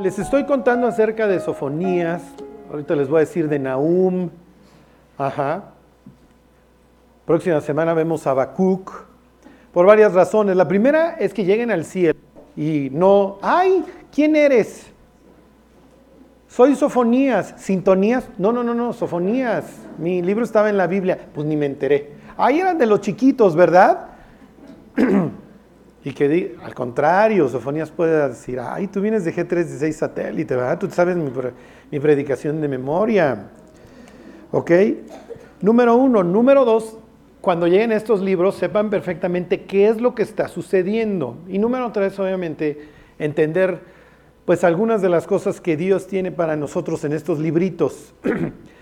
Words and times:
Les 0.00 0.16
estoy 0.16 0.44
contando 0.44 0.86
acerca 0.86 1.26
de 1.26 1.40
Sofonías. 1.40 2.22
Ahorita 2.70 2.94
les 2.94 3.08
voy 3.08 3.16
a 3.16 3.20
decir 3.20 3.48
de 3.48 3.58
Nahum. 3.58 4.30
Ajá. 5.18 5.72
Próxima 7.26 7.60
semana 7.60 7.94
vemos 7.94 8.24
a 8.24 8.30
Habacuc. 8.30 8.92
Por 9.72 9.86
varias 9.86 10.14
razones. 10.14 10.56
La 10.56 10.68
primera 10.68 11.16
es 11.18 11.34
que 11.34 11.44
lleguen 11.44 11.72
al 11.72 11.84
cielo 11.84 12.16
y 12.56 12.90
no, 12.92 13.38
ay, 13.42 13.84
¿quién 14.14 14.36
eres? 14.36 14.86
Soy 16.46 16.76
Sofonías, 16.76 17.54
Sintonías. 17.56 18.28
No, 18.38 18.52
no, 18.52 18.62
no, 18.62 18.74
no, 18.74 18.92
Sofonías. 18.92 19.64
Mi 19.98 20.22
libro 20.22 20.44
estaba 20.44 20.70
en 20.70 20.76
la 20.76 20.86
Biblia. 20.86 21.18
Pues 21.34 21.44
ni 21.44 21.56
me 21.56 21.66
enteré. 21.66 22.12
Ahí 22.36 22.60
eran 22.60 22.78
de 22.78 22.86
los 22.86 23.00
chiquitos, 23.00 23.56
¿verdad? 23.56 24.10
y 26.04 26.12
que 26.12 26.56
al 26.62 26.74
contrario, 26.74 27.48
Sofonías 27.48 27.90
puede 27.90 28.28
decir, 28.28 28.60
ay, 28.60 28.86
tú 28.86 29.00
vienes 29.00 29.24
de 29.24 29.34
G316 29.34 29.92
satélite, 29.92 30.54
¿verdad? 30.54 30.78
Tú 30.78 30.88
sabes 30.90 31.16
mi, 31.16 31.30
mi 31.90 32.00
predicación 32.00 32.60
de 32.60 32.68
memoria. 32.68 33.48
¿Ok? 34.52 34.70
Número 35.60 35.96
uno. 35.96 36.22
Número 36.22 36.64
dos, 36.64 36.96
cuando 37.40 37.66
lleguen 37.66 37.92
estos 37.92 38.20
libros, 38.20 38.54
sepan 38.54 38.90
perfectamente 38.90 39.64
qué 39.64 39.88
es 39.88 40.00
lo 40.00 40.14
que 40.14 40.22
está 40.22 40.48
sucediendo. 40.48 41.36
Y 41.48 41.58
número 41.58 41.90
tres, 41.92 42.18
obviamente, 42.18 42.88
entender 43.18 43.80
pues 44.44 44.64
algunas 44.64 45.02
de 45.02 45.10
las 45.10 45.26
cosas 45.26 45.60
que 45.60 45.76
Dios 45.76 46.06
tiene 46.06 46.32
para 46.32 46.56
nosotros 46.56 47.04
en 47.04 47.12
estos 47.12 47.38
libritos. 47.38 48.14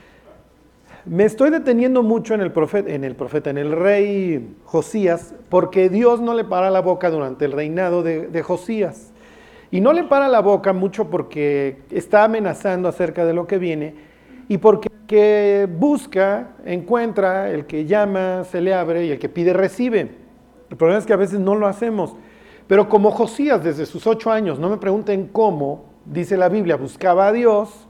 Me 1.06 1.24
estoy 1.24 1.50
deteniendo 1.50 2.02
mucho 2.02 2.34
en 2.34 2.40
el, 2.40 2.50
profeta, 2.50 2.90
en 2.90 3.04
el 3.04 3.14
profeta, 3.14 3.48
en 3.50 3.58
el 3.58 3.70
rey 3.70 4.56
Josías, 4.64 5.36
porque 5.48 5.88
Dios 5.88 6.20
no 6.20 6.34
le 6.34 6.42
para 6.42 6.68
la 6.68 6.80
boca 6.80 7.10
durante 7.10 7.44
el 7.44 7.52
reinado 7.52 8.02
de, 8.02 8.42
Josías. 8.42 9.12
Y 9.70 9.80
no 9.80 9.92
le 9.92 10.02
para 10.02 10.26
la 10.26 10.40
boca 10.40 10.72
mucho 10.72 11.08
porque 11.08 11.76
está 11.92 12.24
amenazando 12.24 12.88
acerca 12.88 13.24
de 13.24 13.34
lo 13.34 13.46
que 13.46 13.58
viene 13.58 13.94
y 14.48 14.58
porque 14.58 14.88
que 15.06 15.68
busca, 15.70 16.56
encuentra, 16.64 17.50
el 17.50 17.66
que 17.66 17.84
llama, 17.84 18.42
se 18.42 18.60
le 18.60 18.74
abre 18.74 19.06
y 19.06 19.12
el 19.12 19.20
que 19.20 19.28
pide, 19.28 19.52
recibe. 19.52 20.10
El 20.70 20.76
problema 20.76 20.98
es 20.98 21.06
que 21.06 21.12
a 21.12 21.16
veces 21.16 21.38
no 21.38 21.54
lo 21.54 21.68
hacemos. 21.68 22.16
Pero 22.66 22.88
como 22.88 23.12
Josías 23.12 23.62
desde 23.62 23.86
sus 23.86 24.08
ocho 24.08 24.32
años, 24.32 24.58
no 24.58 24.68
me 24.68 24.78
pregunten 24.78 25.28
cómo, 25.28 25.84
dice 26.04 26.36
la 26.36 26.48
Biblia, 26.48 26.74
buscaba 26.74 27.28
a 27.28 27.32
Dios, 27.32 27.86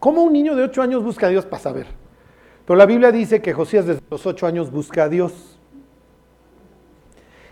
¿cómo 0.00 0.24
un 0.24 0.32
niño 0.32 0.56
de 0.56 0.64
ocho 0.64 0.82
años 0.82 1.04
busca 1.04 1.28
a 1.28 1.30
Dios 1.30 1.46
para 1.46 1.62
saber? 1.62 1.97
Pero 2.68 2.76
la 2.76 2.84
Biblia 2.84 3.10
dice 3.10 3.40
que 3.40 3.54
Josías 3.54 3.86
desde 3.86 4.02
los 4.10 4.26
ocho 4.26 4.46
años 4.46 4.70
busca 4.70 5.04
a 5.04 5.08
Dios. 5.08 5.58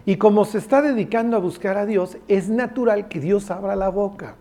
Y 0.05 0.17
como 0.17 0.45
se 0.45 0.59
está 0.59 0.83
dedicando 0.83 1.39
a 1.39 1.41
buscar 1.41 1.79
a 1.79 1.87
Dios, 1.87 2.19
es 2.29 2.51
natural 2.51 3.09
que 3.09 3.19
Dios 3.19 3.51
abra 3.51 3.77
la 3.77 3.89
boca. 3.89 4.35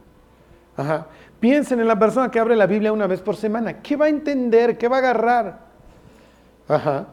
Ajá. 0.75 1.07
Piensen 1.39 1.79
en 1.79 1.87
la 1.87 1.97
persona 1.97 2.29
que 2.29 2.41
abre 2.41 2.57
la 2.57 2.67
Biblia 2.67 2.91
una 2.91 3.07
vez 3.07 3.21
por 3.21 3.37
semana. 3.37 3.81
¿Qué 3.81 3.95
va 3.95 4.07
a 4.07 4.09
entender? 4.09 4.77
¿Qué 4.77 4.89
va 4.89 4.97
a 4.97 4.99
agarrar? 4.99 5.59
Ajá. 6.67 7.07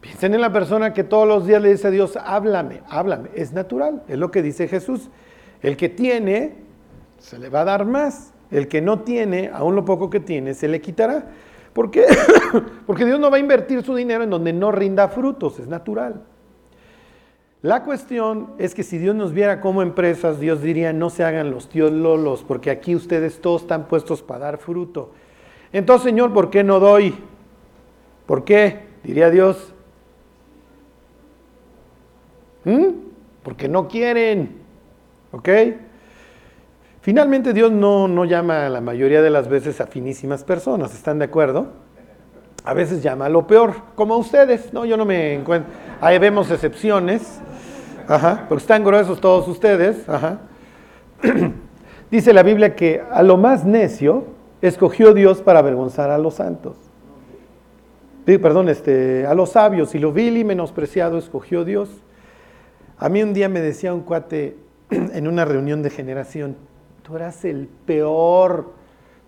Piensen 0.00 0.34
en 0.34 0.40
la 0.40 0.52
persona 0.52 0.92
que 0.92 1.04
todos 1.04 1.28
los 1.28 1.46
días 1.46 1.62
le 1.62 1.70
dice 1.70 1.86
a 1.86 1.90
Dios, 1.92 2.18
háblame, 2.20 2.82
háblame. 2.88 3.28
Es 3.32 3.52
natural, 3.52 4.02
es 4.08 4.18
lo 4.18 4.32
que 4.32 4.42
dice 4.42 4.66
Jesús. 4.66 5.08
El 5.62 5.76
que 5.76 5.88
tiene, 5.88 6.56
se 7.20 7.38
le 7.38 7.48
va 7.48 7.60
a 7.60 7.64
dar 7.64 7.84
más. 7.84 8.32
El 8.50 8.66
que 8.66 8.80
no 8.80 9.02
tiene, 9.02 9.52
aún 9.54 9.76
lo 9.76 9.84
poco 9.84 10.10
que 10.10 10.18
tiene, 10.18 10.52
se 10.52 10.66
le 10.66 10.80
quitará. 10.80 11.26
¿Por 11.78 11.92
qué? 11.92 12.06
Porque 12.88 13.04
Dios 13.04 13.20
no 13.20 13.30
va 13.30 13.36
a 13.36 13.38
invertir 13.38 13.84
su 13.84 13.94
dinero 13.94 14.24
en 14.24 14.30
donde 14.30 14.52
no 14.52 14.72
rinda 14.72 15.06
frutos, 15.06 15.60
es 15.60 15.68
natural. 15.68 16.24
La 17.62 17.84
cuestión 17.84 18.54
es 18.58 18.74
que 18.74 18.82
si 18.82 18.98
Dios 18.98 19.14
nos 19.14 19.32
viera 19.32 19.60
como 19.60 19.80
empresas, 19.80 20.40
Dios 20.40 20.60
diría, 20.60 20.92
no 20.92 21.08
se 21.08 21.22
hagan 21.22 21.52
los 21.52 21.68
tíos 21.68 21.92
lolos, 21.92 22.42
porque 22.42 22.72
aquí 22.72 22.96
ustedes 22.96 23.40
todos 23.40 23.62
están 23.62 23.86
puestos 23.86 24.22
para 24.22 24.40
dar 24.40 24.58
fruto. 24.58 25.12
Entonces, 25.72 26.06
Señor, 26.06 26.32
¿por 26.32 26.50
qué 26.50 26.64
no 26.64 26.80
doy? 26.80 27.14
¿Por 28.26 28.42
qué? 28.42 28.80
Diría 29.04 29.30
Dios. 29.30 29.72
¿Mm? 32.64 32.86
Porque 33.44 33.68
no 33.68 33.86
quieren. 33.86 34.62
¿Ok? 35.30 35.48
Finalmente 37.00 37.52
Dios 37.52 37.70
no, 37.70 38.08
no 38.08 38.24
llama 38.24 38.66
a 38.66 38.68
la 38.68 38.80
mayoría 38.80 39.22
de 39.22 39.30
las 39.30 39.48
veces 39.48 39.80
a 39.80 39.86
finísimas 39.86 40.44
personas, 40.44 40.94
¿están 40.94 41.18
de 41.18 41.26
acuerdo? 41.26 41.68
A 42.64 42.74
veces 42.74 43.02
llama 43.02 43.26
a 43.26 43.28
lo 43.28 43.46
peor, 43.46 43.74
como 43.94 44.16
ustedes, 44.16 44.72
¿no? 44.72 44.84
Yo 44.84 44.96
no 44.96 45.04
me 45.04 45.34
encuentro, 45.34 45.72
ahí 46.00 46.18
vemos 46.18 46.50
excepciones, 46.50 47.40
ajá, 48.08 48.46
porque 48.48 48.62
están 48.62 48.84
gruesos 48.84 49.20
todos 49.20 49.46
ustedes, 49.48 50.08
ajá. 50.08 50.40
Dice 52.10 52.32
la 52.32 52.42
Biblia 52.42 52.74
que 52.74 53.02
a 53.10 53.22
lo 53.22 53.36
más 53.36 53.64
necio 53.64 54.24
escogió 54.60 55.14
Dios 55.14 55.40
para 55.40 55.60
avergonzar 55.60 56.10
a 56.10 56.18
los 56.18 56.34
santos. 56.34 56.76
Perdón, 58.24 58.68
este, 58.68 59.24
a 59.24 59.32
los 59.32 59.52
sabios 59.52 59.94
y 59.94 59.98
lo 59.98 60.12
vil 60.12 60.36
y 60.36 60.44
menospreciado 60.44 61.16
escogió 61.16 61.64
Dios. 61.64 61.88
A 62.98 63.08
mí 63.08 63.22
un 63.22 63.32
día 63.32 63.48
me 63.48 63.62
decía 63.62 63.94
un 63.94 64.02
cuate 64.02 64.58
en 64.90 65.26
una 65.26 65.46
reunión 65.46 65.82
de 65.82 65.88
generación, 65.88 66.56
tú 67.08 67.16
eras 67.16 67.42
el 67.46 67.66
peor, 67.86 68.70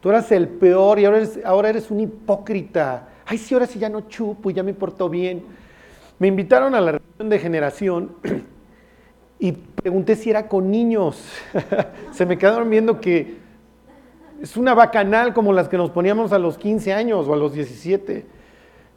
tú 0.03 0.11
eras 0.11 0.31
el 0.33 0.49
peor 0.49 0.99
y 0.99 1.07
ahora 1.07 1.17
eres, 1.17 1.41
ahora 1.43 1.71
eres 1.71 1.91
un 1.91 2.01
hipócrita. 2.01 3.09
Ay, 3.25 3.39
sí, 3.39 3.55
ahora 3.55 3.67
sí 3.67 3.79
ya 3.79 3.89
no 3.89 4.03
chupo 4.03 4.51
y 4.51 4.53
ya 4.53 4.63
me 4.63 4.75
portó 4.75 5.09
bien. 5.09 5.45
Me 6.19 6.29
invitaron 6.29 6.75
a 6.75 6.81
la 6.83 6.93
reunión 6.93 7.31
de 7.31 7.39
generación 7.39 8.11
y 9.39 9.53
pregunté 9.53 10.15
si 10.15 10.29
era 10.29 10.47
con 10.47 10.71
niños. 10.71 11.25
Se 12.13 12.27
me 12.27 12.37
quedaron 12.37 12.69
viendo 12.69 13.01
que 13.01 13.39
es 14.43 14.59
una 14.59 14.75
bacanal 14.75 15.33
como 15.33 15.55
las 15.55 15.71
que 15.71 15.79
nos 15.79 15.91
poníamos 15.91 16.35
a 16.35 16.39
los 16.39 16.59
15 16.59 16.93
años 16.93 17.29
o 17.29 17.33
a 17.33 17.37
los 17.39 17.55
17. 17.55 18.27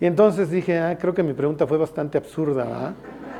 Y 0.01 0.05
entonces 0.05 0.49
dije, 0.49 0.77
ah, 0.77 0.97
creo 0.99 1.13
que 1.13 1.23
mi 1.23 1.31
pregunta 1.31 1.65
fue 1.65 1.77
bastante 1.77 2.17
absurda. 2.17 2.93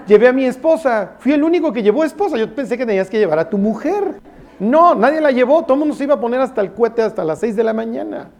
Llevé 0.08 0.30
a 0.30 0.34
mi 0.34 0.46
esposa, 0.46 1.16
fui 1.20 1.34
el 1.34 1.44
único 1.44 1.74
que 1.74 1.84
llevó 1.84 2.06
esposa. 2.06 2.38
Yo 2.38 2.56
pensé 2.56 2.78
que 2.78 2.86
tenías 2.86 3.10
que 3.10 3.20
llevar 3.20 3.40
a 3.40 3.50
tu 3.50 3.58
mujer. 3.58 4.22
No, 4.60 4.96
nadie 4.96 5.22
la 5.22 5.32
llevó, 5.32 5.64
todo 5.64 5.74
el 5.74 5.80
mundo 5.80 5.96
se 5.96 6.04
iba 6.04 6.16
a 6.16 6.20
poner 6.20 6.40
hasta 6.40 6.62
el 6.62 6.74
cohete 6.74 7.02
hasta 7.02 7.24
las 7.24 7.40
6 7.40 7.56
de 7.56 7.64
la 7.64 7.74
mañana. 7.74 8.32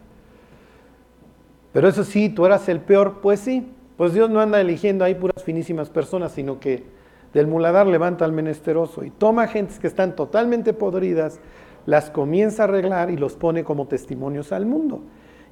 Pero 1.72 1.88
eso 1.88 2.04
sí, 2.04 2.28
tú 2.28 2.46
eras 2.46 2.68
el 2.68 2.80
peor, 2.80 3.20
pues 3.20 3.40
sí. 3.40 3.70
Pues 3.96 4.12
Dios 4.12 4.30
no 4.30 4.40
anda 4.40 4.60
eligiendo 4.60 5.04
ahí 5.04 5.14
puras 5.14 5.42
finísimas 5.44 5.88
personas, 5.88 6.32
sino 6.32 6.58
que 6.58 6.84
del 7.32 7.46
muladar 7.46 7.86
levanta 7.86 8.24
al 8.24 8.32
menesteroso 8.32 9.04
y 9.04 9.10
toma 9.10 9.46
gentes 9.48 9.78
que 9.78 9.86
están 9.86 10.16
totalmente 10.16 10.72
podridas, 10.72 11.40
las 11.86 12.10
comienza 12.10 12.62
a 12.62 12.66
arreglar 12.66 13.10
y 13.10 13.16
los 13.16 13.34
pone 13.34 13.64
como 13.64 13.86
testimonios 13.86 14.52
al 14.52 14.66
mundo. 14.66 15.02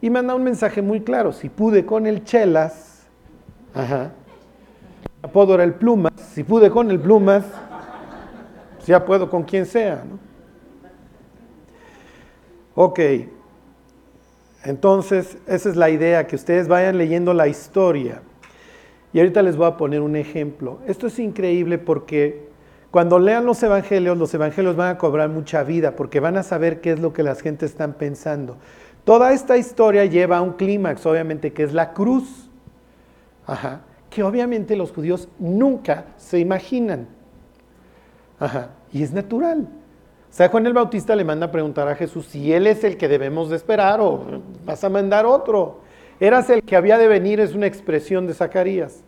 Y 0.01 0.11
manda 0.11 0.35
un 0.35 0.43
mensaje 0.43 0.83
muy 0.83 1.03
claro, 1.03 1.33
si 1.33 1.49
pude 1.49 1.85
con 1.85 2.07
el 2.07 2.25
Chelas, 2.25 3.07
ajá, 3.75 4.13
apodo 5.23 5.61
el 5.61 5.75
Plumas, 5.75 6.13
si 6.17 6.43
pude 6.43 6.71
con 6.71 6.91
el 6.91 6.99
Plumas, 6.99 7.45
ya 8.87 9.05
puedo 9.05 9.31
con 9.31 9.45
quien 9.45 9.67
sea, 9.67 10.05
¿no? 10.09 10.32
Ok, 12.75 13.01
entonces 14.65 15.37
esa 15.47 15.69
es 15.69 15.77
la 15.77 15.91
idea, 15.91 16.27
que 16.27 16.37
ustedes 16.37 16.69
vayan 16.69 16.97
leyendo 16.97 17.35
la 17.35 17.49
historia. 17.49 18.23
Y 19.13 19.19
ahorita 19.19 19.43
les 19.43 19.57
voy 19.57 19.67
a 19.67 19.77
poner 19.77 20.01
un 20.01 20.17
ejemplo. 20.17 20.79
Esto 20.87 21.07
es 21.07 21.19
increíble 21.19 21.79
porque 21.79 22.49
cuando 22.91 23.19
lean 23.19 23.45
los 23.45 23.63
evangelios, 23.63 24.17
los 24.17 24.33
evangelios 24.33 24.77
van 24.77 24.91
a 24.91 24.99
cobrar 24.99 25.29
mucha 25.29 25.63
vida 25.65 25.97
porque 25.97 26.21
van 26.21 26.37
a 26.37 26.43
saber 26.43 26.81
qué 26.81 26.93
es 26.93 27.01
lo 27.01 27.13
que 27.13 27.23
las 27.23 27.41
gentes 27.41 27.73
están 27.73 27.95
pensando. 27.95 28.57
Toda 29.05 29.33
esta 29.33 29.57
historia 29.57 30.05
lleva 30.05 30.39
a 30.39 30.43
un 30.43 30.53
clímax, 30.53 31.05
obviamente, 31.07 31.53
que 31.53 31.65
es 31.65 31.75
la 31.75 31.93
cruz. 31.93 32.49
Ajá. 33.47 33.81
Que 34.09 34.23
obviamente 34.23 34.77
los 34.77 34.93
judíos 34.93 35.29
nunca 35.39 36.07
se 36.17 36.39
imaginan. 36.39 37.09
Ajá. 38.39 38.71
Y 38.93 39.03
es 39.03 39.13
natural. 39.13 39.69
Sea, 40.33 40.49
Juan 40.49 40.67
el 40.67 40.73
Bautista 40.73 41.15
le 41.15 41.25
manda 41.25 41.47
a 41.47 41.51
preguntar 41.51 41.87
a 41.89 41.95
Jesús 41.95 42.25
si 42.25 42.55
él 42.55 42.67
es 42.67 42.85
el 42.85 42.97
que 42.97 43.07
debemos 43.07 43.51
de 43.51 43.57
esperar 43.57 44.01
o 44.01 44.41
vas 44.65 44.83
a 44.83 44.89
mandar 44.89 45.27
otro. 45.27 45.81
Eras 46.19 46.49
el 46.49 46.63
que 46.63 46.75
había 46.75 46.97
de 46.97 47.07
venir, 47.07 47.39
es 47.39 47.55
una 47.55 47.67
expresión 47.67 48.27
de 48.27 48.33
Zacarías. 48.33 49.05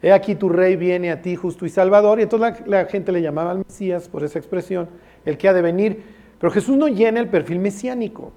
He 0.00 0.12
aquí 0.12 0.36
tu 0.36 0.48
rey 0.48 0.76
viene 0.76 1.10
a 1.10 1.20
ti 1.22 1.34
justo 1.34 1.66
y 1.66 1.70
salvador. 1.70 2.20
Y 2.20 2.22
entonces 2.22 2.64
la, 2.68 2.84
gente 2.84 3.10
le 3.10 3.20
llamaba 3.20 3.50
al 3.50 3.64
Mesías 3.66 4.08
por 4.08 4.22
esa 4.22 4.38
expresión, 4.38 4.88
el 5.24 5.36
que 5.36 5.48
ha 5.48 5.52
de 5.52 5.60
venir. 5.60 6.04
Pero 6.38 6.52
Jesús 6.52 6.76
no 6.76 6.86
llena 6.86 7.18
el 7.18 7.28
perfil 7.28 7.58
mesiánico. 7.58 8.30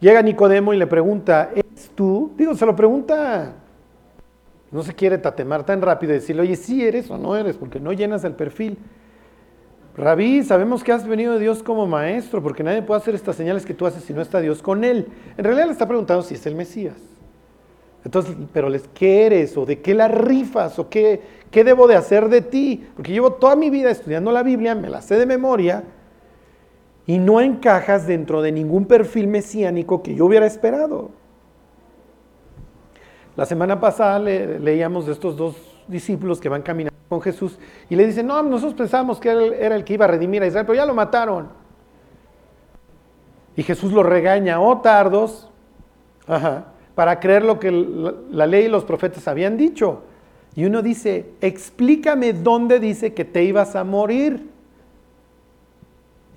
Llega 0.00 0.22
Nicodemo 0.22 0.74
y 0.74 0.76
le 0.76 0.88
pregunta, 0.88 1.50
¿eres 1.54 1.92
tú? 1.94 2.32
Digo, 2.36 2.56
se 2.56 2.66
lo 2.66 2.74
pregunta, 2.74 3.54
no 4.72 4.82
se 4.82 4.92
quiere 4.92 5.18
tatemar 5.18 5.64
tan 5.64 5.80
rápido 5.80 6.14
y 6.14 6.16
decirle, 6.16 6.42
oye, 6.42 6.56
sí 6.56 6.84
eres 6.84 7.08
o 7.12 7.16
no 7.16 7.36
eres, 7.36 7.56
porque 7.56 7.78
no 7.78 7.92
llenas 7.92 8.24
el 8.24 8.32
perfil. 8.32 8.76
Rabí, 9.96 10.42
sabemos 10.42 10.82
que 10.82 10.90
has 10.90 11.06
venido 11.06 11.34
de 11.34 11.40
Dios 11.40 11.62
como 11.62 11.86
maestro, 11.86 12.42
porque 12.42 12.64
nadie 12.64 12.82
puede 12.82 13.00
hacer 13.00 13.14
estas 13.14 13.36
señales 13.36 13.64
que 13.64 13.74
tú 13.74 13.86
haces 13.86 14.02
si 14.02 14.12
no 14.12 14.22
está 14.22 14.40
Dios 14.40 14.60
con 14.60 14.82
él. 14.82 15.06
En 15.36 15.44
realidad 15.44 15.66
le 15.66 15.72
está 15.72 15.86
preguntando 15.86 16.22
si 16.22 16.34
es 16.34 16.44
el 16.46 16.56
Mesías. 16.56 16.96
Entonces, 18.04 18.36
pero 18.52 18.68
les, 18.68 18.88
¿qué 18.88 19.26
eres? 19.26 19.56
¿O 19.56 19.64
de 19.64 19.80
qué 19.80 19.94
la 19.94 20.08
rifas? 20.08 20.78
¿O 20.78 20.88
qué, 20.88 21.22
qué 21.50 21.62
debo 21.62 21.86
de 21.86 21.94
hacer 21.94 22.28
de 22.28 22.42
ti? 22.42 22.84
Porque 22.96 23.12
llevo 23.12 23.34
toda 23.34 23.54
mi 23.54 23.70
vida 23.70 23.90
estudiando 23.90 24.32
la 24.32 24.42
Biblia, 24.42 24.74
me 24.74 24.90
la 24.90 25.00
sé 25.00 25.16
de 25.16 25.26
memoria, 25.26 25.84
y 27.06 27.18
no 27.18 27.40
encajas 27.40 28.06
dentro 28.06 28.42
de 28.42 28.50
ningún 28.50 28.86
perfil 28.86 29.28
mesiánico 29.28 30.02
que 30.02 30.14
yo 30.16 30.26
hubiera 30.26 30.44
esperado. 30.44 31.10
La 33.36 33.46
semana 33.46 33.80
pasada 33.80 34.18
leíamos 34.18 35.06
de 35.06 35.12
estos 35.12 35.36
dos 35.36 35.73
discípulos 35.88 36.40
que 36.40 36.48
van 36.48 36.62
caminando 36.62 36.96
con 37.08 37.20
Jesús 37.20 37.58
y 37.88 37.96
le 37.96 38.06
dicen, 38.06 38.26
no, 38.26 38.42
nosotros 38.42 38.74
pensábamos 38.74 39.20
que 39.20 39.30
él 39.30 39.54
era 39.58 39.76
el 39.76 39.84
que 39.84 39.94
iba 39.94 40.04
a 40.04 40.08
redimir 40.08 40.42
a 40.42 40.46
Israel, 40.46 40.66
pero 40.66 40.76
ya 40.76 40.86
lo 40.86 40.94
mataron. 40.94 41.48
Y 43.56 43.62
Jesús 43.62 43.92
los 43.92 44.04
regaña, 44.04 44.60
oh 44.60 44.80
tardos, 44.80 45.48
para 46.94 47.20
creer 47.20 47.44
lo 47.44 47.60
que 47.60 47.70
la 47.70 48.46
ley 48.46 48.66
y 48.66 48.68
los 48.68 48.84
profetas 48.84 49.28
habían 49.28 49.56
dicho. 49.56 50.02
Y 50.56 50.64
uno 50.64 50.82
dice, 50.82 51.30
explícame 51.40 52.32
dónde 52.32 52.80
dice 52.80 53.12
que 53.12 53.24
te 53.24 53.42
ibas 53.42 53.76
a 53.76 53.84
morir. 53.84 54.50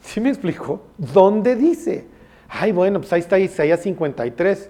¿Sí 0.02 0.20
me 0.20 0.30
explico? 0.30 0.82
¿Dónde 0.98 1.56
dice? 1.56 2.06
Ay, 2.50 2.72
bueno, 2.72 3.00
pues 3.00 3.12
ahí 3.14 3.20
está 3.20 3.38
Isaías 3.38 3.82
53. 3.82 4.70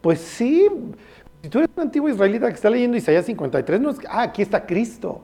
Pues 0.00 0.20
sí, 0.20 0.68
si 1.42 1.48
tú 1.48 1.58
eres 1.58 1.70
un 1.76 1.82
antiguo 1.82 2.08
israelita 2.08 2.48
que 2.48 2.54
está 2.54 2.70
leyendo 2.70 2.96
Isaías 2.96 3.24
53, 3.26 3.80
no 3.80 3.90
es 3.90 3.98
ah, 4.08 4.22
aquí 4.22 4.42
está 4.42 4.66
Cristo. 4.66 5.22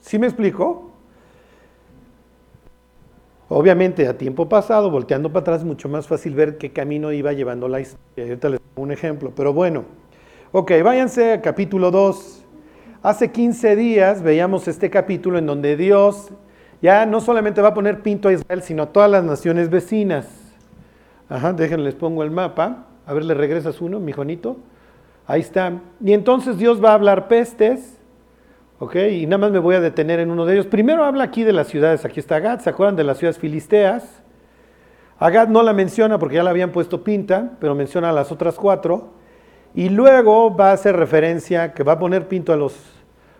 ¿Sí 0.00 0.18
me 0.18 0.26
explico? 0.26 0.90
Obviamente, 3.48 4.08
a 4.08 4.18
tiempo 4.18 4.48
pasado, 4.48 4.90
volteando 4.90 5.28
para 5.30 5.40
atrás, 5.40 5.64
mucho 5.64 5.88
más 5.88 6.06
fácil 6.06 6.34
ver 6.34 6.58
qué 6.58 6.72
camino 6.72 7.12
iba 7.12 7.32
llevando 7.32 7.68
la 7.68 7.80
historia. 7.80 8.24
Ahorita 8.24 8.48
les 8.48 8.60
pongo 8.60 8.82
un 8.82 8.92
ejemplo, 8.92 9.32
pero 9.34 9.52
bueno. 9.52 9.84
Ok, 10.52 10.72
váyanse 10.82 11.32
a 11.34 11.40
capítulo 11.40 11.90
2. 11.90 12.44
Hace 13.02 13.30
15 13.30 13.76
días 13.76 14.22
veíamos 14.22 14.66
este 14.66 14.90
capítulo 14.90 15.38
en 15.38 15.46
donde 15.46 15.76
Dios 15.76 16.32
ya 16.82 17.06
no 17.06 17.20
solamente 17.20 17.62
va 17.62 17.68
a 17.68 17.74
poner 17.74 18.02
pinto 18.02 18.28
a 18.28 18.32
Israel, 18.32 18.62
sino 18.62 18.82
a 18.82 18.86
todas 18.86 19.10
las 19.10 19.22
naciones 19.22 19.70
vecinas. 19.70 20.26
Ajá, 21.28 21.52
déjenles 21.52 21.86
les 21.86 21.94
pongo 21.94 22.22
el 22.24 22.30
mapa. 22.30 22.86
A 23.06 23.14
ver, 23.14 23.24
le 23.24 23.34
regresas 23.34 23.80
uno, 23.80 24.00
mi 24.00 24.12
Juanito. 24.12 24.56
Ahí 25.26 25.40
está. 25.40 25.80
Y 26.04 26.12
entonces 26.12 26.58
Dios 26.58 26.82
va 26.82 26.90
a 26.90 26.94
hablar 26.94 27.28
pestes. 27.28 27.98
¿Ok? 28.78 28.96
Y 28.96 29.26
nada 29.26 29.38
más 29.38 29.52
me 29.52 29.58
voy 29.58 29.74
a 29.74 29.80
detener 29.80 30.20
en 30.20 30.30
uno 30.30 30.44
de 30.44 30.54
ellos. 30.54 30.66
Primero 30.66 31.04
habla 31.04 31.24
aquí 31.24 31.44
de 31.44 31.52
las 31.52 31.68
ciudades. 31.68 32.04
Aquí 32.04 32.20
está 32.20 32.36
Agad. 32.36 32.60
¿Se 32.60 32.70
acuerdan 32.70 32.96
de 32.96 33.04
las 33.04 33.18
ciudades 33.18 33.38
filisteas? 33.38 34.22
Agad 35.18 35.48
no 35.48 35.62
la 35.62 35.72
menciona 35.72 36.18
porque 36.18 36.36
ya 36.36 36.42
la 36.42 36.50
habían 36.50 36.72
puesto 36.72 37.02
pinta, 37.02 37.52
pero 37.58 37.74
menciona 37.74 38.10
a 38.10 38.12
las 38.12 38.30
otras 38.30 38.56
cuatro. 38.56 39.14
Y 39.74 39.88
luego 39.88 40.54
va 40.54 40.70
a 40.70 40.72
hacer 40.72 40.96
referencia 40.96 41.72
que 41.72 41.82
va 41.82 41.92
a 41.92 41.98
poner 41.98 42.28
pinto 42.28 42.52
a 42.52 42.56
los 42.56 42.78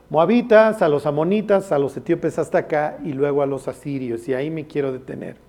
moabitas, 0.08 0.80
a 0.82 0.88
los 0.88 1.04
amonitas, 1.06 1.70
a 1.72 1.78
los 1.78 1.96
etíopes 1.96 2.38
hasta 2.38 2.58
acá 2.58 2.98
y 3.04 3.12
luego 3.12 3.42
a 3.42 3.46
los 3.46 3.68
asirios. 3.68 4.26
Y 4.28 4.34
ahí 4.34 4.50
me 4.50 4.66
quiero 4.66 4.92
detener. 4.92 5.45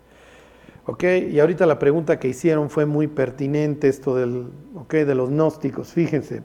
Y 0.88 1.40
ahorita 1.40 1.66
la 1.66 1.80
pregunta 1.80 2.18
que 2.18 2.30
hicieron 2.30 2.70
fue 2.70 2.86
muy 2.86 3.08
pertinente, 3.08 3.90
esto 3.90 4.16
del, 4.16 4.48
¿okay? 4.76 5.04
de 5.04 5.16
los 5.16 5.30
gnósticos. 5.30 5.92
Fíjense. 5.92 6.44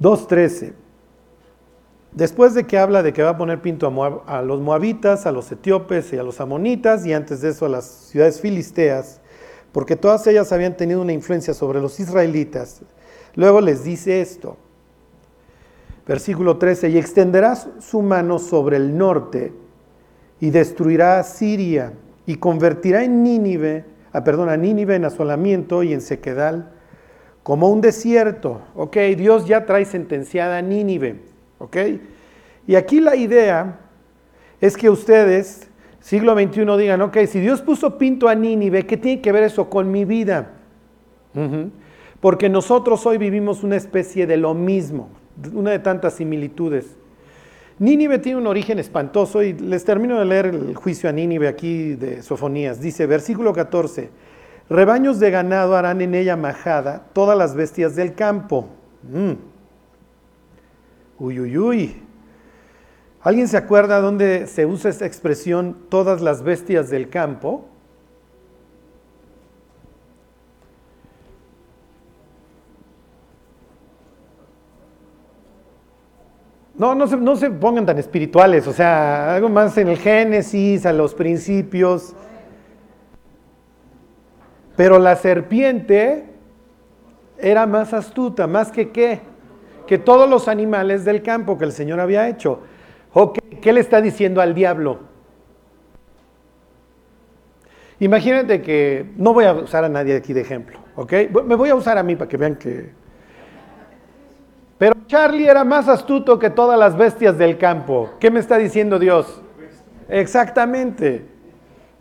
2.13. 0.00 0.72
Después 2.12 2.54
de 2.54 2.64
que 2.64 2.78
habla 2.78 3.02
de 3.02 3.12
que 3.12 3.22
va 3.22 3.30
a 3.30 3.36
poner 3.36 3.60
pinto 3.60 3.88
a, 3.88 4.38
a, 4.38 4.42
los 4.42 4.60
moabitas, 4.60 5.26
a 5.26 5.32
los 5.32 5.50
etíopes 5.50 6.12
y 6.12 6.18
a 6.18 6.22
los 6.22 6.40
amonitas, 6.40 7.04
y 7.06 7.12
antes 7.12 7.40
de 7.40 7.48
eso 7.48 7.66
a 7.66 7.68
las 7.68 7.86
ciudades 7.86 8.40
filisteas, 8.40 9.20
porque 9.72 9.96
todas 9.96 10.24
ellas 10.26 10.52
habían 10.52 10.76
tenido 10.76 11.00
una 11.00 11.12
influencia 11.12 11.54
sobre 11.54 11.80
los 11.80 11.98
israelitas, 11.98 12.82
luego 13.34 13.60
les 13.60 13.82
dice 13.82 14.20
esto. 14.20 14.56
Versículo 16.06 16.58
13, 16.58 16.90
y 16.90 16.98
extenderás 16.98 17.68
su 17.80 18.02
mano 18.02 18.38
sobre 18.38 18.76
el 18.76 18.96
norte 18.96 19.52
y 20.40 20.50
destruirá 20.50 21.18
a 21.18 21.22
Siria 21.22 21.94
y 22.26 22.36
convertirá 22.36 23.04
en 23.04 23.22
Nínive, 23.22 23.84
ah, 24.12 24.24
perdón, 24.24 24.48
a 24.48 24.56
Nínive 24.56 24.96
en 24.96 25.04
asolamiento 25.04 25.82
y 25.82 25.92
en 25.92 26.00
sequedal 26.00 26.72
como 27.42 27.68
un 27.70 27.80
desierto. 27.80 28.62
Ok, 28.74 28.96
Dios 29.16 29.46
ya 29.46 29.66
trae 29.66 29.84
sentenciada 29.84 30.58
a 30.58 30.62
Nínive. 30.62 31.20
Ok, 31.58 31.76
y 32.66 32.74
aquí 32.74 33.00
la 33.00 33.16
idea 33.16 33.80
es 34.60 34.76
que 34.76 34.90
ustedes, 34.90 35.68
siglo 36.00 36.34
XXI, 36.34 36.76
digan, 36.78 37.02
ok, 37.02 37.18
si 37.26 37.40
Dios 37.40 37.62
puso 37.62 37.98
pinto 37.98 38.28
a 38.28 38.34
Nínive, 38.34 38.86
¿qué 38.86 38.96
tiene 38.96 39.20
que 39.20 39.32
ver 39.32 39.44
eso 39.44 39.68
con 39.68 39.90
mi 39.90 40.04
vida? 40.04 40.52
Porque 42.20 42.48
nosotros 42.48 43.04
hoy 43.06 43.18
vivimos 43.18 43.64
una 43.64 43.76
especie 43.76 44.26
de 44.26 44.36
lo 44.36 44.54
mismo 44.54 45.08
una 45.52 45.70
de 45.70 45.78
tantas 45.78 46.14
similitudes. 46.14 46.96
Nínive 47.78 48.18
tiene 48.18 48.38
un 48.38 48.46
origen 48.46 48.78
espantoso 48.78 49.42
y 49.42 49.54
les 49.54 49.84
termino 49.84 50.18
de 50.18 50.24
leer 50.24 50.46
el 50.46 50.74
juicio 50.74 51.08
a 51.08 51.12
Nínive 51.12 51.48
aquí 51.48 51.94
de 51.94 52.22
Sofonías. 52.22 52.80
Dice, 52.80 53.06
versículo 53.06 53.52
14, 53.52 54.10
rebaños 54.68 55.18
de 55.18 55.30
ganado 55.30 55.76
harán 55.76 56.00
en 56.00 56.14
ella 56.14 56.36
majada 56.36 57.06
todas 57.12 57.36
las 57.36 57.54
bestias 57.54 57.96
del 57.96 58.14
campo. 58.14 58.68
Mm. 59.02 59.32
Uy, 61.18 61.40
uy, 61.40 61.58
uy. 61.58 62.02
¿Alguien 63.20 63.48
se 63.48 63.56
acuerda 63.56 64.00
dónde 64.00 64.46
se 64.48 64.66
usa 64.66 64.90
esta 64.90 65.06
expresión 65.06 65.76
todas 65.88 66.20
las 66.20 66.42
bestias 66.42 66.90
del 66.90 67.08
campo? 67.08 67.68
No, 76.82 76.96
no 76.96 77.06
se, 77.06 77.16
no 77.16 77.36
se 77.36 77.48
pongan 77.48 77.86
tan 77.86 77.96
espirituales, 77.98 78.66
o 78.66 78.72
sea, 78.72 79.36
algo 79.36 79.48
más 79.48 79.78
en 79.78 79.86
el 79.86 79.98
Génesis, 79.98 80.84
a 80.84 80.92
los 80.92 81.14
principios. 81.14 82.12
Pero 84.74 84.98
la 84.98 85.14
serpiente 85.14 86.24
era 87.38 87.68
más 87.68 87.94
astuta, 87.94 88.48
más 88.48 88.72
que 88.72 88.90
qué, 88.90 89.20
que 89.86 89.96
todos 89.96 90.28
los 90.28 90.48
animales 90.48 91.04
del 91.04 91.22
campo 91.22 91.56
que 91.56 91.66
el 91.66 91.70
Señor 91.70 92.00
había 92.00 92.28
hecho. 92.28 92.62
¿Qué 93.60 93.72
le 93.72 93.78
está 93.78 94.00
diciendo 94.00 94.40
al 94.40 94.52
diablo? 94.52 95.02
Imagínate 98.00 98.60
que, 98.60 99.06
no 99.16 99.32
voy 99.32 99.44
a 99.44 99.52
usar 99.52 99.84
a 99.84 99.88
nadie 99.88 100.16
aquí 100.16 100.32
de 100.32 100.40
ejemplo, 100.40 100.80
¿ok? 100.96 101.12
Me 101.46 101.54
voy 101.54 101.68
a 101.68 101.76
usar 101.76 101.96
a 101.96 102.02
mí 102.02 102.16
para 102.16 102.28
que 102.28 102.36
vean 102.36 102.56
que 102.56 102.90
pero 104.82 104.96
Charlie 105.06 105.46
era 105.46 105.62
más 105.62 105.86
astuto 105.86 106.40
que 106.40 106.50
todas 106.50 106.76
las 106.76 106.96
bestias 106.96 107.38
del 107.38 107.56
campo. 107.56 108.14
¿Qué 108.18 108.32
me 108.32 108.40
está 108.40 108.58
diciendo 108.58 108.98
Dios? 108.98 109.40
Exactamente. 110.08 111.24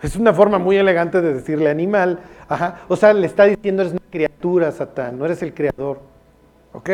Es 0.02 0.16
una 0.16 0.34
forma 0.34 0.58
muy 0.58 0.78
elegante 0.78 1.22
de 1.22 1.36
decirle 1.36 1.70
animal. 1.70 2.22
Ajá. 2.50 2.80
O 2.88 2.96
sea, 2.96 3.14
le 3.14 3.28
está 3.28 3.44
diciendo 3.44 3.84
eres 3.84 3.92
una 3.92 4.10
criatura, 4.10 4.72
Satán, 4.72 5.20
no 5.20 5.26
eres 5.26 5.44
el 5.44 5.54
creador. 5.54 6.00
¿Ok? 6.74 6.90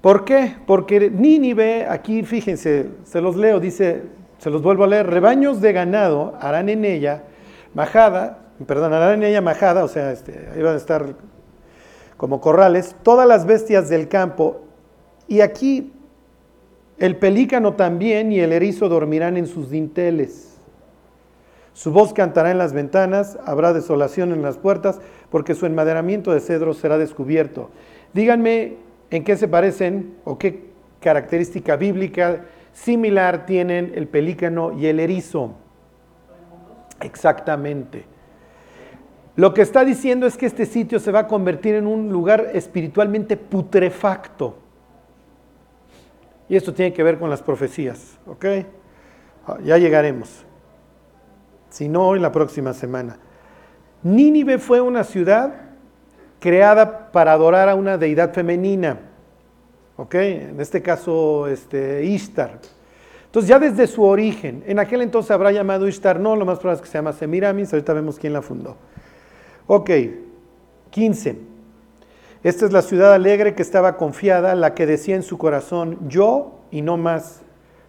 ¿Por 0.00 0.24
qué? 0.24 0.56
Porque 0.66 1.10
Nínive, 1.10 1.86
aquí 1.88 2.24
fíjense, 2.24 2.88
se 3.04 3.20
los 3.20 3.36
leo, 3.36 3.60
dice, 3.60 4.02
se 4.38 4.50
los 4.50 4.62
vuelvo 4.62 4.82
a 4.82 4.88
leer, 4.88 5.06
rebaños 5.06 5.60
de 5.60 5.72
ganado 5.74 6.36
harán 6.40 6.68
en 6.70 6.84
ella 6.84 7.22
majada, 7.72 8.40
perdón, 8.66 8.94
harán 8.94 9.22
en 9.22 9.30
ella 9.30 9.42
majada, 9.42 9.84
o 9.84 9.88
sea, 9.88 10.10
este, 10.10 10.48
ahí 10.52 10.60
van 10.60 10.74
a 10.74 10.78
estar 10.78 11.14
como 12.16 12.40
corrales, 12.40 12.96
todas 13.02 13.26
las 13.26 13.46
bestias 13.46 13.88
del 13.88 14.08
campo, 14.08 14.62
y 15.28 15.40
aquí 15.40 15.92
el 16.98 17.16
pelícano 17.16 17.74
también 17.74 18.32
y 18.32 18.40
el 18.40 18.52
erizo 18.52 18.88
dormirán 18.88 19.36
en 19.36 19.46
sus 19.46 19.70
dinteles. 19.70 20.56
Su 21.74 21.92
voz 21.92 22.14
cantará 22.14 22.50
en 22.50 22.58
las 22.58 22.72
ventanas, 22.72 23.38
habrá 23.44 23.74
desolación 23.74 24.32
en 24.32 24.40
las 24.40 24.56
puertas, 24.56 24.98
porque 25.30 25.54
su 25.54 25.66
enmaderamiento 25.66 26.32
de 26.32 26.40
cedro 26.40 26.72
será 26.72 26.96
descubierto. 26.96 27.70
Díganme 28.14 28.76
en 29.10 29.24
qué 29.24 29.36
se 29.36 29.46
parecen 29.46 30.14
o 30.24 30.38
qué 30.38 30.70
característica 31.00 31.76
bíblica 31.76 32.46
similar 32.72 33.44
tienen 33.44 33.92
el 33.94 34.08
pelícano 34.08 34.72
y 34.72 34.86
el 34.86 35.00
erizo. 35.00 35.52
Exactamente. 37.00 38.04
Lo 39.36 39.52
que 39.52 39.60
está 39.60 39.84
diciendo 39.84 40.26
es 40.26 40.36
que 40.36 40.46
este 40.46 40.64
sitio 40.64 40.98
se 40.98 41.12
va 41.12 41.20
a 41.20 41.26
convertir 41.28 41.74
en 41.74 41.86
un 41.86 42.10
lugar 42.10 42.50
espiritualmente 42.54 43.36
putrefacto. 43.36 44.56
Y 46.48 46.56
esto 46.56 46.72
tiene 46.72 46.94
que 46.94 47.02
ver 47.02 47.18
con 47.18 47.28
las 47.28 47.42
profecías, 47.42 48.18
¿ok? 48.26 48.44
Ah, 49.46 49.58
ya 49.62 49.76
llegaremos. 49.76 50.44
Si 51.68 51.88
no, 51.88 52.08
hoy 52.08 52.18
la 52.18 52.32
próxima 52.32 52.72
semana. 52.72 53.18
Nínive 54.02 54.58
fue 54.58 54.80
una 54.80 55.04
ciudad 55.04 55.54
creada 56.40 57.10
para 57.12 57.32
adorar 57.32 57.68
a 57.68 57.74
una 57.74 57.98
deidad 57.98 58.32
femenina, 58.32 59.00
¿ok? 59.96 60.14
En 60.14 60.60
este 60.60 60.80
caso, 60.80 61.46
este, 61.46 62.04
Ishtar. 62.04 62.60
Entonces 63.26 63.48
ya 63.48 63.58
desde 63.58 63.86
su 63.86 64.02
origen, 64.02 64.64
en 64.66 64.78
aquel 64.78 65.02
entonces 65.02 65.30
habrá 65.30 65.52
llamado 65.52 65.88
Ishtar, 65.88 66.20
no, 66.20 66.36
lo 66.36 66.46
más 66.46 66.58
probable 66.58 66.76
es 66.76 66.82
que 66.82 66.90
se 66.90 66.96
llama 66.96 67.12
Semiramis, 67.12 67.72
ahorita 67.72 67.92
vemos 67.92 68.18
quién 68.18 68.32
la 68.32 68.40
fundó. 68.40 68.76
Ok, 69.66 69.90
15. 70.90 71.38
Esta 72.42 72.66
es 72.66 72.72
la 72.72 72.82
ciudad 72.82 73.12
alegre 73.12 73.54
que 73.54 73.62
estaba 73.62 73.96
confiada, 73.96 74.54
la 74.54 74.74
que 74.74 74.86
decía 74.86 75.16
en 75.16 75.22
su 75.22 75.38
corazón, 75.38 75.98
yo 76.08 76.60
y 76.70 76.82
no 76.82 76.96
más. 76.96 77.42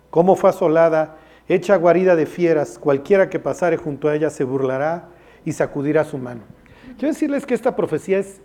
Cómo 0.10 0.36
fue 0.36 0.50
asolada 0.50 1.18
hecha 1.48 1.76
guarida 1.78 2.16
de 2.16 2.26
fieras, 2.26 2.78
cualquiera 2.78 3.30
que 3.30 3.40
pasare 3.40 3.78
junto 3.78 4.10
a 4.10 4.16
ella 4.16 4.30
se 4.30 4.44
burlará 4.44 5.10
y 5.46 5.54
sacudirá 5.54 6.04
su 6.04 6.18
mano. 6.18 6.42
Quiero 6.98 7.14
decirles 7.14 7.46
que 7.46 7.54
esta 7.54 7.76
profecía 7.76 8.20
es, 8.20 8.42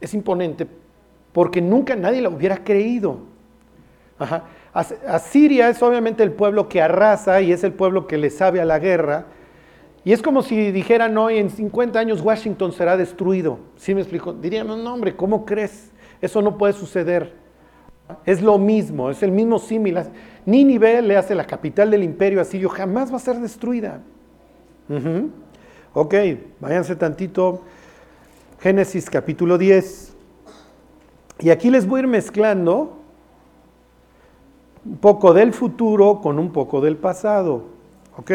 es 0.00 0.12
imponente 0.14 0.66
porque 1.32 1.62
nunca 1.62 1.96
nadie 1.96 2.20
la 2.20 2.28
hubiera 2.28 2.62
creído. 2.62 3.20
Asiria 5.06 5.68
es 5.68 5.82
obviamente 5.82 6.22
el 6.22 6.32
pueblo 6.32 6.68
que 6.68 6.80
arrasa 6.80 7.40
y 7.40 7.52
es 7.52 7.64
el 7.64 7.72
pueblo 7.72 8.06
que 8.06 8.18
le 8.18 8.30
sabe 8.30 8.60
a 8.60 8.64
la 8.64 8.78
guerra. 8.78 9.26
Y 10.04 10.12
es 10.12 10.20
como 10.20 10.42
si 10.42 10.72
dijeran 10.72 11.16
hoy 11.16 11.38
en 11.38 11.50
50 11.50 11.98
años 11.98 12.20
Washington 12.22 12.72
será 12.72 12.96
destruido. 12.96 13.58
¿Sí 13.76 13.94
me 13.94 14.00
explico? 14.00 14.32
Diríamos, 14.32 14.78
no 14.78 14.94
hombre, 14.94 15.14
¿cómo 15.14 15.44
crees? 15.44 15.92
Eso 16.20 16.42
no 16.42 16.58
puede 16.58 16.72
suceder. 16.72 17.34
Es 18.26 18.42
lo 18.42 18.58
mismo, 18.58 19.10
es 19.10 19.22
el 19.22 19.30
mismo 19.30 19.58
símil. 19.58 19.98
Nínive 20.44 21.02
le 21.02 21.16
hace 21.16 21.34
la 21.34 21.46
capital 21.46 21.90
del 21.90 22.02
imperio 22.02 22.40
asirio, 22.40 22.68
jamás 22.68 23.12
va 23.12 23.16
a 23.16 23.20
ser 23.20 23.38
destruida. 23.38 24.00
Ok, 25.94 26.14
váyanse 26.60 26.96
tantito. 26.96 27.62
Génesis 28.60 29.08
capítulo 29.08 29.56
10. 29.56 30.16
Y 31.40 31.50
aquí 31.50 31.70
les 31.70 31.86
voy 31.86 32.00
a 32.00 32.02
ir 32.02 32.08
mezclando 32.08 32.98
un 34.84 34.98
poco 34.98 35.32
del 35.32 35.52
futuro 35.52 36.20
con 36.20 36.38
un 36.38 36.52
poco 36.52 36.80
del 36.80 36.96
pasado. 36.96 37.64
¿Ok? 38.16 38.30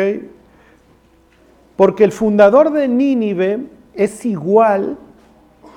Porque 1.77 2.03
el 2.03 2.11
fundador 2.11 2.71
de 2.71 2.87
Nínive 2.87 3.67
es 3.93 4.25
igual, 4.25 4.97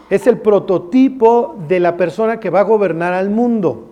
es 0.09 0.27
el 0.27 0.39
prototipo 0.39 1.57
de 1.69 1.79
la 1.79 1.97
persona 1.97 2.41
que 2.41 2.51
va 2.51 2.61
a 2.61 2.65
gobernar 2.65 3.13
al 3.13 3.31
mundo. 3.31 3.91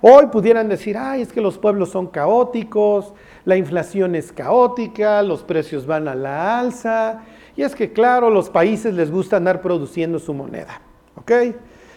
Hoy 0.00 0.26
pudieran 0.26 0.68
decir, 0.68 0.96
ay, 0.96 1.22
es 1.22 1.32
que 1.32 1.40
los 1.40 1.58
pueblos 1.58 1.90
son 1.90 2.06
caóticos, 2.06 3.12
la 3.44 3.56
inflación 3.56 4.14
es 4.14 4.32
caótica, 4.32 5.22
los 5.22 5.42
precios 5.42 5.86
van 5.86 6.08
a 6.08 6.14
la 6.14 6.58
alza, 6.58 7.22
y 7.54 7.62
es 7.62 7.74
que, 7.74 7.92
claro, 7.92 8.30
los 8.30 8.48
países 8.48 8.94
les 8.94 9.10
gusta 9.10 9.36
andar 9.36 9.60
produciendo 9.60 10.18
su 10.18 10.32
moneda. 10.34 10.80
¿Ok? 11.16 11.32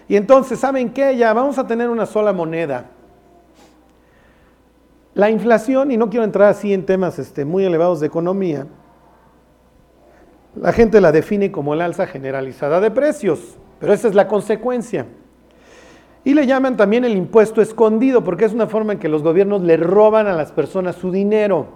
Y 0.07 0.15
entonces, 0.17 0.59
¿saben 0.59 0.89
qué? 0.91 1.15
Ya 1.15 1.33
vamos 1.33 1.57
a 1.57 1.65
tener 1.65 1.89
una 1.89 2.05
sola 2.05 2.33
moneda. 2.33 2.91
La 5.13 5.29
inflación, 5.29 5.91
y 5.91 5.97
no 5.97 6.09
quiero 6.09 6.25
entrar 6.25 6.50
así 6.50 6.74
en 6.74 6.85
temas 6.85 7.17
este, 7.17 7.45
muy 7.45 7.63
elevados 7.65 8.01
de 8.01 8.07
economía, 8.07 8.67
la 10.55 10.71
gente 10.71 11.01
la 11.01 11.12
define 11.12 11.51
como 11.51 11.74
el 11.74 11.81
alza 11.81 12.07
generalizada 12.07 12.79
de 12.79 12.91
precios, 12.91 13.57
pero 13.79 13.93
esa 13.93 14.07
es 14.07 14.15
la 14.15 14.27
consecuencia. 14.27 15.05
Y 16.24 16.33
le 16.33 16.47
llaman 16.47 16.75
también 16.75 17.05
el 17.05 17.15
impuesto 17.15 17.62
escondido, 17.62 18.24
porque 18.24 18.45
es 18.45 18.53
una 18.53 18.67
forma 18.67 18.93
en 18.93 19.00
que 19.00 19.09
los 19.09 19.21
gobiernos 19.21 19.62
le 19.62 19.77
roban 19.77 20.27
a 20.27 20.33
las 20.33 20.51
personas 20.51 20.95
su 20.95 21.12
dinero. 21.12 21.67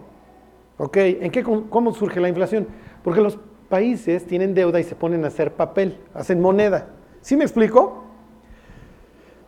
¿Ok? 0.78 0.98
¿En 0.98 1.30
qué, 1.30 1.44
¿Cómo 1.44 1.94
surge 1.94 2.20
la 2.20 2.30
inflación? 2.30 2.68
Porque 3.04 3.22
los 3.22 3.38
países 3.70 4.26
tienen 4.26 4.56
deuda 4.56 4.80
y 4.80 4.84
se 4.84 4.96
ponen 4.96 5.24
a 5.24 5.28
hacer 5.28 5.54
papel, 5.54 5.98
hacen 6.14 6.42
moneda. 6.42 6.88
¿Sí 7.22 7.38
me 7.38 7.44
explico? 7.44 8.06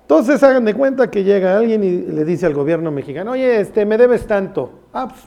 Entonces 0.04 0.44
hagan 0.44 0.66
de 0.66 0.74
cuenta 0.74 1.10
que 1.10 1.24
llega 1.24 1.58
alguien 1.58 1.84
y 1.84 2.02
le 2.02 2.26
dice 2.26 2.46
al 2.46 2.54
gobierno 2.54 2.92
mexicano, 2.92 3.32
oye, 3.32 3.62
este, 3.62 3.86
me 3.86 3.98
debes 3.98 4.28
tanto. 4.28 4.72
Ah, 4.94 5.08
pues, 5.08 5.22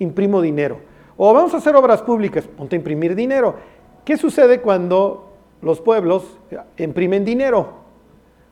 imprimo 0.00 0.42
dinero. 0.42 0.80
O 1.16 1.32
vamos 1.32 1.54
a 1.54 1.58
hacer 1.58 1.74
obras 1.76 2.02
públicas, 2.02 2.46
ponte 2.46 2.76
a 2.76 2.78
imprimir 2.78 3.14
dinero. 3.14 3.56
¿Qué 4.04 4.16
sucede 4.16 4.60
cuando 4.60 5.32
los 5.62 5.80
pueblos 5.80 6.38
imprimen 6.76 7.24
dinero? 7.24 7.86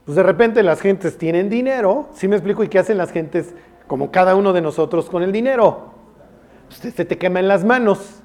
Pues 0.04 0.16
de 0.16 0.22
repente 0.22 0.62
las 0.62 0.80
gentes 0.80 1.16
tienen 1.16 1.48
dinero, 1.48 2.08
¿sí 2.14 2.28
me 2.28 2.36
explico? 2.36 2.64
¿Y 2.64 2.68
qué 2.68 2.78
hacen 2.78 2.98
las 2.98 3.10
gentes 3.10 3.54
como 3.86 4.10
cada 4.10 4.34
uno 4.34 4.52
de 4.52 4.60
nosotros 4.60 5.08
con 5.08 5.22
el 5.22 5.32
dinero? 5.32 5.92
Pues 6.68 6.94
se 6.94 7.04
te 7.04 7.18
quema 7.18 7.40
en 7.40 7.48
las 7.48 7.64
manos. 7.64 8.22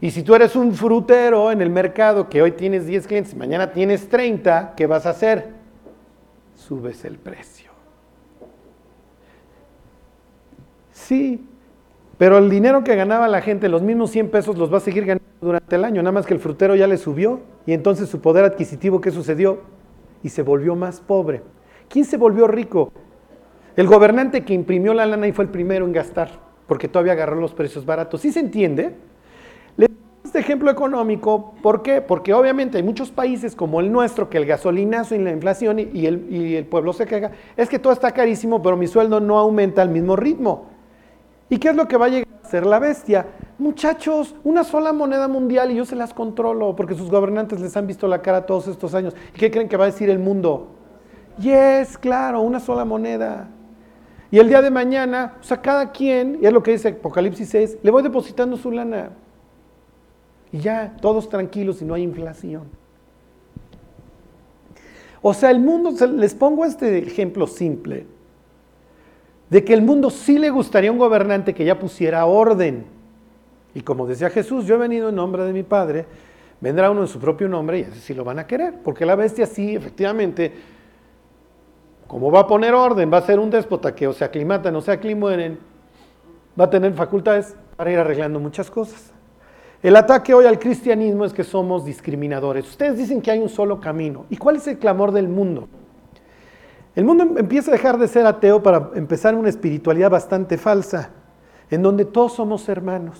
Y 0.00 0.12
si 0.12 0.22
tú 0.22 0.34
eres 0.34 0.56
un 0.56 0.72
frutero 0.72 1.52
en 1.52 1.60
el 1.60 1.68
mercado 1.68 2.28
que 2.28 2.40
hoy 2.40 2.52
tienes 2.52 2.86
10 2.86 3.06
clientes 3.06 3.34
y 3.34 3.36
mañana 3.36 3.72
tienes 3.72 4.08
30, 4.08 4.74
¿qué 4.74 4.86
vas 4.86 5.04
a 5.04 5.10
hacer? 5.10 5.48
Subes 6.54 7.04
el 7.04 7.18
precio. 7.18 7.70
Sí, 10.92 11.46
pero 12.20 12.36
el 12.36 12.50
dinero 12.50 12.84
que 12.84 12.94
ganaba 12.96 13.28
la 13.28 13.40
gente, 13.40 13.70
los 13.70 13.80
mismos 13.80 14.10
100 14.10 14.28
pesos, 14.28 14.58
los 14.58 14.70
va 14.70 14.76
a 14.76 14.80
seguir 14.80 15.06
ganando 15.06 15.24
durante 15.40 15.74
el 15.74 15.86
año, 15.86 16.02
nada 16.02 16.12
más 16.12 16.26
que 16.26 16.34
el 16.34 16.40
frutero 16.40 16.74
ya 16.76 16.86
le 16.86 16.98
subió 16.98 17.40
y 17.64 17.72
entonces 17.72 18.10
su 18.10 18.20
poder 18.20 18.44
adquisitivo, 18.44 19.00
¿qué 19.00 19.10
sucedió? 19.10 19.60
Y 20.22 20.28
se 20.28 20.42
volvió 20.42 20.76
más 20.76 21.00
pobre. 21.00 21.40
¿Quién 21.88 22.04
se 22.04 22.18
volvió 22.18 22.46
rico? 22.46 22.92
El 23.74 23.86
gobernante 23.86 24.44
que 24.44 24.52
imprimió 24.52 24.92
la 24.92 25.06
lana 25.06 25.28
y 25.28 25.32
fue 25.32 25.46
el 25.46 25.50
primero 25.50 25.86
en 25.86 25.94
gastar, 25.94 26.28
porque 26.66 26.88
todavía 26.88 27.14
agarró 27.14 27.40
los 27.40 27.54
precios 27.54 27.86
baratos. 27.86 28.20
¿Sí 28.20 28.30
se 28.32 28.40
entiende? 28.40 28.96
este 30.22 30.38
ejemplo 30.38 30.70
económico, 30.70 31.54
¿por 31.60 31.82
qué? 31.82 32.02
Porque 32.02 32.34
obviamente 32.34 32.76
hay 32.76 32.84
muchos 32.84 33.10
países 33.10 33.56
como 33.56 33.80
el 33.80 33.90
nuestro 33.90 34.28
que 34.28 34.38
el 34.38 34.46
gasolinazo 34.46 35.16
y 35.16 35.18
la 35.18 35.32
inflación 35.32 35.80
y 35.80 36.06
el, 36.06 36.26
y 36.30 36.54
el 36.54 36.66
pueblo 36.66 36.92
se 36.92 37.04
queja, 37.06 37.32
es 37.56 37.68
que 37.68 37.80
todo 37.80 37.92
está 37.92 38.12
carísimo, 38.12 38.62
pero 38.62 38.76
mi 38.76 38.86
sueldo 38.86 39.18
no 39.18 39.38
aumenta 39.38 39.82
al 39.82 39.88
mismo 39.88 40.14
ritmo. 40.14 40.69
¿Y 41.50 41.58
qué 41.58 41.70
es 41.70 41.76
lo 41.76 41.88
que 41.88 41.96
va 41.96 42.06
a 42.06 42.08
llegar 42.08 42.28
a 42.42 42.48
ser 42.48 42.64
la 42.64 42.78
bestia? 42.78 43.26
Muchachos, 43.58 44.36
una 44.44 44.64
sola 44.64 44.92
moneda 44.92 45.28
mundial 45.28 45.72
y 45.72 45.74
yo 45.74 45.84
se 45.84 45.96
las 45.96 46.14
controlo, 46.14 46.74
porque 46.76 46.94
sus 46.94 47.10
gobernantes 47.10 47.60
les 47.60 47.76
han 47.76 47.88
visto 47.88 48.06
la 48.06 48.22
cara 48.22 48.46
todos 48.46 48.68
estos 48.68 48.94
años. 48.94 49.14
¿Y 49.34 49.38
qué 49.38 49.50
creen 49.50 49.68
que 49.68 49.76
va 49.76 49.84
a 49.84 49.88
decir 49.88 50.08
el 50.08 50.20
mundo? 50.20 50.68
Yes, 51.38 51.98
claro, 51.98 52.40
una 52.40 52.60
sola 52.60 52.84
moneda. 52.84 53.48
Y 54.30 54.38
el 54.38 54.48
día 54.48 54.62
de 54.62 54.70
mañana, 54.70 55.38
o 55.40 55.42
sea, 55.42 55.60
cada 55.60 55.90
quien, 55.90 56.38
y 56.40 56.46
es 56.46 56.52
lo 56.52 56.62
que 56.62 56.70
dice 56.70 56.88
Apocalipsis 56.88 57.48
6, 57.48 57.78
le 57.82 57.90
voy 57.90 58.04
depositando 58.04 58.56
su 58.56 58.70
lana. 58.70 59.10
Y 60.52 60.58
ya, 60.58 60.96
todos 61.00 61.28
tranquilos 61.28 61.82
y 61.82 61.84
no 61.84 61.94
hay 61.94 62.02
inflación. 62.02 62.62
O 65.20 65.34
sea, 65.34 65.50
el 65.50 65.58
mundo, 65.58 65.92
les 66.06 66.34
pongo 66.34 66.64
este 66.64 66.98
ejemplo 66.98 67.46
simple, 67.46 68.06
de 69.50 69.64
que 69.64 69.74
el 69.74 69.82
mundo 69.82 70.10
sí 70.10 70.38
le 70.38 70.48
gustaría 70.48 70.92
un 70.92 70.98
gobernante 70.98 71.52
que 71.52 71.64
ya 71.64 71.78
pusiera 71.78 72.24
orden. 72.24 72.86
Y 73.74 73.82
como 73.82 74.06
decía 74.06 74.30
Jesús, 74.30 74.64
yo 74.64 74.76
he 74.76 74.78
venido 74.78 75.08
en 75.08 75.16
nombre 75.16 75.44
de 75.44 75.52
mi 75.52 75.64
Padre, 75.64 76.06
vendrá 76.60 76.90
uno 76.90 77.02
en 77.02 77.08
su 77.08 77.18
propio 77.18 77.48
nombre 77.48 77.80
y 77.80 77.82
así 77.82 77.98
sí 77.98 78.14
lo 78.14 78.24
van 78.24 78.38
a 78.38 78.46
querer, 78.46 78.74
porque 78.84 79.04
la 79.04 79.16
bestia 79.16 79.46
sí, 79.46 79.74
efectivamente, 79.74 80.52
como 82.06 82.30
va 82.30 82.40
a 82.40 82.46
poner 82.46 82.74
orden, 82.74 83.12
va 83.12 83.18
a 83.18 83.22
ser 83.22 83.38
un 83.38 83.50
déspota 83.50 83.94
que 83.94 84.06
o 84.06 84.12
se 84.12 84.24
aclimatan 84.24 84.74
o 84.76 84.80
se 84.80 84.92
aclimueren, 84.92 85.58
va 86.58 86.64
a 86.64 86.70
tener 86.70 86.92
facultades 86.94 87.56
para 87.76 87.90
ir 87.90 87.98
arreglando 87.98 88.38
muchas 88.38 88.70
cosas. 88.70 89.12
El 89.82 89.96
ataque 89.96 90.34
hoy 90.34 90.44
al 90.44 90.58
cristianismo 90.58 91.24
es 91.24 91.32
que 91.32 91.42
somos 91.42 91.84
discriminadores. 91.84 92.68
Ustedes 92.68 92.98
dicen 92.98 93.22
que 93.22 93.30
hay 93.30 93.38
un 93.38 93.48
solo 93.48 93.80
camino. 93.80 94.26
¿Y 94.28 94.36
cuál 94.36 94.56
es 94.56 94.66
el 94.66 94.78
clamor 94.78 95.10
del 95.10 95.26
mundo? 95.26 95.68
El 97.00 97.06
mundo 97.06 97.24
empieza 97.38 97.70
a 97.70 97.72
dejar 97.72 97.96
de 97.96 98.06
ser 98.06 98.26
ateo 98.26 98.62
para 98.62 98.90
empezar 98.94 99.34
una 99.34 99.48
espiritualidad 99.48 100.10
bastante 100.10 100.58
falsa, 100.58 101.08
en 101.70 101.82
donde 101.82 102.04
todos 102.04 102.34
somos 102.34 102.68
hermanos. 102.68 103.18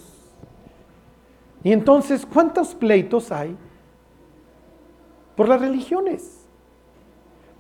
Y 1.64 1.72
entonces, 1.72 2.26
¿cuántos 2.26 2.74
pleitos 2.74 3.32
hay 3.32 3.56
por 5.34 5.48
las 5.48 5.62
religiones? 5.62 6.46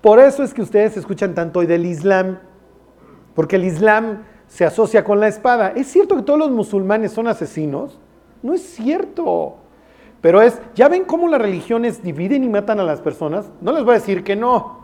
Por 0.02 0.18
eso 0.18 0.42
es 0.42 0.52
que 0.52 0.60
ustedes 0.60 0.94
escuchan 0.98 1.34
tanto 1.34 1.60
hoy 1.60 1.66
del 1.66 1.86
Islam, 1.86 2.38
porque 3.34 3.56
el 3.56 3.64
Islam 3.64 4.24
se 4.46 4.66
asocia 4.66 5.02
con 5.02 5.20
la 5.20 5.28
espada. 5.28 5.68
¿Es 5.74 5.86
cierto 5.86 6.16
que 6.16 6.22
todos 6.22 6.38
los 6.38 6.50
musulmanes 6.50 7.12
son 7.12 7.28
asesinos? 7.28 7.98
No 8.42 8.52
es 8.52 8.60
cierto. 8.60 9.54
Pero 10.20 10.42
es, 10.42 10.60
¿ya 10.74 10.86
ven 10.90 11.06
cómo 11.06 11.28
las 11.28 11.40
religiones 11.40 12.02
dividen 12.02 12.44
y 12.44 12.48
matan 12.50 12.78
a 12.78 12.84
las 12.84 13.00
personas? 13.00 13.50
No 13.62 13.72
les 13.72 13.84
voy 13.84 13.92
a 13.92 14.00
decir 14.00 14.22
que 14.22 14.36
no. 14.36 14.79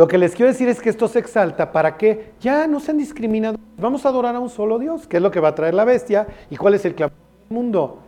Lo 0.00 0.08
que 0.08 0.16
les 0.16 0.34
quiero 0.34 0.50
decir 0.50 0.66
es 0.66 0.80
que 0.80 0.88
esto 0.88 1.08
se 1.08 1.18
exalta 1.18 1.72
para 1.72 1.98
que 1.98 2.32
ya 2.40 2.66
no 2.66 2.80
sean 2.80 2.96
discriminados. 2.96 3.60
Vamos 3.76 4.06
a 4.06 4.08
adorar 4.08 4.34
a 4.34 4.40
un 4.40 4.48
solo 4.48 4.78
Dios, 4.78 5.06
que 5.06 5.18
es 5.18 5.22
lo 5.22 5.30
que 5.30 5.40
va 5.40 5.48
a 5.48 5.54
traer 5.54 5.74
la 5.74 5.84
bestia 5.84 6.26
y 6.48 6.56
cuál 6.56 6.72
es 6.72 6.86
el 6.86 6.94
clamor 6.94 7.12
del 7.46 7.54
mundo. 7.54 7.98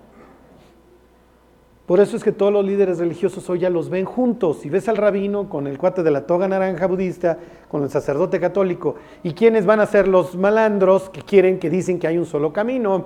Por 1.84 2.00
eso 2.00 2.16
es 2.16 2.25
que 2.25 2.32
todos 2.32 2.50
los 2.50 2.64
líderes 2.64 2.99
religiosos 2.99 3.50
hoy 3.50 3.58
ya 3.58 3.68
los 3.68 3.90
ven 3.90 4.06
juntos. 4.06 4.61
Si 4.61 4.70
ves 4.70 4.88
al 4.88 4.96
rabino 4.96 5.50
con 5.50 5.66
el 5.66 5.76
cuate 5.76 6.02
de 6.02 6.11
la 6.11 6.26
toga 6.26 6.49
naranja 6.49 6.87
budista, 6.87 7.37
con 7.68 7.82
el 7.82 7.90
sacerdote 7.90 8.40
católico, 8.40 8.94
¿y 9.22 9.34
quiénes 9.34 9.66
van 9.66 9.80
a 9.80 9.84
ser 9.84 10.08
los 10.08 10.34
malandros 10.34 11.11
que 11.11 11.20
quieren, 11.20 11.58
que 11.58 11.68
dicen 11.68 11.99
que 11.99 12.06
hay 12.06 12.16
un 12.16 12.25
solo 12.25 12.54
camino? 12.54 13.04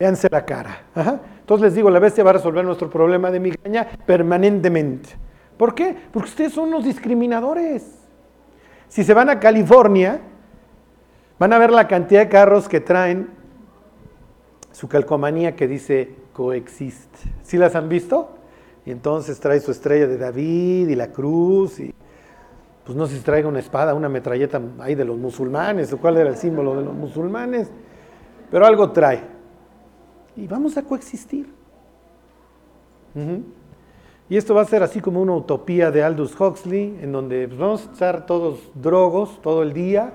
Véanse 0.00 0.26
la 0.32 0.44
cara. 0.44 0.82
Entonces 0.96 1.66
les 1.66 1.74
digo, 1.76 1.90
la 1.90 2.00
bestia 2.00 2.24
va 2.24 2.30
a 2.30 2.32
resolver 2.32 2.64
nuestro 2.64 2.90
problema 2.90 3.30
de 3.30 3.38
migraña 3.38 3.86
permanentemente. 4.04 5.27
¿Por 5.58 5.74
qué? 5.74 5.96
Porque 6.12 6.28
ustedes 6.28 6.52
son 6.52 6.68
unos 6.68 6.84
discriminadores. 6.84 7.98
Si 8.88 9.04
se 9.04 9.12
van 9.12 9.28
a 9.28 9.40
California, 9.40 10.20
van 11.38 11.52
a 11.52 11.58
ver 11.58 11.70
la 11.70 11.88
cantidad 11.88 12.20
de 12.20 12.28
carros 12.28 12.68
que 12.68 12.80
traen 12.80 13.28
su 14.72 14.88
calcomanía 14.88 15.56
que 15.56 15.66
dice 15.66 16.14
coexiste. 16.32 17.18
¿Sí 17.42 17.58
las 17.58 17.74
han 17.74 17.88
visto? 17.88 18.30
Y 18.86 18.92
entonces 18.92 19.38
trae 19.40 19.60
su 19.60 19.72
estrella 19.72 20.06
de 20.06 20.16
David 20.16 20.88
y 20.88 20.94
la 20.94 21.08
cruz 21.08 21.80
y 21.80 21.92
pues 22.88 22.96
no 22.96 23.06
sé 23.06 23.18
si 23.18 23.22
traiga 23.22 23.48
una 23.48 23.58
espada, 23.58 23.92
una 23.92 24.08
metralleta 24.08 24.62
ahí 24.78 24.94
de 24.94 25.04
los 25.04 25.18
musulmanes, 25.18 25.92
o 25.92 25.98
cuál 25.98 26.16
era 26.16 26.30
el 26.30 26.36
símbolo 26.36 26.74
de 26.74 26.84
los 26.86 26.94
musulmanes. 26.94 27.70
pero 28.50 28.64
algo 28.64 28.90
trae. 28.92 29.20
Y 30.34 30.46
vamos 30.46 30.78
a 30.78 30.82
coexistir. 30.82 31.52
Y 34.30 34.36
esto 34.36 34.54
va 34.54 34.62
a 34.62 34.66
ser 34.66 34.82
así 34.82 35.00
como 35.00 35.22
una 35.22 35.34
utopía 35.34 35.90
de 35.90 36.02
Aldous 36.02 36.38
Huxley, 36.38 36.98
en 37.00 37.12
donde 37.12 37.48
pues, 37.48 37.58
vamos 37.58 37.88
a 37.88 37.92
estar 37.92 38.26
todos 38.26 38.60
drogos 38.74 39.40
todo 39.42 39.62
el 39.62 39.72
día 39.72 40.12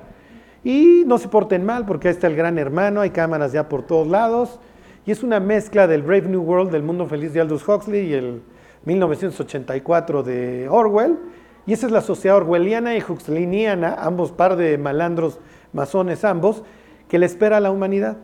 y 0.64 1.04
no 1.06 1.18
se 1.18 1.28
porten 1.28 1.66
mal 1.66 1.86
porque 1.86 2.08
ahí 2.08 2.14
está 2.14 2.28
el 2.28 2.36
gran 2.36 2.58
hermano, 2.58 3.02
hay 3.02 3.10
cámaras 3.10 3.52
ya 3.52 3.68
por 3.68 3.84
todos 3.84 4.08
lados. 4.08 4.60
Y 5.06 5.12
es 5.12 5.22
una 5.22 5.40
mezcla 5.40 5.88
del 5.88 6.04
Brave 6.04 6.30
New 6.30 6.42
World, 6.42 6.72
del 6.72 6.84
mundo 6.84 7.06
feliz 7.08 7.34
de 7.34 7.42
Aldous 7.42 7.68
Huxley 7.68 8.08
y 8.08 8.14
el 8.14 8.42
1984 8.86 10.24
de 10.24 10.68
Orwell. 10.70 11.18
Y 11.66 11.74
esa 11.74 11.88
es 11.88 11.92
la 11.92 12.02
sociedad 12.02 12.38
orwelliana 12.38 12.96
y 12.96 13.02
huxleyniana, 13.02 13.96
ambos 13.96 14.32
par 14.32 14.56
de 14.56 14.78
malandros 14.78 15.40
masones 15.74 16.24
ambos, 16.24 16.64
que 17.10 17.20
le 17.20 17.26
espera 17.26 17.58
a 17.58 17.60
la 17.60 17.72
humanidad. 17.72 18.18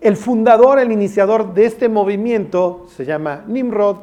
El 0.00 0.16
fundador, 0.16 0.78
el 0.78 0.92
iniciador 0.92 1.54
de 1.54 1.66
este 1.66 1.88
movimiento 1.88 2.86
se 2.88 3.04
llama 3.04 3.44
Nimrod, 3.46 3.98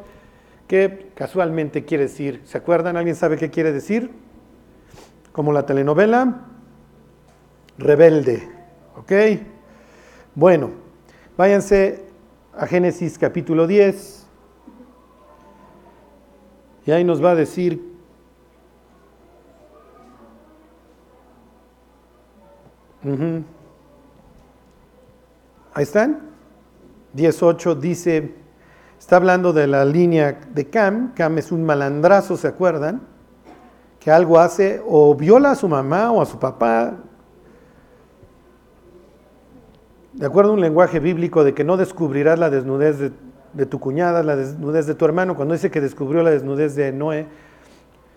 que 0.72 1.12
casualmente 1.16 1.84
quiere 1.84 2.04
decir, 2.04 2.44
¿se 2.46 2.58
acuerdan? 2.58 2.96
¿Alguien 2.96 3.18
sabe 3.18 3.36
qué 3.36 3.50
quiere 3.50 3.74
decir? 3.74 4.10
Como 5.34 5.52
la 5.52 5.66
telenovela, 5.66 6.46
rebelde. 7.78 8.48
¿Ok? 8.96 9.12
Bueno, 10.34 10.72
váyanse 11.36 12.06
a 12.54 12.66
Génesis 12.68 13.18
capítulo 13.18 13.68
10. 13.68 14.26
Y 16.86 16.92
ahí 16.92 17.04
nos 17.04 17.22
va 17.22 17.32
a 17.32 17.36
decir 17.36 17.92
Ahí 25.74 25.84
están. 25.84 26.30
18 27.12 27.76
dice, 27.76 28.41
está 29.12 29.18
hablando 29.18 29.52
de 29.52 29.68
la 29.68 29.84
línea 29.84 30.40
de 30.54 30.70
Cam. 30.70 31.14
Cam 31.14 31.38
es 31.38 31.52
un 31.52 31.66
malandrazo, 31.66 32.38
¿se 32.38 32.48
acuerdan? 32.48 33.02
Que 34.00 34.10
algo 34.10 34.40
hace 34.40 34.82
o 34.88 35.14
viola 35.16 35.52
a 35.52 35.56
su 35.56 35.68
mamá 35.68 36.14
o 36.14 36.22
a 36.22 36.26
su 36.26 36.40
papá. 36.40 36.94
De 40.14 40.26
acuerdo 40.26 40.52
a 40.52 40.54
un 40.54 40.62
lenguaje 40.62 41.02
bíblico 41.02 41.44
de 41.44 41.54
que 41.54 41.66
no 41.66 41.76
descubrirás 41.76 42.40
la 42.40 42.50
desnudez 42.50 43.00
de, 43.54 43.66
tu 43.66 43.82
cuñada, 43.82 44.24
la 44.24 44.38
desnudez 44.38 44.88
de 44.88 44.96
tu 44.96 45.04
hermano. 45.04 45.36
Cuando 45.36 45.56
dice 45.56 45.70
que 45.70 45.82
descubrió 45.82 46.24
la 46.24 46.30
desnudez 46.30 46.78
de 46.78 46.94
Noé, 46.94 47.28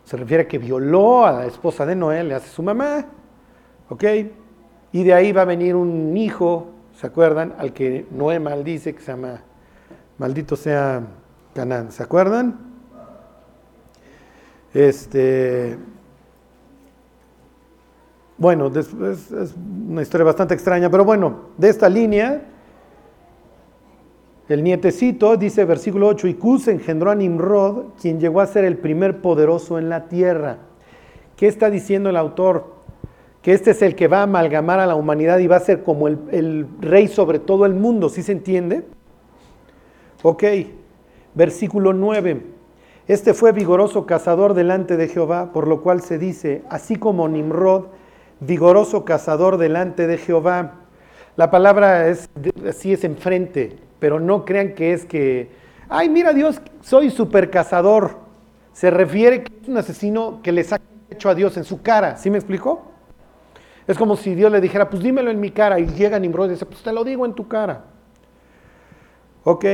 se 0.05 0.17
refiere 0.17 0.45
a 0.45 0.47
que 0.47 0.59
violó 0.59 1.27
a 1.27 1.33
la 1.33 1.47
esposa 1.47 1.85
de 1.85 1.97
Noé, 1.97 2.23
le 2.23 2.35
hace 2.37 2.51
su 2.51 2.63
mamá. 2.63 3.05
¿Ok? 3.89 4.05
Y 4.93 5.03
de 5.03 5.13
ahí 5.13 5.33
va 5.33 5.43
a 5.43 5.45
venir 5.45 5.75
un 5.75 6.17
hijo, 6.17 6.69
¿se 6.93 7.09
acuerdan? 7.09 7.53
Al 7.59 7.73
que 7.73 8.07
Noé 8.13 8.39
maldice, 8.39 8.95
que 8.95 9.01
se 9.01 9.11
llama, 9.11 9.41
maldito 10.19 10.57
sea 10.57 11.03
Canaán, 11.55 11.93
¿se 11.93 12.03
acuerdan? 12.03 12.59
Este, 14.73 15.79
bueno, 18.37 18.73
es, 18.77 18.93
una 19.89 20.03
historia 20.03 20.25
bastante 20.25 20.55
extraña, 20.55 20.91
pero 20.91 21.05
bueno, 21.05 21.51
de 21.57 21.69
esta 21.69 21.89
línea, 21.89 22.43
el 24.49 24.65
nietecito, 24.65 25.37
dice 25.37 25.65
versículo 25.65 26.09
8, 26.09 26.29
y 26.29 26.35
Cus 26.35 26.69
engendró 26.69 27.11
a 27.11 27.15
Nimrod, 27.15 27.95
quien 28.01 28.19
llegó 28.19 28.41
a 28.41 28.47
ser 28.47 28.65
el 28.65 28.79
primer 28.79 29.21
poderoso 29.21 29.79
en 29.79 29.89
la 29.89 30.09
tierra. 30.09 30.59
¿Qué 31.37 31.47
está 31.47 31.71
diciendo 31.71 32.11
el 32.11 32.17
autor? 32.17 32.75
que 33.45 33.53
este 33.53 33.73
es 33.73 33.83
el 33.83 33.95
que 33.95 34.09
va 34.09 34.21
a 34.21 34.23
amalgamar 34.23 34.81
a 34.81 34.87
la 34.87 34.95
humanidad 34.95 35.39
y 35.39 35.47
va 35.47 35.57
a 35.57 35.61
ser 35.61 35.83
como 35.83 36.09
el, 36.09 36.67
rey 36.81 37.09
sobre 37.09 37.39
todo 37.39 37.67
el 37.67 37.75
mundo, 37.75 38.09
¿sí 38.09 38.23
se 38.23 38.33
entiende? 38.33 38.87
Ok, 40.27 40.43
versículo 41.35 41.93
9. 41.93 42.41
Este 43.09 43.35
fue 43.35 43.53
vigoroso 43.53 44.07
cazador 44.07 44.55
delante 44.55 44.97
de 44.97 45.09
Jehová, 45.09 45.53
por 45.53 45.69
lo 45.69 45.83
cual 45.83 46.01
se 46.01 46.17
dice, 46.17 46.63
así 46.71 46.97
como 46.97 47.29
Nimrod, 47.29 47.89
vigoroso 48.41 49.05
cazador 49.05 49.59
delante 49.59 50.07
de 50.07 50.17
Jehová. 50.17 50.77
La 51.37 51.51
palabra 51.51 52.09
es 52.09 52.31
así 52.67 52.95
es 52.95 53.05
enfrente, 53.05 53.77
pero 53.99 54.19
no 54.19 54.47
crean 54.47 54.73
que 54.73 54.95
es 54.95 55.05
que, 55.05 55.51
ay, 55.91 56.09
mira 56.09 56.33
Dios, 56.33 56.59
soy 56.81 57.11
super 57.11 57.51
cazador. 57.51 58.17
Se 58.73 58.91
refiere 58.91 59.45
que 59.45 59.53
es 59.61 59.69
un 59.69 59.77
asesino 59.77 60.41
que 60.43 60.53
le 60.53 60.65
saca 60.65 60.85
hecho 61.11 61.29
a 61.29 61.35
Dios 61.35 61.59
en 61.59 61.65
su 61.65 61.83
cara, 61.83 62.17
¿sí 62.17 62.31
me 62.31 62.39
explicó? 62.39 62.83
Es 63.87 63.99
como 63.99 64.17
si 64.17 64.35
Dios 64.35 64.51
le 64.51 64.63
dijera, 64.63 64.89
pues 64.89 65.03
dímelo 65.03 65.31
en 65.31 65.39
mi 65.39 65.51
cara. 65.51 65.79
Y 65.79 65.87
llega 65.89 66.19
Nimrod 66.19 66.47
y 66.47 66.53
dice, 66.53 66.65
pues 66.65 66.83
te 66.83 66.93
lo 66.95 67.05
digo 67.05 67.27
en 67.27 67.35
tu 67.35 67.47
cara. 67.47 67.85
Ok, 69.47 69.67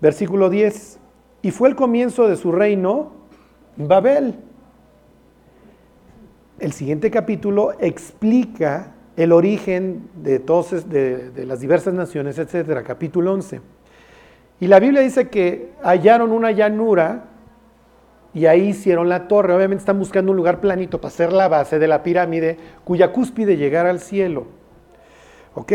versículo 0.00 0.50
10. 0.50 0.98
Y 1.42 1.50
fue 1.50 1.68
el 1.68 1.76
comienzo 1.76 2.28
de 2.28 2.36
su 2.36 2.52
reino 2.52 3.12
Babel. 3.76 4.34
El 6.58 6.72
siguiente 6.72 7.10
capítulo 7.10 7.72
explica 7.78 8.94
el 9.16 9.32
origen 9.32 10.08
de, 10.14 10.38
todos, 10.38 10.72
las 10.90 11.60
diversas 11.60 11.94
naciones, 11.94 12.38
etcétera. 12.38 12.82
Capítulo 12.82 13.32
11. 13.32 13.60
Y 14.60 14.66
la 14.66 14.80
Biblia 14.80 15.02
dice 15.02 15.28
que 15.28 15.72
hallaron 15.82 16.32
una 16.32 16.50
llanura 16.50 17.26
y 18.34 18.46
ahí 18.46 18.68
hicieron 18.68 19.08
la 19.08 19.28
torre. 19.28 19.54
Obviamente 19.54 19.82
están 19.82 19.98
buscando 19.98 20.32
un 20.32 20.36
lugar 20.36 20.60
planito 20.60 21.00
para 21.00 21.08
hacer 21.08 21.32
la 21.32 21.48
base 21.48 21.78
de 21.78 21.88
la 21.88 22.02
pirámide, 22.02 22.56
cuya 22.84 23.12
cúspide 23.12 23.56
llegara 23.56 23.90
al 23.90 24.00
cielo. 24.00 24.46
¿Ok? 25.54 25.72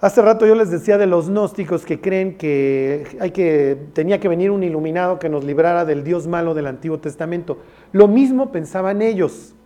Hace 0.00 0.22
rato 0.22 0.46
yo 0.46 0.54
les 0.54 0.70
decía 0.70 0.96
de 0.96 1.08
los 1.08 1.28
gnósticos 1.28 1.84
que 1.84 2.00
creen 2.00 2.38
que, 2.38 3.18
hay 3.20 3.32
que 3.32 3.76
tenía 3.94 4.20
que 4.20 4.28
venir 4.28 4.52
un 4.52 4.62
iluminado 4.62 5.18
que 5.18 5.28
nos 5.28 5.42
librara 5.42 5.84
del 5.84 6.04
Dios 6.04 6.28
malo 6.28 6.54
del 6.54 6.68
Antiguo 6.68 6.98
Testamento. 6.98 7.58
Lo 7.90 8.06
mismo 8.06 8.52
pensaban 8.52 9.02
ellos. 9.02 9.56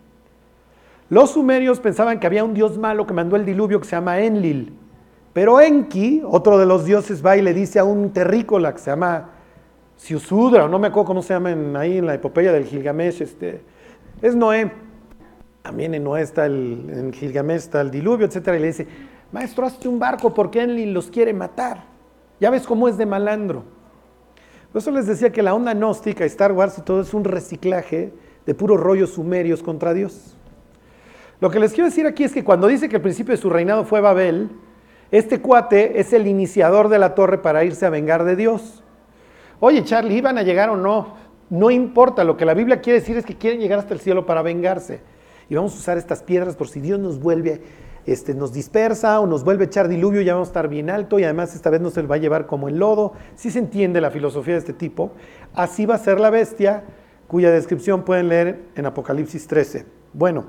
Los 1.11 1.33
sumerios 1.33 1.81
pensaban 1.81 2.19
que 2.19 2.27
había 2.27 2.45
un 2.45 2.55
Dios 2.55 2.79
malo 2.79 3.07
que 3.07 3.13
mandó 3.13 3.37
el 3.37 3.45
diluvio 3.45 3.79
que 3.79 3.85
se 3.85 3.95
llama 3.95 4.21
Enlil. 4.21 4.73
Pero 5.35 5.61
Enki, 5.61 6.23
otro 6.25 6.57
de 6.57 6.65
los 6.65 6.87
dioses, 6.87 7.25
va 7.25 7.37
y 7.37 7.43
le 7.43 7.53
dice 7.53 7.79
a 7.79 7.85
un 7.85 8.11
terrícola 8.15 8.73
que 8.73 8.79
se 8.79 8.91
llama 8.91 9.33
Siusudra, 9.97 10.65
o 10.65 10.69
no 10.69 10.79
me 10.79 10.87
acuerdo 10.87 11.09
cómo 11.09 11.23
se 11.23 11.35
llama 11.35 11.55
ahí 11.79 11.99
en 11.99 12.07
la 12.07 12.15
epopeya 12.15 12.53
del 12.53 12.65
Gilgamesh, 12.65 13.21
este, 13.21 13.61
es 14.23 14.35
Noé. 14.35 14.73
También 15.61 15.95
en 15.95 16.05
Noé 16.05 16.23
está 16.23 16.47
el, 16.47 16.87
en 16.91 17.13
Gilgamesh 17.13 17.57
está 17.57 17.83
el 17.83 17.91
diluvio, 17.91 18.27
etcétera, 18.27 18.57
y 18.57 18.61
le 18.61 18.67
dice, 18.69 18.87
maestro, 19.33 19.67
hazte 19.67 19.89
un 19.89 19.99
barco 19.99 20.33
porque 20.33 20.63
Enlil 20.63 20.93
los 20.93 21.11
quiere 21.11 21.33
matar. 21.33 21.85
Ya 22.39 22.51
ves 22.51 22.67
cómo 22.67 22.89
es 22.89 22.97
de 22.97 23.07
malandro. 23.07 23.65
Por 24.73 24.81
eso 24.81 24.91
les 24.91 25.07
decía 25.07 25.31
que 25.31 25.43
la 25.43 25.55
onda 25.55 25.75
gnóstica, 25.75 26.25
Star 26.25 26.53
Wars 26.53 26.79
y 26.79 26.83
todo 26.83 27.01
es 27.01 27.13
un 27.13 27.25
reciclaje 27.25 28.13
de 28.47 28.55
puros 28.55 28.81
rollos 28.81 29.11
sumerios 29.11 29.63
contra 29.63 29.93
Dios. 29.93 30.37
Lo 31.41 31.51
que 31.51 31.59
les 31.59 31.73
quiero 31.73 31.89
decir 31.89 32.07
aquí 32.07 32.25
es 32.25 32.33
que 32.33 32.45
cuando 32.45 32.69
dice 32.69 32.89
que 32.89 32.97
el 32.97 33.03
principio 33.03 33.33
de 33.33 33.41
su 33.41 33.51
reinado 33.51 33.85
fue 33.85 34.01
Babel, 34.01 34.51
este 35.11 35.41
cuate 35.41 36.01
es 36.01 36.13
el 36.13 36.27
iniciador 36.27 36.89
de 36.89 36.99
la 36.99 37.15
torre 37.15 37.39
para 37.39 37.65
irse 37.65 37.85
a 37.85 37.91
vengar 37.91 38.25
de 38.25 38.37
Dios. 38.37 38.83
Oye, 39.61 39.85
Charlie, 39.85 40.17
¿iban 40.17 40.39
a 40.39 40.43
llegar 40.43 40.71
o 40.71 40.77
no? 40.77 41.15
No 41.51 41.71
importa, 41.71 42.25
lo 42.25 42.37
que 42.37 42.47
la 42.47 42.55
Biblia 42.55 42.81
quiere 42.81 43.01
decir 43.01 43.19
es 43.19 43.27
que 43.27 43.37
quieren 43.37 43.61
llegar 43.61 43.79
hasta 43.79 43.93
el 43.93 44.01
cielo 44.01 44.25
para 44.25 44.41
vengarse. 44.41 45.01
Y 45.51 45.55
vamos 45.55 45.75
a 45.75 45.79
usar 45.79 45.99
estas 45.99 46.23
piedras 46.23 46.57
por 46.57 46.69
si 46.69 46.81
Dios 46.81 46.99
nos 46.99 47.21
vuelve, 47.21 47.61
este, 48.07 48.35
nos 48.35 48.53
dispersa 48.53 49.21
o 49.21 49.27
nos 49.27 49.45
vuelve 49.45 49.65
a 49.65 49.67
echar 49.67 49.89
diluvio, 49.89 50.21
ya 50.21 50.35
vamos 50.35 50.49
a 50.49 50.51
estar 50.51 50.69
bien 50.69 50.91
alto 50.91 51.19
y 51.19 51.25
además 51.25 51.55
esta 51.55 51.71
vez 51.71 51.81
no 51.81 51.91
se 51.91 52.03
va 52.03 52.17
a 52.17 52.19
llevar 52.19 52.47
como 52.47 52.69
el 52.69 52.79
lodo. 52.79 53.13
Si 53.37 53.51
se 53.51 53.59
entiende 53.59 54.01
la 54.01 54.11
filosofía 54.11 54.55
de 54.55 54.61
este 54.61 54.73
tipo, 54.73 55.13
así 55.55 55.87
va 55.87 55.95
a 55.95 55.99
ser 55.99 56.21
la 56.21 56.31
bestia, 56.31 56.85
cuya 57.29 57.51
descripción 57.51 58.05
pueden 58.05 58.29
leer 58.29 58.61
en 58.75 58.87
Apocalipsis 58.87 59.47
13. 59.47 59.87
Bueno, 60.13 60.47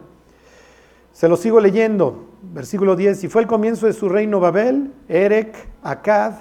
se 1.12 1.28
lo 1.30 1.38
sigo 1.38 1.60
leyendo. 1.60 2.30
Versículo 2.42 2.96
10. 2.96 3.24
Y 3.24 3.28
fue 3.30 3.42
el 3.42 3.48
comienzo 3.48 3.86
de 3.86 3.94
su 3.94 4.10
reino 4.10 4.40
Babel, 4.40 4.92
Erec, 5.08 5.56
Acad 5.82 6.34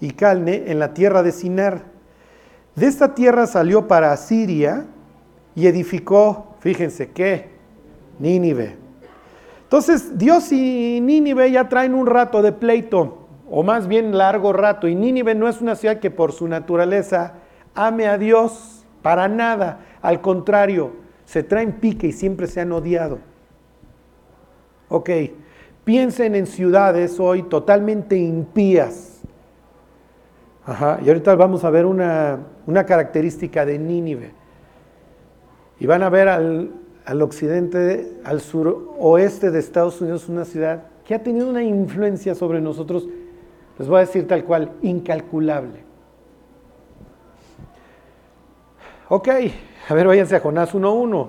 y 0.00 0.10
Calne 0.10 0.64
en 0.66 0.78
la 0.78 0.94
tierra 0.94 1.22
de 1.22 1.30
Sinar 1.32 1.98
de 2.78 2.86
esta 2.86 3.12
tierra 3.12 3.48
salió 3.48 3.88
para 3.88 4.12
Asiria 4.12 4.86
y 5.56 5.66
edificó, 5.66 6.54
fíjense 6.60 7.10
qué, 7.10 7.48
Nínive. 8.20 8.76
Entonces 9.68 10.16
Dios 10.16 10.50
y 10.50 10.98
Nínive 11.02 11.50
ya 11.50 11.68
traen 11.68 11.94
un 11.94 12.06
rato 12.06 12.40
de 12.40 12.52
pleito, 12.52 13.28
o 13.50 13.62
más 13.62 13.86
bien 13.86 14.16
largo 14.16 14.54
rato, 14.54 14.88
y 14.88 14.94
Nínive 14.94 15.34
no 15.34 15.46
es 15.46 15.60
una 15.60 15.76
ciudad 15.76 15.98
que 15.98 16.10
por 16.10 16.32
su 16.32 16.48
naturaleza 16.48 17.34
ame 17.74 18.06
a 18.06 18.16
Dios 18.16 18.86
para 19.02 19.28
nada, 19.28 19.80
al 20.00 20.22
contrario, 20.22 20.92
se 21.26 21.42
traen 21.42 21.72
pique 21.72 22.06
y 22.06 22.12
siempre 22.12 22.46
se 22.46 22.62
han 22.62 22.72
odiado. 22.72 23.18
Ok, 24.88 25.10
piensen 25.84 26.34
en 26.34 26.46
ciudades 26.46 27.20
hoy 27.20 27.42
totalmente 27.42 28.16
impías, 28.16 29.18
Ajá, 30.68 30.98
y 31.02 31.08
ahorita 31.08 31.34
vamos 31.34 31.64
a 31.64 31.70
ver 31.70 31.86
una, 31.86 32.44
característica 32.86 33.64
de 33.64 33.78
Nínive. 33.78 34.32
Y 35.80 35.86
van 35.86 36.02
a 36.02 36.10
ver 36.10 36.28
al, 37.08 37.22
occidente, 37.22 38.20
al 38.22 38.42
suroeste 38.42 39.50
de 39.50 39.58
Estados 39.60 39.98
Unidos, 40.02 40.28
una 40.28 40.44
ciudad 40.44 40.84
que 41.06 41.14
ha 41.14 41.22
tenido 41.22 41.48
una 41.48 41.62
influencia 41.62 42.34
sobre 42.34 42.60
nosotros, 42.60 43.08
les 43.78 43.88
voy 43.88 43.96
a 43.96 44.00
decir 44.00 44.28
tal 44.28 44.44
cual, 44.44 44.72
incalculable. 44.82 45.84
Ok, 49.08 49.28
a 49.88 49.94
ver, 49.94 50.06
váyanse 50.06 50.36
a 50.36 50.40
Jonás 50.40 50.74
1.1. 50.74 51.28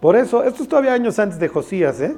Por 0.00 0.16
eso, 0.16 0.42
esto 0.44 0.62
es 0.62 0.68
todavía 0.68 0.94
años 0.94 1.18
antes 1.18 1.38
de 1.38 1.48
Josías, 1.48 2.00
¿eh? 2.00 2.16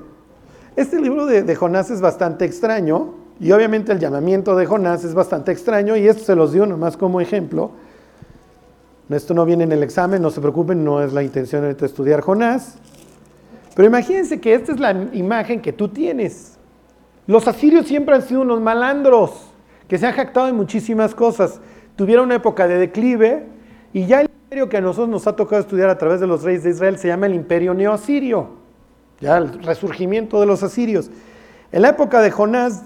Este 0.76 1.00
libro 1.00 1.26
de, 1.26 1.42
de, 1.42 1.54
Jonás 1.56 1.90
es 1.90 2.00
bastante 2.00 2.44
extraño 2.44 3.14
y 3.40 3.50
obviamente 3.50 3.90
el 3.90 3.98
llamamiento 3.98 4.54
de 4.54 4.66
Jonás 4.66 5.02
es 5.02 5.14
bastante 5.14 5.50
extraño 5.50 5.96
y 5.96 6.06
esto 6.06 6.22
se 6.22 6.36
los 6.36 6.52
dio 6.52 6.64
nomás 6.64 6.96
como 6.96 7.20
ejemplo. 7.20 7.72
Esto 9.10 9.34
no 9.34 9.44
viene 9.44 9.64
en 9.64 9.72
el 9.72 9.82
examen, 9.82 10.22
no 10.22 10.30
se 10.30 10.40
preocupen, 10.40 10.84
no 10.84 11.02
es 11.02 11.12
la 11.12 11.22
intención 11.22 11.62
de 11.62 11.86
estudiar 11.86 12.20
Jonás. 12.20 12.78
Pero 13.74 13.88
imagínense 13.88 14.40
que 14.40 14.54
esta 14.54 14.72
es 14.72 14.78
la 14.78 14.92
imagen 15.12 15.60
que 15.60 15.72
tú 15.72 15.88
tienes. 15.88 16.58
Los 17.26 17.48
asirios 17.48 17.86
siempre 17.86 18.14
han 18.14 18.22
sido 18.22 18.42
unos 18.42 18.60
malandros 18.60 19.52
que 19.88 19.98
se 19.98 20.06
han 20.06 20.14
jactado 20.14 20.46
de 20.46 20.52
muchísimas 20.52 21.14
cosas. 21.14 21.60
Tuvieron 21.96 22.26
una 22.26 22.36
época 22.36 22.68
de 22.68 22.78
declive 22.78 23.46
y 23.92 24.06
ya 24.06 24.20
el 24.20 24.28
imperio 24.28 24.68
que 24.68 24.76
a 24.76 24.80
nosotros 24.80 25.08
nos 25.08 25.26
ha 25.26 25.34
tocado 25.34 25.60
estudiar 25.60 25.90
a 25.90 25.98
través 25.98 26.20
de 26.20 26.26
los 26.26 26.42
reyes 26.42 26.62
de 26.62 26.70
Israel 26.70 26.96
se 26.98 27.08
llama 27.08 27.26
el 27.26 27.34
imperio 27.34 27.74
neoasirio. 27.74 28.48
Ya 29.20 29.38
el 29.38 29.62
resurgimiento 29.62 30.40
de 30.40 30.46
los 30.46 30.62
asirios. 30.62 31.10
En 31.72 31.82
la 31.82 31.90
época 31.90 32.20
de 32.20 32.30
Jonás 32.30 32.84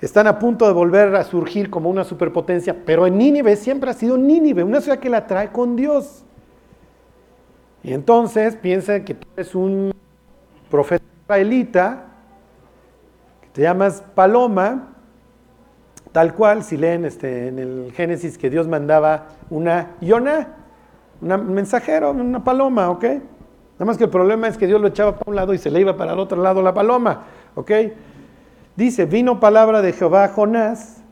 están 0.00 0.26
a 0.26 0.38
punto 0.38 0.66
de 0.66 0.72
volver 0.72 1.14
a 1.14 1.24
surgir 1.24 1.68
como 1.70 1.90
una 1.90 2.04
superpotencia, 2.04 2.74
pero 2.86 3.06
en 3.06 3.18
Nínive 3.18 3.56
siempre 3.56 3.90
ha 3.90 3.94
sido 3.94 4.16
Nínive, 4.16 4.64
una 4.64 4.80
ciudad 4.80 4.98
que 4.98 5.10
la 5.10 5.26
trae 5.26 5.50
con 5.50 5.76
Dios. 5.76 6.24
Y 7.82 7.92
entonces 7.92 8.56
piensa 8.56 9.04
que 9.04 9.14
tú 9.14 9.26
eres 9.36 9.54
un 9.54 9.92
profeta 10.70 11.04
israelita, 11.24 12.04
que 13.42 13.48
te 13.48 13.62
llamas 13.62 14.02
Paloma, 14.14 14.94
tal 16.12 16.34
cual, 16.34 16.62
si 16.64 16.76
leen 16.76 17.04
este, 17.04 17.48
en 17.48 17.58
el 17.58 17.92
Génesis 17.94 18.38
que 18.38 18.50
Dios 18.50 18.66
mandaba 18.68 19.28
una 19.50 19.96
Yona, 20.00 20.56
un 21.20 21.52
mensajero, 21.52 22.12
una 22.12 22.42
paloma, 22.42 22.90
¿ok? 22.90 23.04
Nada 23.04 23.84
más 23.84 23.98
que 23.98 24.04
el 24.04 24.10
problema 24.10 24.48
es 24.48 24.56
que 24.56 24.66
Dios 24.66 24.80
lo 24.80 24.88
echaba 24.88 25.12
para 25.12 25.30
un 25.30 25.36
lado 25.36 25.54
y 25.54 25.58
se 25.58 25.70
le 25.70 25.80
iba 25.80 25.96
para 25.96 26.12
el 26.12 26.18
otro 26.18 26.42
lado 26.42 26.62
la 26.62 26.74
paloma, 26.74 27.24
¿ok? 27.54 27.70
Dice, 28.80 29.04
vino 29.04 29.40
palabra 29.40 29.82
de 29.82 29.92
Jehová 29.92 30.24
a 30.24 30.28
Jonás, 30.28 31.02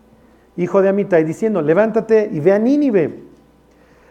hijo 0.57 0.81
de 0.81 0.89
Amitai, 0.89 1.23
diciendo, 1.23 1.61
levántate 1.61 2.31
y 2.33 2.41
ve 2.41 2.53
a 2.53 2.59
Nínive, 2.59 3.25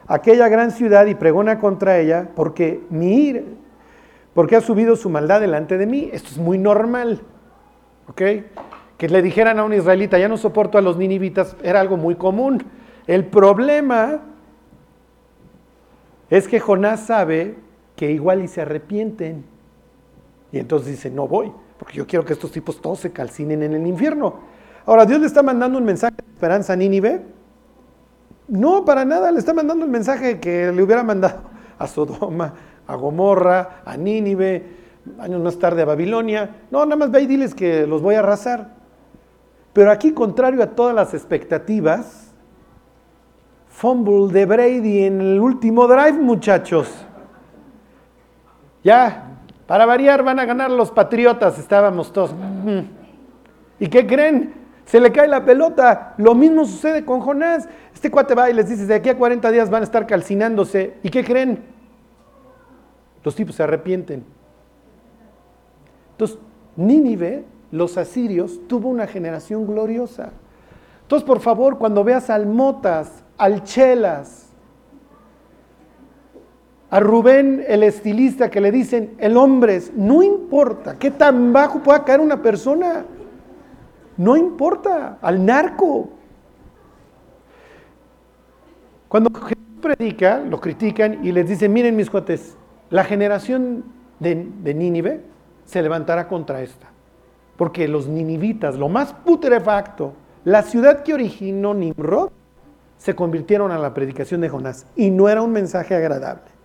aquella 0.06 0.48
gran 0.48 0.70
ciudad, 0.70 1.08
y 1.08 1.16
pregona 1.16 1.60
contra 1.60 1.98
ella, 1.98 2.30
porque 2.36 2.82
mi 2.92 3.34
porque 4.36 4.58
ha 4.58 4.62
subido 4.62 4.96
su 4.96 5.10
maldad 5.10 5.42
delante 5.42 5.80
de 5.80 5.88
mí. 5.88 6.08
Esto 6.14 6.30
es 6.30 6.38
muy 6.38 6.60
normal, 6.60 7.22
¿ok? 8.08 8.22
Que 8.96 9.10
le 9.10 9.24
dijeran 9.24 9.58
a 9.58 9.64
un 9.64 9.74
israelita, 9.74 10.20
ya 10.20 10.28
no 10.28 10.38
soporto 10.38 10.78
a 10.78 10.82
los 10.82 10.96
ninivitas, 10.98 11.56
era 11.64 11.80
algo 11.80 11.98
muy 11.98 12.14
común. 12.14 12.64
El 13.08 13.26
problema 13.26 14.22
es 16.30 16.48
que 16.48 16.60
Jonás 16.60 17.08
sabe 17.08 17.56
que 17.96 18.12
igual 18.12 18.44
y 18.44 18.50
se 18.50 18.62
arrepienten. 18.62 19.46
Y 20.52 20.60
entonces 20.60 20.90
dice, 20.92 21.10
no 21.10 21.28
voy 21.28 21.52
porque 21.78 21.98
yo 21.98 22.08
quiero 22.08 22.26
que 22.26 22.34
estos 22.34 22.52
tipos 22.52 22.82
todos 22.82 23.00
se 23.00 23.12
calcinen 23.12 23.64
en 23.64 23.74
el 23.74 23.86
infierno. 23.86 24.36
Ahora, 24.86 25.06
¿Dios 25.06 25.20
le 25.20 25.28
está 25.28 25.44
mandando 25.44 25.78
un 25.78 25.86
mensaje 25.86 26.16
de 26.16 26.34
esperanza 26.34 26.74
a 26.74 26.76
Nínive? 26.76 27.22
No, 28.48 28.86
para 28.86 29.04
nada, 29.04 29.32
le 29.32 29.40
está 29.40 29.54
mandando 29.54 29.86
el 29.86 29.92
mensaje 29.92 30.40
que 30.40 30.72
le 30.72 30.82
hubiera 30.82 31.04
mandado 31.04 31.42
a 31.78 31.88
Sodoma, 31.88 32.54
a 32.88 32.96
Gomorra, 32.96 33.82
a 33.86 33.98
Nínive, 33.98 34.64
años 35.20 35.42
más 35.42 35.60
tarde 35.60 35.82
a 35.82 35.86
Babilonia. 35.86 36.64
No, 36.72 36.86
nada 36.86 36.96
más 36.96 37.12
ve 37.12 37.22
y 37.22 37.28
diles 37.28 37.54
que 37.54 37.86
los 37.86 38.02
voy 38.02 38.16
a 38.16 38.20
arrasar. 38.20 38.76
Pero 39.74 39.92
aquí, 39.92 40.14
contrario 40.14 40.64
a 40.64 40.68
todas 40.68 40.96
las 40.96 41.14
expectativas, 41.14 42.34
fumble 43.70 44.34
de 44.34 44.46
Brady 44.46 45.04
en 45.04 45.22
el 45.22 45.40
último 45.40 45.86
drive, 45.88 46.14
muchachos. 46.14 47.06
Ya, 48.84 49.37
para 49.68 49.86
variar 49.86 50.24
van 50.24 50.40
a 50.40 50.46
ganar 50.46 50.72
los 50.72 50.92
Patriotas, 50.92 51.60
estábamos 51.60 52.12
todos. 52.14 52.34
¿Y 53.80 53.88
qué 53.88 54.08
creen? 54.08 54.54
Se 54.86 55.02
le 55.02 55.12
cae 55.12 55.28
la 55.28 55.44
pelota. 55.44 56.14
Lo 56.18 56.34
mismo 56.34 56.66
sucede 56.66 57.04
con 57.04 57.20
Jonás. 57.20 57.68
Este 57.94 58.10
cuate 58.10 58.34
va 58.34 58.50
y 58.50 58.54
les 58.54 58.70
dice, 58.70 58.86
de 58.86 58.96
aquí 58.96 59.10
a 59.10 59.18
40 59.18 59.52
días 59.52 59.70
van 59.70 59.82
a 59.82 59.84
estar 59.84 60.08
calcinándose. 60.08 60.96
¿Y 61.04 61.10
qué 61.10 61.24
creen? 61.26 61.66
Los 63.24 63.36
tipos 63.36 63.56
se 63.56 63.64
arrepienten. 63.64 64.24
Entonces, 66.12 66.40
Nínive, 66.78 67.44
los 67.72 67.98
asirios, 67.98 68.66
tuvo 68.68 68.88
una 68.88 69.08
generación 69.08 69.68
gloriosa. 69.68 70.30
Entonces, 71.02 71.28
por 71.28 71.42
favor, 71.42 71.78
cuando 71.78 72.04
veas 72.04 72.30
almotas, 72.30 73.24
alchelas, 73.38 74.47
a 76.90 77.00
Rubén, 77.00 77.64
el 77.68 77.84
estilista, 77.84 78.50
que 78.50 78.62
le 78.62 78.72
dicen, 78.72 79.16
el 79.18 79.36
hombre 79.36 79.76
es, 79.76 79.94
no 79.94 80.24
importa 80.24 80.98
qué 80.98 81.12
tan 81.12 81.52
bajo 81.52 81.80
pueda 81.80 82.06
caer 82.06 82.22
una 82.22 82.42
persona, 82.42 83.06
no 84.16 84.38
importa, 84.38 85.18
al 85.22 85.46
narco. 85.46 86.10
Cuando 89.10 89.32
Jesús 89.34 89.58
predica, 89.82 90.40
lo 90.40 90.62
critican 90.62 91.26
y 91.26 91.32
les 91.32 91.48
dicen, 91.50 91.74
miren 91.74 91.96
mis 91.96 92.10
cuates, 92.10 92.56
la 92.90 93.04
generación 93.04 93.84
de, 94.20 94.48
de 94.64 94.74
Nínive 94.74 95.22
se 95.66 95.82
levantará 95.82 96.28
contra 96.28 96.62
esta. 96.62 96.88
Porque 97.58 97.88
los 97.88 98.08
ninivitas, 98.08 98.76
lo 98.76 98.88
más 98.88 99.14
putrefacto, 99.14 100.14
la 100.46 100.62
ciudad 100.62 101.04
que 101.04 101.14
originó 101.14 101.74
Nimrod, 101.74 102.30
se 102.98 103.16
convirtieron 103.16 103.72
a 103.72 103.78
la 103.78 103.94
predicación 103.94 104.42
de 104.42 104.50
Jonás. 104.50 104.86
Y 104.96 105.12
no 105.12 105.28
era 105.28 105.42
un 105.42 105.52
mensaje 105.52 105.96
agradable. 105.96 106.57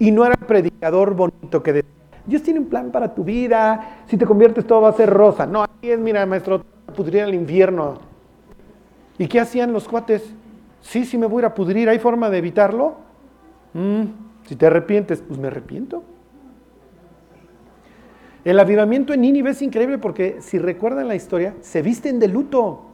Y 0.00 0.10
no 0.10 0.24
era 0.24 0.34
el 0.34 0.46
predicador 0.46 1.14
bonito 1.14 1.62
que 1.62 1.74
decía, 1.74 1.90
Dios 2.26 2.42
tiene 2.42 2.58
un 2.58 2.66
plan 2.66 2.90
para 2.90 3.14
tu 3.14 3.22
vida, 3.22 4.02
si 4.06 4.16
te 4.16 4.26
conviertes 4.26 4.66
todo 4.66 4.80
va 4.80 4.88
a 4.88 4.94
ser 4.94 5.10
rosa. 5.10 5.46
No, 5.46 5.62
ahí 5.62 5.90
es, 5.90 5.98
mira, 5.98 6.24
maestro, 6.24 6.64
pudrir 6.96 7.22
al 7.22 7.34
infierno. 7.34 7.98
¿Y 9.18 9.28
qué 9.28 9.40
hacían 9.40 9.72
los 9.72 9.86
cuates? 9.86 10.34
Sí, 10.80 11.04
sí 11.04 11.18
me 11.18 11.26
voy 11.26 11.40
a 11.40 11.40
ir 11.40 11.44
a 11.46 11.54
pudrir, 11.54 11.88
¿hay 11.90 11.98
forma 11.98 12.30
de 12.30 12.38
evitarlo? 12.38 12.94
Mm, 13.74 14.04
si 14.46 14.56
te 14.56 14.66
arrepientes, 14.66 15.22
pues 15.26 15.38
me 15.38 15.48
arrepiento. 15.48 16.02
El 18.42 18.58
avivamiento 18.58 19.12
en 19.12 19.20
Nínive 19.20 19.50
es 19.50 19.60
increíble 19.60 19.98
porque 19.98 20.38
si 20.40 20.58
recuerdan 20.58 21.08
la 21.08 21.14
historia, 21.14 21.54
se 21.60 21.82
visten 21.82 22.18
de 22.18 22.28
luto. 22.28 22.86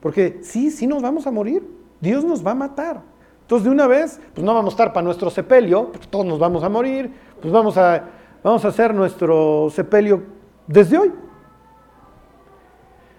Porque 0.00 0.38
sí, 0.42 0.70
sí 0.70 0.86
nos 0.86 1.02
vamos 1.02 1.26
a 1.26 1.32
morir. 1.32 1.66
Dios 2.00 2.24
nos 2.24 2.46
va 2.46 2.52
a 2.52 2.54
matar. 2.54 3.02
Entonces, 3.44 3.64
de 3.64 3.70
una 3.70 3.86
vez, 3.86 4.20
pues 4.32 4.42
no 4.42 4.54
vamos 4.54 4.72
a 4.72 4.74
estar 4.74 4.92
para 4.94 5.04
nuestro 5.04 5.28
sepelio, 5.28 5.92
porque 5.92 6.06
todos 6.06 6.24
nos 6.24 6.38
vamos 6.38 6.64
a 6.64 6.70
morir, 6.70 7.12
pues 7.42 7.52
vamos 7.52 7.76
a, 7.76 8.02
vamos 8.42 8.64
a 8.64 8.68
hacer 8.68 8.94
nuestro 8.94 9.68
sepelio 9.70 10.22
desde 10.66 10.96
hoy. 10.96 11.12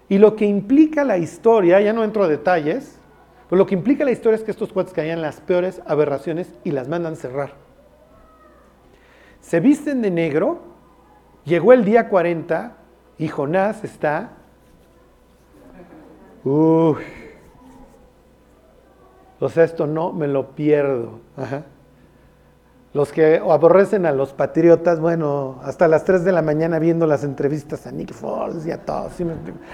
Y 0.08 0.18
lo 0.18 0.34
que 0.34 0.44
implica 0.44 1.04
la 1.04 1.16
historia, 1.16 1.80
ya 1.80 1.92
no 1.92 2.02
entro 2.02 2.24
a 2.24 2.28
detalles, 2.28 2.98
pero 3.48 3.58
lo 3.58 3.66
que 3.66 3.76
implica 3.76 4.04
la 4.04 4.10
historia 4.10 4.34
es 4.34 4.42
que 4.42 4.50
estos 4.50 4.72
cuates 4.72 4.92
caían 4.92 5.22
las 5.22 5.40
peores 5.40 5.80
aberraciones 5.86 6.52
y 6.64 6.72
las 6.72 6.88
mandan 6.88 7.14
cerrar. 7.14 7.52
Se 9.40 9.60
visten 9.60 10.02
de 10.02 10.10
negro, 10.10 10.58
llegó 11.44 11.72
el 11.72 11.84
día 11.84 12.08
40 12.08 12.76
y 13.18 13.28
Jonás 13.28 13.84
está... 13.84 14.32
Uy, 16.42 16.96
o 19.40 19.48
sea, 19.48 19.64
esto 19.64 19.86
no 19.86 20.12
me 20.12 20.26
lo 20.28 20.54
pierdo. 20.54 21.20
Los 22.94 23.12
que 23.12 23.36
aborrecen 23.36 24.06
a 24.06 24.12
los 24.12 24.32
patriotas, 24.32 25.00
bueno, 25.00 25.60
hasta 25.62 25.86
las 25.86 26.04
3 26.04 26.24
de 26.24 26.32
la 26.32 26.40
mañana 26.40 26.78
viendo 26.78 27.06
las 27.06 27.24
entrevistas 27.24 27.86
a 27.86 27.92
Nick 27.92 28.14
Foles 28.14 28.66
y 28.66 28.70
a 28.70 28.78
todos. 28.78 29.12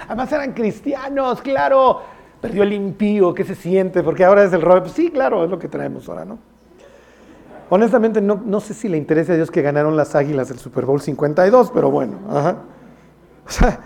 Además 0.07 0.31
eran 0.31 0.51
cristianos, 0.53 1.41
claro. 1.41 2.01
Perdió 2.41 2.63
el 2.63 2.73
impío, 2.73 3.33
¿qué 3.33 3.45
se 3.45 3.55
siente? 3.55 4.03
Porque 4.03 4.25
ahora 4.25 4.43
es 4.43 4.51
el 4.51 4.61
rol. 4.61 4.81
Pues 4.81 4.91
sí, 4.91 5.09
claro, 5.09 5.45
es 5.45 5.49
lo 5.49 5.57
que 5.57 5.69
traemos 5.69 6.09
ahora, 6.09 6.25
¿no? 6.25 6.37
Honestamente, 7.69 8.19
no, 8.19 8.41
no 8.45 8.59
sé 8.59 8.73
si 8.73 8.89
le 8.89 8.97
interesa 8.97 9.31
a 9.31 9.35
Dios 9.37 9.49
que 9.49 9.61
ganaron 9.61 9.95
las 9.95 10.15
águilas 10.15 10.51
el 10.51 10.59
Super 10.59 10.85
Bowl 10.85 10.99
52, 10.99 11.71
pero 11.73 11.89
bueno. 11.89 12.19
Ajá. 12.29 12.57
O 13.47 13.49
sea, 13.49 13.79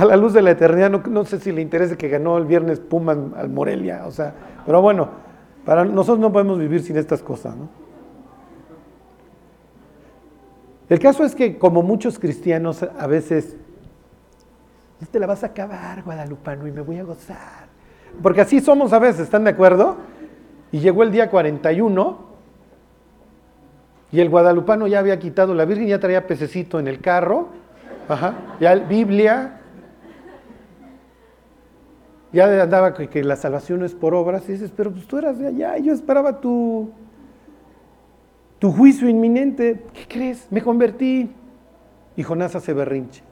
a 0.00 0.04
la 0.04 0.16
luz 0.16 0.32
de 0.32 0.42
la 0.42 0.52
eternidad, 0.52 0.90
no, 0.90 1.24
sé 1.24 1.38
si 1.40 1.52
le 1.52 1.60
interesa 1.60 1.96
que 1.96 2.08
ganó 2.08 2.38
el 2.38 2.44
viernes 2.44 2.80
Puma 2.80 3.12
al 3.12 3.50
Morelia. 3.50 4.04
O 4.06 4.10
sea, 4.10 4.32
pero 4.64 4.80
bueno, 4.80 5.08
para 5.64 5.84
nosotros 5.84 6.18
no 6.18 6.32
podemos 6.32 6.58
vivir 6.58 6.82
sin 6.82 6.96
estas 6.96 7.22
cosas, 7.22 7.56
¿no? 7.56 7.68
El 10.88 10.98
caso 10.98 11.22
es 11.24 11.36
que 11.36 11.56
como 11.56 11.82
muchos 11.82 12.18
cristianos 12.18 12.82
a 12.82 13.06
veces, 13.06 13.56
te 15.12 15.20
la 15.20 15.26
vas 15.26 15.44
a 15.44 15.48
acabar, 15.48 16.02
Guadalupano, 16.02 16.66
y 16.66 16.72
me 16.72 16.80
voy 16.80 16.98
a 16.98 17.04
gozar. 17.04 17.68
Porque 18.20 18.40
así 18.40 18.60
somos 18.60 18.92
a 18.92 18.98
veces, 18.98 19.20
¿están 19.22 19.44
de 19.44 19.50
acuerdo? 19.50 19.96
Y 20.72 20.80
llegó 20.80 21.04
el 21.04 21.12
día 21.12 21.30
41 21.30 22.30
Y 24.12 24.20
el 24.20 24.28
guadalupano 24.28 24.88
ya 24.88 24.98
había 24.98 25.18
quitado, 25.20 25.54
la 25.54 25.64
Virgen 25.64 25.86
ya 25.86 26.00
traía 26.00 26.26
pececito 26.26 26.80
en 26.80 26.88
el 26.88 27.00
carro, 27.00 27.48
ajá, 28.08 28.34
ya 28.58 28.74
Biblia, 28.74 29.59
ya 32.32 32.62
andaba 32.62 32.94
que, 32.94 33.24
la 33.24 33.36
salvación 33.36 33.84
es 33.84 33.94
por 33.94 34.14
obras, 34.14 34.48
y 34.48 34.52
dices, 34.52 34.72
pero 34.76 34.92
pues 34.92 35.06
tú 35.06 35.18
eras 35.18 35.38
de 35.38 35.48
allá, 35.48 35.78
yo 35.78 35.92
esperaba 35.92 36.40
tu, 36.40 36.90
juicio 38.60 39.08
inminente, 39.08 39.82
¿qué 39.92 40.06
crees? 40.08 40.46
Me 40.50 40.62
convertí. 40.62 41.30
Y 42.16 42.22
Jonás 42.22 42.54
hace 42.54 42.72
berrinche. 42.72 43.22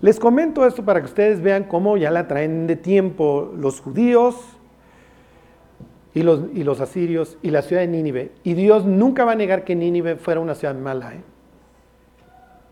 Les 0.00 0.18
comento 0.18 0.66
esto 0.66 0.84
para 0.84 1.00
que 1.00 1.06
ustedes 1.06 1.40
vean 1.40 1.64
cómo 1.64 1.96
ya 1.96 2.10
la 2.10 2.26
traen 2.28 2.66
de 2.66 2.76
tiempo 2.76 3.52
los 3.56 3.80
judíos 3.80 4.36
y 6.14 6.22
los, 6.22 6.80
asirios 6.80 7.38
y 7.42 7.50
la 7.50 7.62
ciudad 7.62 7.82
de 7.82 7.88
Nínive. 7.88 8.32
Y 8.44 8.54
Dios 8.54 8.84
nunca 8.84 9.24
va 9.24 9.32
a 9.32 9.36
negar 9.36 9.64
que 9.64 9.74
Nínive 9.74 10.16
fuera 10.16 10.40
una 10.40 10.54
ciudad 10.54 10.74
mala. 10.74 11.14
¿eh? 11.14 11.22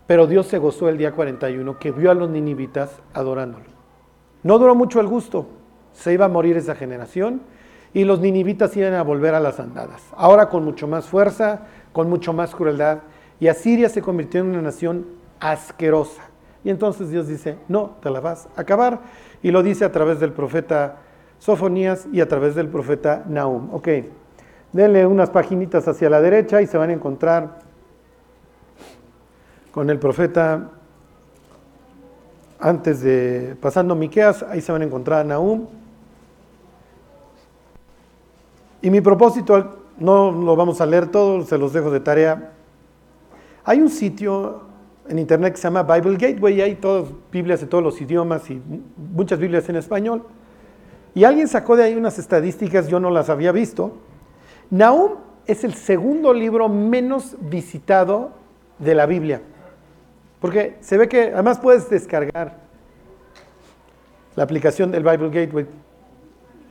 Pero 0.07 0.27
Dios 0.27 0.47
se 0.47 0.57
gozó 0.57 0.89
el 0.89 0.97
día 0.97 1.11
41 1.11 1.77
que 1.77 1.91
vio 1.91 2.11
a 2.11 2.13
los 2.13 2.29
ninivitas 2.29 3.01
adorándolo. 3.13 3.72
No 4.43 4.59
duró 4.59 4.75
mucho 4.75 4.99
el 4.99 5.07
gusto. 5.07 5.47
Se 5.93 6.13
iba 6.13 6.25
a 6.25 6.29
morir 6.29 6.57
esa 6.57 6.75
generación 6.75 7.41
y 7.93 8.03
los 8.03 8.19
ninivitas 8.19 8.75
iban 8.75 8.93
a 8.93 9.03
volver 9.03 9.35
a 9.35 9.39
las 9.39 9.59
andadas. 9.59 10.03
Ahora 10.15 10.49
con 10.49 10.65
mucho 10.65 10.87
más 10.87 11.05
fuerza, 11.05 11.61
con 11.91 12.09
mucho 12.09 12.33
más 12.33 12.53
crueldad. 12.55 12.99
Y 13.39 13.47
Asiria 13.47 13.89
se 13.89 14.01
convirtió 14.01 14.41
en 14.41 14.47
una 14.47 14.61
nación 14.61 15.05
asquerosa. 15.39 16.23
Y 16.63 16.69
entonces 16.69 17.09
Dios 17.09 17.27
dice, 17.27 17.57
no, 17.67 17.97
te 18.01 18.09
la 18.09 18.19
vas 18.19 18.47
a 18.55 18.61
acabar. 18.61 19.01
Y 19.41 19.51
lo 19.51 19.63
dice 19.63 19.85
a 19.85 19.91
través 19.91 20.19
del 20.19 20.31
profeta 20.31 20.97
Sofonías 21.39 22.07
y 22.11 22.21
a 22.21 22.27
través 22.27 22.55
del 22.55 22.69
profeta 22.69 23.23
Nahum. 23.27 23.73
Ok, 23.73 23.89
denle 24.71 25.05
unas 25.05 25.29
paginitas 25.29 25.87
hacia 25.87 26.09
la 26.09 26.21
derecha 26.21 26.61
y 26.61 26.67
se 26.67 26.77
van 26.77 26.89
a 26.89 26.93
encontrar 26.93 27.59
con 29.71 29.89
el 29.89 29.99
profeta 29.99 30.69
antes 32.63 33.01
de 33.01 33.57
pasando 33.59 33.93
Miqueas, 33.93 34.41
ahí 34.43 34.61
se 34.61 34.71
van 34.71 34.81
a 34.81 34.85
encontrar 34.85 35.19
a 35.19 35.23
Nahum. 35.25 35.67
Y 38.81 38.89
mi 38.89 39.01
propósito, 39.01 39.79
no 39.97 40.31
lo 40.31 40.55
vamos 40.55 40.79
a 40.79 40.85
leer 40.85 41.07
todo, 41.07 41.43
se 41.43 41.57
los 41.57 41.73
dejo 41.73 41.91
de 41.91 41.99
tarea. 41.99 42.53
Hay 43.65 43.81
un 43.81 43.89
sitio 43.89 44.61
en 45.09 45.19
internet 45.19 45.53
que 45.53 45.57
se 45.57 45.63
llama 45.63 45.83
Bible 45.83 46.15
Gateway, 46.15 46.55
y 46.55 46.61
hay 46.61 46.75
todas 46.75 47.09
Biblias 47.33 47.59
de 47.59 47.67
todos 47.67 47.83
los 47.83 47.99
idiomas 47.99 48.49
y 48.49 48.61
muchas 49.13 49.39
Biblias 49.39 49.67
en 49.67 49.75
español. 49.75 50.23
Y 51.13 51.25
alguien 51.25 51.49
sacó 51.49 51.75
de 51.75 51.83
ahí 51.83 51.95
unas 51.95 52.17
estadísticas, 52.17 52.87
yo 52.87 53.01
no 53.01 53.09
las 53.09 53.29
había 53.29 53.51
visto. 53.51 53.97
Nahum 54.69 55.15
es 55.45 55.65
el 55.65 55.73
segundo 55.73 56.33
libro 56.33 56.69
menos 56.69 57.35
visitado 57.41 58.31
de 58.79 58.95
la 58.95 59.05
Biblia. 59.05 59.41
Porque 60.43 60.75
se 60.81 60.97
ve 60.97 61.07
que 61.07 61.31
además 61.33 61.57
puedes 61.57 61.89
descargar 61.89 62.57
la 64.35 64.43
aplicación 64.43 64.91
del 64.91 65.01
Bible 65.01 65.29
Gateway. 65.29 65.65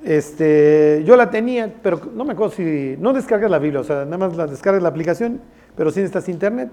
Este, 0.04 1.02
yo 1.06 1.16
la 1.16 1.30
tenía, 1.30 1.72
pero 1.82 1.98
no 2.14 2.26
me 2.26 2.34
acuerdo 2.34 2.54
si 2.54 2.96
no 2.98 3.14
descargas 3.14 3.50
la 3.50 3.58
Biblia, 3.58 3.80
o 3.80 3.84
sea, 3.84 4.04
nada 4.04 4.18
más 4.18 4.36
la 4.36 4.46
descargas 4.46 4.82
la 4.82 4.90
aplicación, 4.90 5.40
pero 5.74 5.90
sí 5.90 6.00
necesitas 6.00 6.28
internet. 6.28 6.70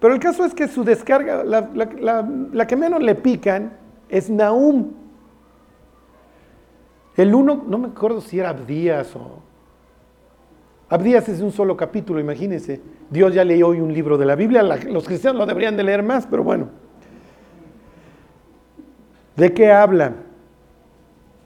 Pero 0.00 0.12
el 0.12 0.18
caso 0.18 0.44
es 0.44 0.52
que 0.52 0.66
su 0.66 0.82
descarga, 0.82 1.44
la, 1.44 2.66
que 2.66 2.74
menos 2.74 3.00
le 3.00 3.14
pican 3.14 3.74
es 4.08 4.28
Nahum. 4.28 4.90
El 7.16 7.32
uno, 7.32 7.62
no 7.64 7.78
me 7.78 7.86
acuerdo 7.90 8.20
si 8.20 8.40
era 8.40 8.48
Abdías 8.48 9.14
o... 9.14 9.40
Abdías 10.90 11.28
es 11.28 11.40
un 11.40 11.52
solo 11.52 11.76
capítulo, 11.76 12.20
imagínense. 12.20 12.80
Dios 13.08 13.32
ya 13.32 13.44
leyó 13.44 13.68
hoy 13.68 13.80
un 13.80 13.94
libro 13.94 14.18
de 14.18 14.26
la 14.26 14.34
Biblia, 14.34 14.62
los 14.62 15.06
cristianos 15.06 15.38
lo 15.38 15.46
deberían 15.46 15.76
de 15.76 15.84
leer 15.84 16.02
más, 16.02 16.26
pero 16.26 16.44
bueno. 16.44 16.68
¿De 19.36 19.54
qué 19.54 19.72
habla? 19.72 20.14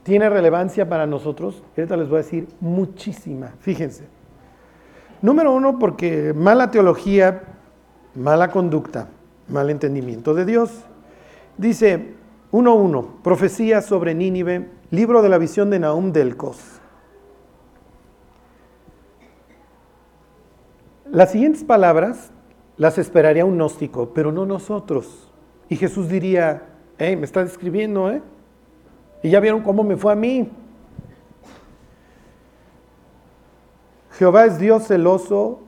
¿Tiene 0.03 0.29
relevancia 0.29 0.89
para 0.89 1.05
nosotros? 1.05 1.63
Ahorita 1.77 1.95
les 1.95 2.09
voy 2.09 2.15
a 2.15 2.23
decir 2.23 2.47
muchísima, 2.59 3.53
fíjense. 3.59 4.05
Número 5.21 5.53
uno, 5.53 5.79
porque 5.79 6.33
mala 6.35 6.69
teología 6.71 7.55
mala 8.15 8.49
conducta, 8.49 9.09
mal 9.47 9.69
entendimiento 9.69 10.33
de 10.33 10.45
Dios. 10.45 10.71
Dice 11.57 12.15
1.1, 12.51 13.21
profecía 13.21 13.81
sobre 13.81 14.15
Nínive, 14.15 14.69
libro 14.91 15.21
de 15.21 15.29
la 15.29 15.37
visión 15.37 15.69
de 15.69 15.79
Nahum 15.79 16.11
del 16.11 16.35
Las 21.15 21.31
siguientes 21.31 21.63
palabras 21.63 22.29
las 22.75 22.97
esperaría 22.97 23.45
un 23.45 23.55
gnóstico, 23.55 24.09
pero 24.13 24.33
no 24.33 24.45
nosotros. 24.45 25.31
Y 25.69 25.77
Jesús 25.77 26.09
diría, 26.09 26.63
hey, 26.97 27.15
me 27.15 27.23
está 27.23 27.41
describiendo, 27.41 28.11
¿eh? 28.11 28.21
Y 29.23 29.29
ya 29.29 29.39
vieron 29.39 29.61
cómo 29.61 29.81
me 29.81 29.95
fue 29.95 30.11
a 30.11 30.15
mí. 30.17 30.51
Jehová 34.19 34.43
es 34.43 34.59
Dios 34.59 34.87
celoso 34.87 35.61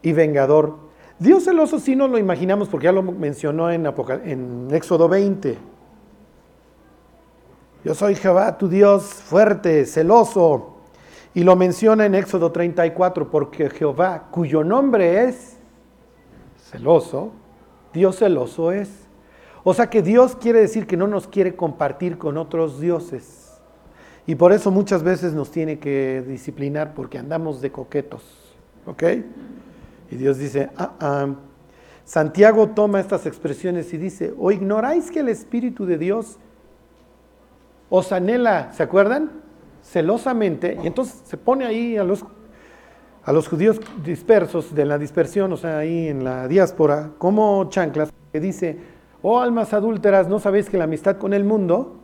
y 0.00 0.12
vengador, 0.12 0.76
Dios 1.18 1.42
celoso 1.42 1.80
sí 1.80 1.96
nos 1.96 2.10
lo 2.10 2.18
imaginamos 2.18 2.68
porque 2.68 2.84
ya 2.84 2.92
lo 2.92 3.02
mencionó 3.02 3.68
en, 3.68 3.84
en 4.24 4.68
Éxodo 4.70 5.08
20. 5.08 5.58
Yo 7.84 7.94
soy 7.96 8.14
Jehová, 8.14 8.56
tu 8.58 8.68
Dios 8.68 9.02
fuerte, 9.02 9.86
celoso. 9.86 10.71
Y 11.34 11.44
lo 11.44 11.56
menciona 11.56 12.04
en 12.04 12.14
Éxodo 12.14 12.52
34 12.52 13.30
porque 13.30 13.70
Jehová, 13.70 14.28
cuyo 14.30 14.62
nombre 14.62 15.24
es 15.24 15.56
celoso, 16.70 17.32
Dios 17.92 18.18
celoso 18.18 18.72
es. 18.72 18.90
O 19.64 19.72
sea 19.72 19.88
que 19.88 20.02
Dios 20.02 20.36
quiere 20.36 20.60
decir 20.60 20.86
que 20.86 20.96
no 20.96 21.06
nos 21.06 21.28
quiere 21.28 21.54
compartir 21.54 22.18
con 22.18 22.36
otros 22.36 22.80
dioses. 22.80 23.60
Y 24.26 24.34
por 24.34 24.52
eso 24.52 24.70
muchas 24.70 25.02
veces 25.02 25.32
nos 25.32 25.50
tiene 25.50 25.78
que 25.78 26.22
disciplinar 26.26 26.94
porque 26.94 27.18
andamos 27.18 27.60
de 27.60 27.72
coquetos. 27.72 28.22
¿Ok? 28.86 29.02
Y 30.10 30.16
Dios 30.16 30.38
dice, 30.38 30.70
ah, 30.76 30.92
ah. 31.00 31.28
Santiago 32.04 32.68
toma 32.70 33.00
estas 33.00 33.26
expresiones 33.26 33.92
y 33.94 33.96
dice, 33.96 34.34
o 34.36 34.50
ignoráis 34.50 35.10
que 35.10 35.20
el 35.20 35.28
Espíritu 35.28 35.86
de 35.86 35.98
Dios 35.98 36.36
os 37.88 38.10
anhela, 38.10 38.72
¿se 38.72 38.82
acuerdan? 38.82 39.41
Celosamente, 39.82 40.78
y 40.82 40.86
entonces 40.86 41.22
se 41.24 41.36
pone 41.36 41.66
ahí 41.66 41.96
a 41.96 42.04
los, 42.04 42.24
a 43.24 43.32
los 43.32 43.48
judíos 43.48 43.80
dispersos 44.04 44.74
de 44.74 44.86
la 44.86 44.96
dispersión, 44.98 45.52
o 45.52 45.56
sea, 45.56 45.78
ahí 45.78 46.08
en 46.08 46.24
la 46.24 46.48
diáspora, 46.48 47.10
como 47.18 47.68
chanclas, 47.68 48.10
que 48.32 48.40
dice, 48.40 48.78
oh 49.22 49.40
almas 49.40 49.72
adúlteras, 49.72 50.28
¿no 50.28 50.38
sabéis 50.38 50.70
que 50.70 50.78
la 50.78 50.84
amistad 50.84 51.18
con 51.18 51.32
el 51.32 51.44
mundo 51.44 52.00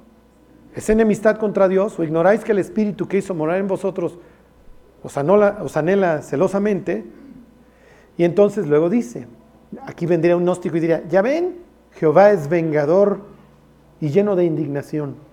es 0.75 0.91
enemistad 0.91 1.39
contra 1.39 1.69
Dios? 1.69 1.99
¿O 1.99 2.05
ignoráis 2.05 2.45
que 2.45 2.53
el 2.53 2.59
Espíritu 2.59 3.09
que 3.09 3.19
hizo 3.19 3.35
morar 3.35 3.59
en 3.59 3.69
vosotros 3.69 4.19
os 5.03 5.17
os 5.17 5.77
anhela 5.77 6.23
celosamente? 6.23 7.05
Y 8.17 8.25
entonces 8.25 8.67
luego 8.67 8.91
dice, 8.91 9.29
aquí 9.87 10.05
vendría 10.07 10.37
un 10.37 10.43
gnóstico 10.43 10.77
y 10.77 10.81
diría, 10.81 11.05
ya 11.09 11.23
ven, 11.23 11.57
Jehová 11.93 12.31
es 12.33 12.49
vengador 12.49 13.21
y 14.01 14.11
lleno 14.11 14.37
de 14.37 14.45
indignación. 14.45 15.28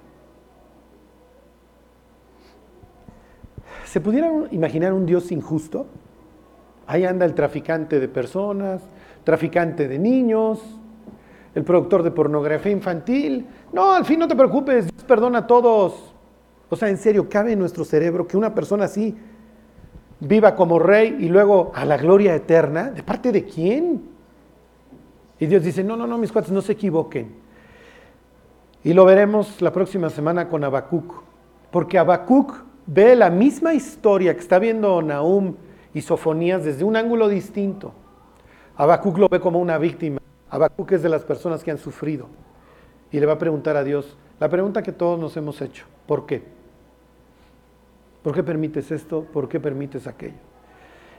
¿Se 3.95 4.01
pudiera 4.01 4.29
imaginar 4.51 4.91
un 4.91 5.05
Dios 5.05 5.31
injusto? 5.31 5.85
Ahí 6.85 7.05
anda 7.05 7.25
el 7.25 7.33
traficante 7.33 7.97
de 7.97 8.09
personas, 8.09 8.81
traficante 9.23 9.87
de 9.87 9.97
niños, 9.97 10.61
el 11.55 11.63
productor 11.63 12.03
de 12.03 12.11
pornografía 12.11 12.73
infantil. 12.73 13.47
No, 13.71 13.93
al 13.93 14.03
fin 14.03 14.19
no 14.19 14.27
te 14.27 14.35
preocupes, 14.35 14.87
Dios 14.87 15.03
perdona 15.05 15.37
a 15.37 15.47
todos. 15.47 16.13
O 16.69 16.75
sea, 16.75 16.89
en 16.89 16.97
serio, 16.97 17.29
¿cabe 17.29 17.53
en 17.53 17.59
nuestro 17.59 17.85
cerebro 17.85 18.27
que 18.27 18.35
una 18.35 18.53
persona 18.53 18.83
así 18.83 19.15
viva 20.19 20.57
como 20.57 20.77
rey 20.77 21.15
y 21.17 21.29
luego 21.29 21.71
a 21.73 21.85
la 21.85 21.95
gloria 21.95 22.35
eterna, 22.35 22.91
¿de 22.91 23.01
parte 23.01 23.31
de 23.31 23.45
quién? 23.45 24.09
Y 25.39 25.45
Dios 25.45 25.63
dice, 25.63 25.85
no, 25.85 25.95
no, 25.95 26.05
no, 26.05 26.17
mis 26.17 26.33
cuates, 26.33 26.51
no 26.51 26.61
se 26.61 26.73
equivoquen. 26.73 27.33
Y 28.83 28.91
lo 28.91 29.05
veremos 29.05 29.61
la 29.61 29.71
próxima 29.71 30.09
semana 30.09 30.49
con 30.49 30.65
Habacuc, 30.65 31.23
porque 31.71 31.97
Habacuc 31.97 32.64
ve 32.85 33.15
la 33.15 33.29
misma 33.29 33.73
historia 33.73 34.33
que 34.33 34.39
está 34.39 34.59
viendo 34.59 35.01
Nahum 35.01 35.55
y 35.93 36.01
Sofonías 36.01 36.63
desde 36.63 36.83
un 36.83 36.95
ángulo 36.95 37.27
distinto. 37.27 37.93
Habacuc 38.75 39.17
lo 39.17 39.29
ve 39.29 39.39
como 39.39 39.59
una 39.59 39.77
víctima. 39.77 40.19
Habacuc 40.49 40.91
es 40.91 41.03
de 41.03 41.09
las 41.09 41.23
personas 41.23 41.63
que 41.63 41.71
han 41.71 41.77
sufrido. 41.77 42.27
Y 43.11 43.19
le 43.19 43.25
va 43.25 43.33
a 43.33 43.39
preguntar 43.39 43.77
a 43.77 43.83
Dios 43.83 44.17
la 44.39 44.49
pregunta 44.49 44.83
que 44.83 44.91
todos 44.91 45.17
nos 45.19 45.37
hemos 45.37 45.61
hecho, 45.61 45.85
¿por 46.05 46.25
qué? 46.25 46.43
¿Por 48.21 48.33
qué 48.33 48.43
permites 48.43 48.91
esto? 48.91 49.23
¿Por 49.23 49.47
qué 49.47 49.59
permites 49.59 50.07
aquello? 50.07 50.35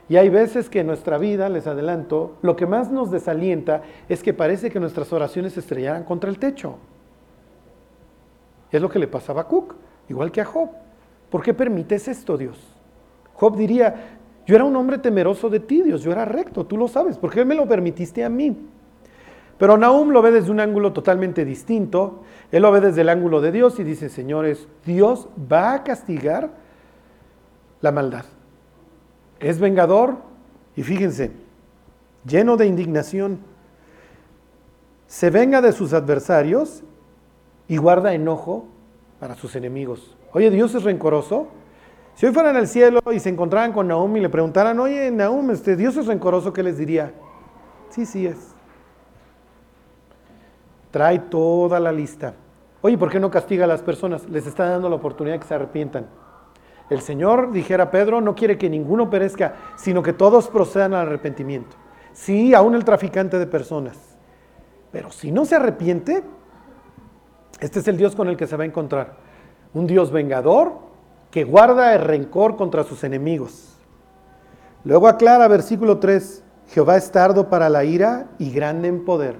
Y 0.09 0.17
hay 0.17 0.29
veces 0.29 0.69
que 0.69 0.81
en 0.81 0.87
nuestra 0.87 1.17
vida, 1.17 1.49
les 1.49 1.67
adelanto, 1.67 2.37
lo 2.41 2.55
que 2.55 2.65
más 2.65 2.91
nos 2.91 3.11
desalienta 3.11 3.81
es 4.07 4.23
que 4.23 4.33
parece 4.33 4.69
que 4.69 4.79
nuestras 4.79 5.11
oraciones 5.11 5.53
se 5.53 5.61
estrellaran 5.61 6.03
contra 6.03 6.29
el 6.29 6.37
techo. 6.37 6.77
Es 8.71 8.81
lo 8.81 8.89
que 8.89 8.99
le 8.99 9.07
pasaba 9.07 9.41
a 9.41 9.47
Cook, 9.47 9.75
igual 10.09 10.31
que 10.31 10.41
a 10.41 10.45
Job. 10.45 10.69
¿Por 11.29 11.43
qué 11.43 11.53
permites 11.53 12.07
esto, 12.07 12.37
Dios? 12.37 12.57
Job 13.33 13.57
diría, 13.57 14.19
Yo 14.45 14.55
era 14.55 14.63
un 14.63 14.75
hombre 14.75 14.97
temeroso 14.97 15.49
de 15.49 15.59
ti, 15.59 15.81
Dios, 15.81 16.01
yo 16.01 16.11
era 16.11 16.25
recto, 16.25 16.65
tú 16.65 16.77
lo 16.77 16.87
sabes, 16.87 17.17
¿por 17.17 17.31
qué 17.31 17.43
me 17.43 17.55
lo 17.55 17.67
permitiste 17.67 18.23
a 18.23 18.29
mí? 18.29 18.55
Pero 19.57 19.77
Nahum 19.77 20.11
lo 20.11 20.21
ve 20.21 20.31
desde 20.31 20.51
un 20.51 20.59
ángulo 20.59 20.93
totalmente 20.93 21.43
distinto. 21.43 22.23
Él 22.51 22.61
lo 22.61 22.71
ve 22.71 22.79
desde 22.79 23.01
el 23.01 23.09
ángulo 23.09 23.41
de 23.41 23.51
Dios 23.51 23.79
y 23.79 23.83
dice, 23.83 24.09
señores, 24.09 24.67
Dios 24.85 25.29
va 25.51 25.73
a 25.73 25.83
castigar 25.83 26.51
la 27.81 27.91
maldad. 27.91 28.25
Es 29.39 29.59
vengador 29.59 30.17
y 30.75 30.83
fíjense, 30.83 31.31
lleno 32.25 32.55
de 32.55 32.67
indignación. 32.67 33.39
Se 35.07 35.29
venga 35.29 35.61
de 35.61 35.71
sus 35.71 35.93
adversarios 35.93 36.83
y 37.67 37.77
guarda 37.77 38.13
enojo 38.13 38.67
para 39.19 39.35
sus 39.35 39.55
enemigos. 39.55 40.16
Oye, 40.37 40.51
Dios 40.51 40.75
es 40.75 40.83
rencoroso. 40.83 41.47
Si 42.13 42.27
hoy 42.27 42.31
fueran 42.31 42.55
al 42.55 42.67
cielo 42.67 42.99
y 43.11 43.19
se 43.19 43.29
encontraran 43.29 43.73
con 43.73 43.87
Nahum 43.87 44.17
y 44.17 44.19
le 44.19 44.29
preguntaran, 44.29 44.79
oye, 44.79 45.09
Nahum, 45.09 45.49
este, 45.49 45.75
Dios 45.75 45.97
es 45.97 46.05
rencoroso, 46.05 46.53
¿qué 46.53 46.61
les 46.61 46.77
diría? 46.77 47.11
Sí, 47.89 48.05
sí 48.05 48.27
es. 48.27 48.37
Trae 50.91 51.17
toda 51.17 51.79
la 51.79 51.91
lista. 51.91 52.35
Oye, 52.81 52.99
¿por 52.99 53.09
qué 53.09 53.19
no 53.19 53.31
castiga 53.31 53.65
a 53.65 53.67
las 53.67 53.81
personas? 53.81 54.29
Les 54.29 54.45
está 54.45 54.69
dando 54.69 54.89
la 54.89 54.97
oportunidad 54.97 55.39
que 55.39 55.47
se 55.47 55.55
arrepientan. 55.55 56.05
El 56.91 57.01
Señor, 57.01 57.51
dijera 57.51 57.89
Pedro, 57.89 58.21
no 58.21 58.35
quiere 58.35 58.59
que 58.59 58.69
ninguno 58.69 59.09
perezca, 59.09 59.55
sino 59.75 60.03
que 60.03 60.13
todos 60.13 60.49
procedan 60.49 60.93
al 60.93 61.07
arrepentimiento. 61.07 61.75
Sí, 62.13 62.53
aún 62.53 62.75
el 62.75 62.85
traficante 62.85 63.39
de 63.39 63.47
personas. 63.47 63.97
Pero 64.91 65.09
si 65.09 65.31
no 65.31 65.45
se 65.45 65.55
arrepiente, 65.55 66.23
este 67.59 67.79
es 67.79 67.87
el 67.87 67.97
Dios 67.97 68.15
con 68.15 68.27
el 68.27 68.37
que 68.37 68.45
se 68.45 68.55
va 68.55 68.65
a 68.65 68.67
encontrar. 68.67 69.25
Un 69.73 69.87
Dios 69.87 70.11
vengador 70.11 70.73
que 71.31 71.43
guarda 71.43 71.93
el 71.93 72.01
rencor 72.01 72.55
contra 72.55 72.83
sus 72.83 73.03
enemigos. 73.03 73.77
Luego 74.83 75.07
aclara 75.07 75.47
versículo 75.47 75.99
3, 75.99 76.43
Jehová 76.69 76.97
es 76.97 77.11
tardo 77.11 77.49
para 77.49 77.69
la 77.69 77.83
ira 77.83 78.27
y 78.39 78.51
grande 78.51 78.87
en 78.87 79.05
poder. 79.05 79.35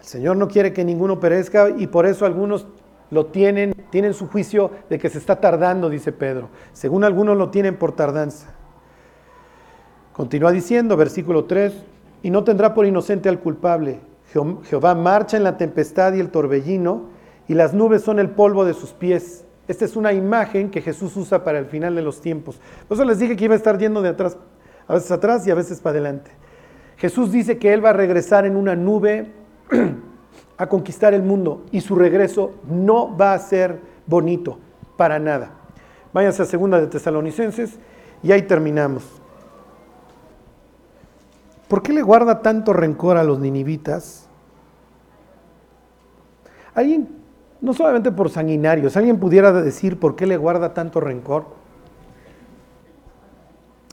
El 0.00 0.06
Señor 0.06 0.36
no 0.36 0.48
quiere 0.48 0.72
que 0.72 0.84
ninguno 0.84 1.20
perezca 1.20 1.70
y 1.70 1.86
por 1.86 2.06
eso 2.06 2.26
algunos 2.26 2.66
lo 3.10 3.26
tienen, 3.26 3.74
tienen 3.90 4.14
su 4.14 4.28
juicio 4.28 4.70
de 4.88 4.98
que 4.98 5.10
se 5.10 5.18
está 5.18 5.40
tardando, 5.40 5.90
dice 5.90 6.12
Pedro. 6.12 6.48
Según 6.72 7.04
algunos 7.04 7.36
lo 7.36 7.50
tienen 7.50 7.76
por 7.76 7.92
tardanza. 7.92 8.54
Continúa 10.12 10.52
diciendo, 10.52 10.96
versículo 10.96 11.44
3, 11.44 11.72
y 12.22 12.30
no 12.30 12.44
tendrá 12.44 12.74
por 12.74 12.86
inocente 12.86 13.28
al 13.28 13.40
culpable. 13.40 14.00
Jehová 14.64 14.94
marcha 14.94 15.36
en 15.36 15.44
la 15.44 15.56
tempestad 15.56 16.12
y 16.14 16.20
el 16.20 16.30
torbellino, 16.30 17.08
y 17.50 17.54
las 17.54 17.74
nubes 17.74 18.02
son 18.02 18.20
el 18.20 18.30
polvo 18.30 18.64
de 18.64 18.74
sus 18.74 18.92
pies. 18.92 19.44
Esta 19.66 19.84
es 19.84 19.96
una 19.96 20.12
imagen 20.12 20.70
que 20.70 20.80
Jesús 20.80 21.16
usa 21.16 21.42
para 21.42 21.58
el 21.58 21.66
final 21.66 21.96
de 21.96 22.02
los 22.02 22.20
tiempos. 22.20 22.60
Por 22.86 22.96
eso 22.96 23.04
les 23.04 23.18
dije 23.18 23.34
que 23.34 23.46
iba 23.46 23.54
a 23.54 23.56
estar 23.56 23.76
yendo 23.76 24.02
de 24.02 24.10
atrás, 24.10 24.36
a 24.86 24.94
veces 24.94 25.10
atrás 25.10 25.44
y 25.48 25.50
a 25.50 25.56
veces 25.56 25.80
para 25.80 25.98
adelante. 25.98 26.30
Jesús 26.96 27.32
dice 27.32 27.58
que 27.58 27.72
Él 27.72 27.84
va 27.84 27.90
a 27.90 27.92
regresar 27.92 28.46
en 28.46 28.54
una 28.54 28.76
nube 28.76 29.32
a 30.58 30.68
conquistar 30.68 31.12
el 31.12 31.24
mundo 31.24 31.64
y 31.72 31.80
su 31.80 31.96
regreso 31.96 32.52
no 32.68 33.16
va 33.16 33.32
a 33.32 33.38
ser 33.40 33.80
bonito 34.06 34.60
para 34.96 35.18
nada. 35.18 35.50
Váyanse 36.12 36.42
a 36.42 36.46
segunda 36.46 36.80
de 36.80 36.86
Tesalonicenses 36.86 37.80
y 38.22 38.30
ahí 38.30 38.42
terminamos. 38.42 39.02
¿Por 41.66 41.82
qué 41.82 41.92
le 41.92 42.02
guarda 42.02 42.42
tanto 42.42 42.72
rencor 42.72 43.16
a 43.16 43.24
los 43.24 43.40
ninivitas? 43.40 44.28
Alguien, 46.74 47.19
no 47.60 47.74
solamente 47.74 48.10
por 48.12 48.30
sanguinarios, 48.30 48.96
alguien 48.96 49.18
pudiera 49.18 49.52
decir 49.52 49.98
por 49.98 50.16
qué 50.16 50.26
le 50.26 50.36
guarda 50.36 50.72
tanto 50.74 51.00
rencor. 51.00 51.46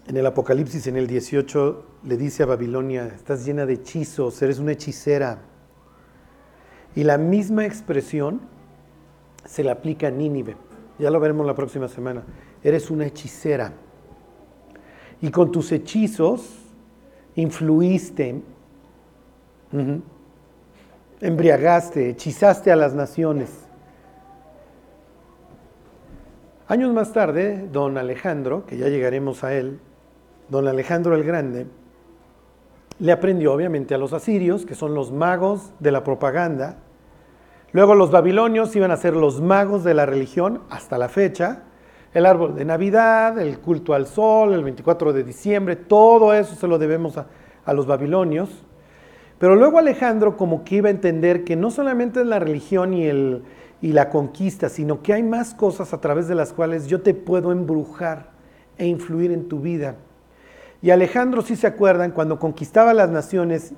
En 0.08 0.16
el 0.16 0.26
Apocalipsis, 0.26 0.88
en 0.88 0.96
el 0.96 1.06
18, 1.08 1.84
le 2.04 2.18
dice 2.18 2.44
a 2.44 2.46
Babilonia, 2.46 3.08
estás 3.08 3.46
llena 3.46 3.66
de 3.66 3.74
hechizos, 3.74 4.42
eres 4.42 4.60
una 4.60 4.72
hechicera. 4.72 5.40
Y 6.96 7.04
la 7.04 7.18
misma 7.18 7.66
expresión 7.66 8.42
se 9.46 9.64
le 9.64 9.72
aplica 9.72 10.08
a 10.08 10.12
Nínive. 10.12 10.56
Ya 10.98 11.12
lo 11.12 11.20
veremos 11.20 11.46
la 11.46 11.56
próxima 11.56 11.88
semana. 11.90 12.24
Eres 12.64 12.90
una 12.90 13.06
hechicera. 13.06 13.74
Y 15.22 15.30
con 15.30 15.52
tus 15.52 15.72
hechizos 15.72 16.58
influiste, 17.36 18.42
embriagaste, 21.22 22.10
hechizaste 22.10 22.72
a 22.72 22.76
las 22.76 22.94
naciones. 22.94 23.50
Años 26.68 26.94
más 26.94 27.14
tarde, 27.14 27.68
don 27.72 27.98
Alejandro, 27.98 28.66
que 28.66 28.78
ya 28.78 28.90
llegaremos 28.90 29.44
a 29.44 29.54
él, 29.54 29.80
don 30.50 30.68
Alejandro 30.68 31.16
el 31.16 31.24
Grande, 31.24 31.68
le 33.00 33.12
aprendió 33.12 33.54
obviamente 33.54 33.96
a 33.96 33.98
los 33.98 34.14
asirios, 34.14 34.66
que 34.66 34.76
son 34.76 34.94
los 34.94 35.12
magos 35.12 35.72
de 35.80 35.92
la 35.92 36.04
propaganda, 36.04 36.78
Luego 37.74 37.96
los 37.96 38.12
babilonios 38.12 38.76
iban 38.76 38.92
a 38.92 38.98
ser 38.98 39.16
los 39.16 39.42
magos 39.42 39.84
de 39.84 39.94
la 39.94 40.06
religión 40.06 40.62
hasta 40.70 40.98
la 40.98 41.10
fecha. 41.10 41.64
El 42.14 42.26
árbol 42.26 42.56
de 42.56 42.64
Navidad, 42.64 43.38
el 43.40 43.60
culto 43.60 43.94
al 43.94 44.08
sol, 44.08 44.54
el 44.54 44.64
24 44.64 45.12
de 45.12 45.24
diciembre, 45.24 45.76
todo 45.76 46.34
eso 46.34 46.56
se 46.56 46.68
lo 46.68 46.80
debemos 46.80 47.18
a, 47.18 47.74
los 47.74 47.86
babilonios. 47.86 48.66
Pero 49.40 49.56
luego 49.56 49.78
Alejandro 49.78 50.36
como 50.36 50.64
que 50.64 50.78
iba 50.78 50.88
a 50.88 50.92
entender 50.92 51.44
que 51.44 51.56
no 51.56 51.70
solamente 51.70 52.22
es 52.22 52.26
la 52.26 52.40
religión 52.40 52.94
y, 52.94 53.06
el, 53.06 53.44
y 53.82 53.92
la 53.92 54.10
conquista, 54.10 54.70
sino 54.70 55.04
que 55.04 55.14
hay 55.14 55.24
más 55.24 55.54
cosas 55.54 55.94
a 55.94 56.02
través 56.02 56.28
de 56.28 56.36
las 56.36 56.54
cuales 56.54 56.88
yo 56.88 57.02
te 57.02 57.14
puedo 57.14 57.52
embrujar 57.52 58.32
e 58.78 58.88
influir 58.88 59.32
en 59.32 59.48
tu 59.48 59.60
vida. 59.60 59.96
Y 60.82 60.90
Alejandro, 60.90 61.42
si 61.42 61.56
se 61.56 61.68
acuerdan, 61.68 62.12
cuando 62.12 62.40
conquistaba 62.40 62.94
las 62.94 63.10
naciones 63.10 63.74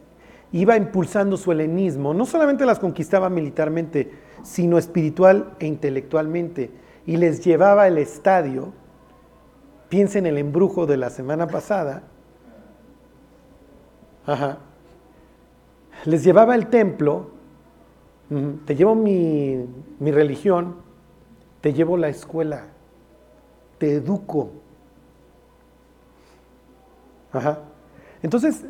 iba 0.51 0.77
impulsando 0.77 1.37
su 1.37 1.51
helenismo, 1.51 2.13
no 2.13 2.25
solamente 2.25 2.65
las 2.65 2.79
conquistaba 2.79 3.29
militarmente, 3.29 4.11
sino 4.43 4.77
espiritual 4.77 5.53
e 5.59 5.67
intelectualmente, 5.67 6.71
y 7.05 7.17
les 7.17 7.43
llevaba 7.43 7.83
al 7.83 7.97
estadio, 7.97 8.73
piensen 9.89 10.25
en 10.25 10.33
el 10.33 10.37
embrujo 10.39 10.85
de 10.85 10.97
la 10.97 11.09
semana 11.09 11.47
pasada, 11.47 12.03
les 16.05 16.23
llevaba 16.23 16.53
al 16.53 16.69
templo, 16.69 17.31
te 18.65 18.75
llevo 18.75 18.95
mi, 18.95 19.65
mi 19.99 20.11
religión, 20.11 20.75
te 21.61 21.73
llevo 21.73 21.97
la 21.97 22.09
escuela, 22.09 22.65
te 23.77 23.95
educo. 23.95 24.51
Ajá. 27.31 27.59
Entonces, 28.21 28.65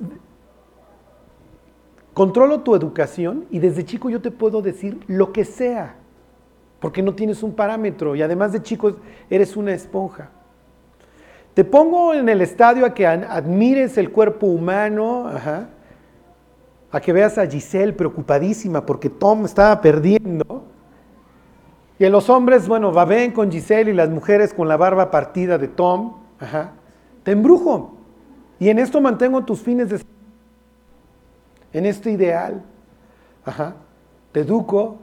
Controlo 2.20 2.60
tu 2.60 2.76
educación 2.76 3.46
y 3.50 3.60
desde 3.60 3.86
chico 3.86 4.10
yo 4.10 4.22
te 4.22 4.30
puedo 4.30 4.62
decir 4.62 5.00
lo 5.08 5.32
que 5.32 5.46
sea, 5.46 5.96
porque 6.82 7.02
no 7.02 7.16
tienes 7.16 7.44
un 7.44 7.54
parámetro 7.54 8.14
y 8.14 8.22
además 8.22 8.52
de 8.52 8.62
chico 8.62 8.98
eres 9.30 9.56
una 9.56 9.72
esponja. 9.72 10.30
Te 11.54 11.64
pongo 11.64 12.14
en 12.14 12.28
el 12.28 12.42
estadio 12.42 12.86
a 12.86 12.94
que 12.94 13.08
admires 13.08 13.98
el 13.98 14.12
cuerpo 14.12 14.48
humano, 14.48 15.32
a 16.92 17.00
que 17.00 17.14
veas 17.14 17.38
a 17.38 17.46
Giselle 17.48 17.94
preocupadísima 17.94 18.86
porque 18.86 19.10
Tom 19.10 19.46
estaba 19.46 19.80
perdiendo. 19.82 20.64
Y 22.00 22.06
en 22.06 22.12
los 22.12 22.30
hombres, 22.30 22.68
bueno, 22.68 22.92
ven 23.06 23.32
con 23.32 23.52
Giselle 23.52 23.92
y 23.92 23.94
las 23.94 24.10
mujeres 24.10 24.54
con 24.54 24.68
la 24.68 24.78
barba 24.78 25.12
partida 25.12 25.58
de 25.58 25.68
Tom. 25.68 26.16
Te 27.24 27.32
embrujo. 27.32 27.96
Y 28.60 28.70
en 28.70 28.80
esto 28.80 29.02
mantengo 29.02 29.44
tus 29.44 29.62
fines 29.62 29.90
de 29.90 30.02
en 31.74 31.86
este 31.86 32.12
ideal. 32.12 32.64
Te 34.32 34.40
educo, 34.40 34.98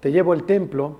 te 0.00 0.10
llevo 0.10 0.32
al 0.32 0.44
templo. 0.44 0.96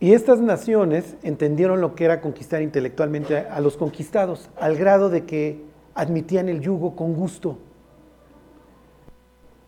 Y 0.00 0.12
estas 0.12 0.40
naciones 0.40 1.16
entendieron 1.22 1.80
lo 1.80 1.94
que 1.94 2.04
era 2.04 2.20
conquistar 2.20 2.60
intelectualmente 2.60 3.38
a 3.38 3.60
los 3.60 3.76
conquistados, 3.76 4.50
al 4.60 4.76
grado 4.76 5.08
de 5.08 5.24
que 5.24 5.62
admitían 5.94 6.48
el 6.48 6.60
yugo 6.60 6.94
con 6.94 7.14
gusto. 7.14 7.58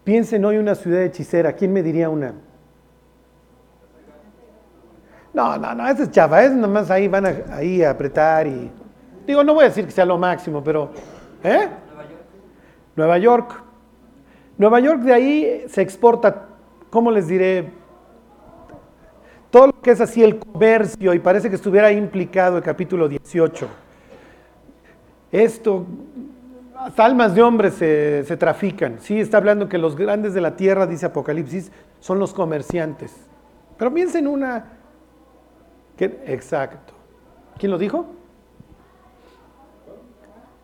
Piensen 0.04 0.44
hoy 0.44 0.58
una 0.58 0.74
ciudad 0.74 1.02
hechicera, 1.02 1.52
¿quién 1.52 1.72
me 1.72 1.82
diría 1.82 2.08
una? 2.08 2.34
No, 5.34 5.58
no, 5.58 5.74
no, 5.74 5.86
esa 5.88 6.04
es 6.04 6.10
chava, 6.10 6.42
es 6.42 6.52
nomás 6.52 6.90
ahí 6.90 7.08
van 7.08 7.26
a, 7.26 7.34
ahí 7.50 7.82
a 7.82 7.90
apretar 7.90 8.46
y... 8.46 8.70
Digo, 9.26 9.42
no 9.42 9.54
voy 9.54 9.64
a 9.64 9.68
decir 9.68 9.84
que 9.84 9.90
sea 9.90 10.04
lo 10.04 10.16
máximo, 10.16 10.62
pero 10.62 10.90
¿Eh? 11.42 11.68
Nueva 12.96 13.18
York. 13.18 13.62
Nueva 14.58 14.80
York 14.80 15.00
de 15.02 15.12
ahí 15.12 15.64
se 15.68 15.82
exporta, 15.82 16.46
¿cómo 16.90 17.10
les 17.10 17.28
diré? 17.28 17.70
Todo 19.50 19.68
lo 19.68 19.80
que 19.80 19.90
es 19.90 20.00
así 20.00 20.24
el 20.24 20.38
comercio 20.38 21.14
y 21.14 21.18
parece 21.18 21.48
que 21.48 21.56
estuviera 21.56 21.92
implicado 21.92 22.56
el 22.56 22.62
capítulo 22.62 23.08
18. 23.08 23.68
Esto, 25.30 25.86
almas 26.96 27.34
de 27.34 27.42
hombres 27.42 27.74
se, 27.74 28.24
se 28.24 28.36
trafican. 28.36 28.98
Sí, 29.00 29.20
está 29.20 29.38
hablando 29.38 29.68
que 29.68 29.78
los 29.78 29.96
grandes 29.96 30.34
de 30.34 30.40
la 30.40 30.56
tierra, 30.56 30.86
dice 30.86 31.06
Apocalipsis, 31.06 31.70
son 32.00 32.18
los 32.18 32.32
comerciantes. 32.32 33.14
Pero 33.76 33.92
piensen 33.92 34.26
una. 34.26 34.72
Exacto. 35.98 36.94
¿Quién 37.58 37.72
lo 37.72 37.78
dijo? 37.78 38.06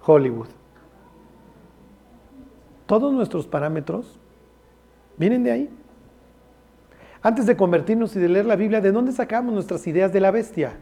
Hollywood. 0.05 0.49
Todos 2.87 3.13
nuestros 3.13 3.47
parámetros 3.47 4.19
vienen 5.17 5.45
de 5.45 5.51
ahí. 5.51 5.71
Antes 7.23 7.47
de 7.47 7.57
convertirnos 7.57 8.17
y 8.17 8.19
de 8.19 8.29
leer 8.29 8.47
la 8.47 8.57
Biblia, 8.57 8.81
¿de 8.81 8.91
dónde 8.91 9.13
sacamos 9.13 9.55
nuestras 9.55 9.87
ideas 9.87 10.13
de 10.13 10.21
la 10.21 10.31
bestia? 10.31 10.75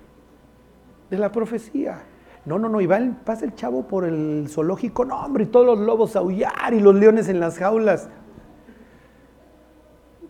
De 1.11 1.19
la 1.19 1.31
profecía. 1.31 2.03
No, 2.45 2.59
no, 2.59 2.69
no, 2.69 2.81
y 2.81 2.89
pasa 3.25 3.45
el 3.45 3.55
chavo 3.55 3.83
por 3.83 4.05
el 4.05 4.47
zoológico, 4.49 5.05
no, 5.05 5.21
hombre, 5.21 5.45
y 5.45 5.47
todos 5.47 5.67
los 5.67 5.79
lobos 5.79 6.17
aullar 6.17 6.73
y 6.73 6.81
los 6.81 6.95
leones 6.95 7.29
en 7.29 7.39
las 7.39 7.59
jaulas. 7.59 8.09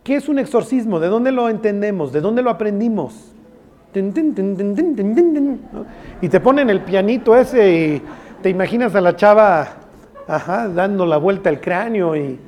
¿Qué 0.03 0.15
es 0.15 0.27
un 0.27 0.39
exorcismo? 0.39 0.99
¿De 0.99 1.07
dónde 1.07 1.31
lo 1.31 1.47
entendemos? 1.47 2.11
¿De 2.11 2.21
dónde 2.21 2.41
lo 2.41 2.49
aprendimos? 2.49 3.33
Y 6.21 6.29
te 6.29 6.39
ponen 6.39 6.69
el 6.69 6.81
pianito 6.81 7.35
ese 7.35 7.75
y 7.75 8.01
te 8.41 8.49
imaginas 8.49 8.95
a 8.95 9.01
la 9.01 9.15
chava 9.15 9.67
ajá, 10.27 10.69
dando 10.69 11.05
la 11.05 11.17
vuelta 11.17 11.49
al 11.49 11.59
cráneo 11.59 12.15
y 12.15 12.39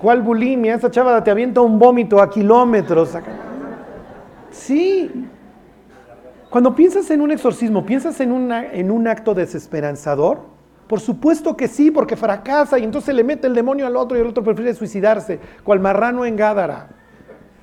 ¿cuál 0.00 0.22
bulimia? 0.22 0.74
Esa 0.74 0.90
chava 0.90 1.22
te 1.22 1.30
avienta 1.30 1.60
un 1.60 1.78
vómito 1.78 2.20
a 2.20 2.30
kilómetros. 2.30 3.16
Sí. 4.50 5.28
Cuando 6.56 6.74
piensas 6.74 7.10
en 7.10 7.20
un 7.20 7.30
exorcismo, 7.30 7.84
¿piensas 7.84 8.18
en, 8.18 8.50
en 8.50 8.90
un 8.90 9.08
acto 9.08 9.34
desesperanzador? 9.34 10.38
Por 10.86 11.00
supuesto 11.00 11.54
que 11.54 11.68
sí, 11.68 11.90
porque 11.90 12.16
fracasa 12.16 12.78
y 12.78 12.84
entonces 12.84 13.14
le 13.14 13.24
mete 13.24 13.46
el 13.46 13.54
demonio 13.54 13.86
al 13.86 13.94
otro 13.94 14.16
y 14.16 14.22
el 14.22 14.26
otro 14.28 14.42
prefiere 14.42 14.72
suicidarse, 14.72 15.38
cual 15.62 15.80
marrano 15.80 16.24
en 16.24 16.34
Gádara. 16.34 16.88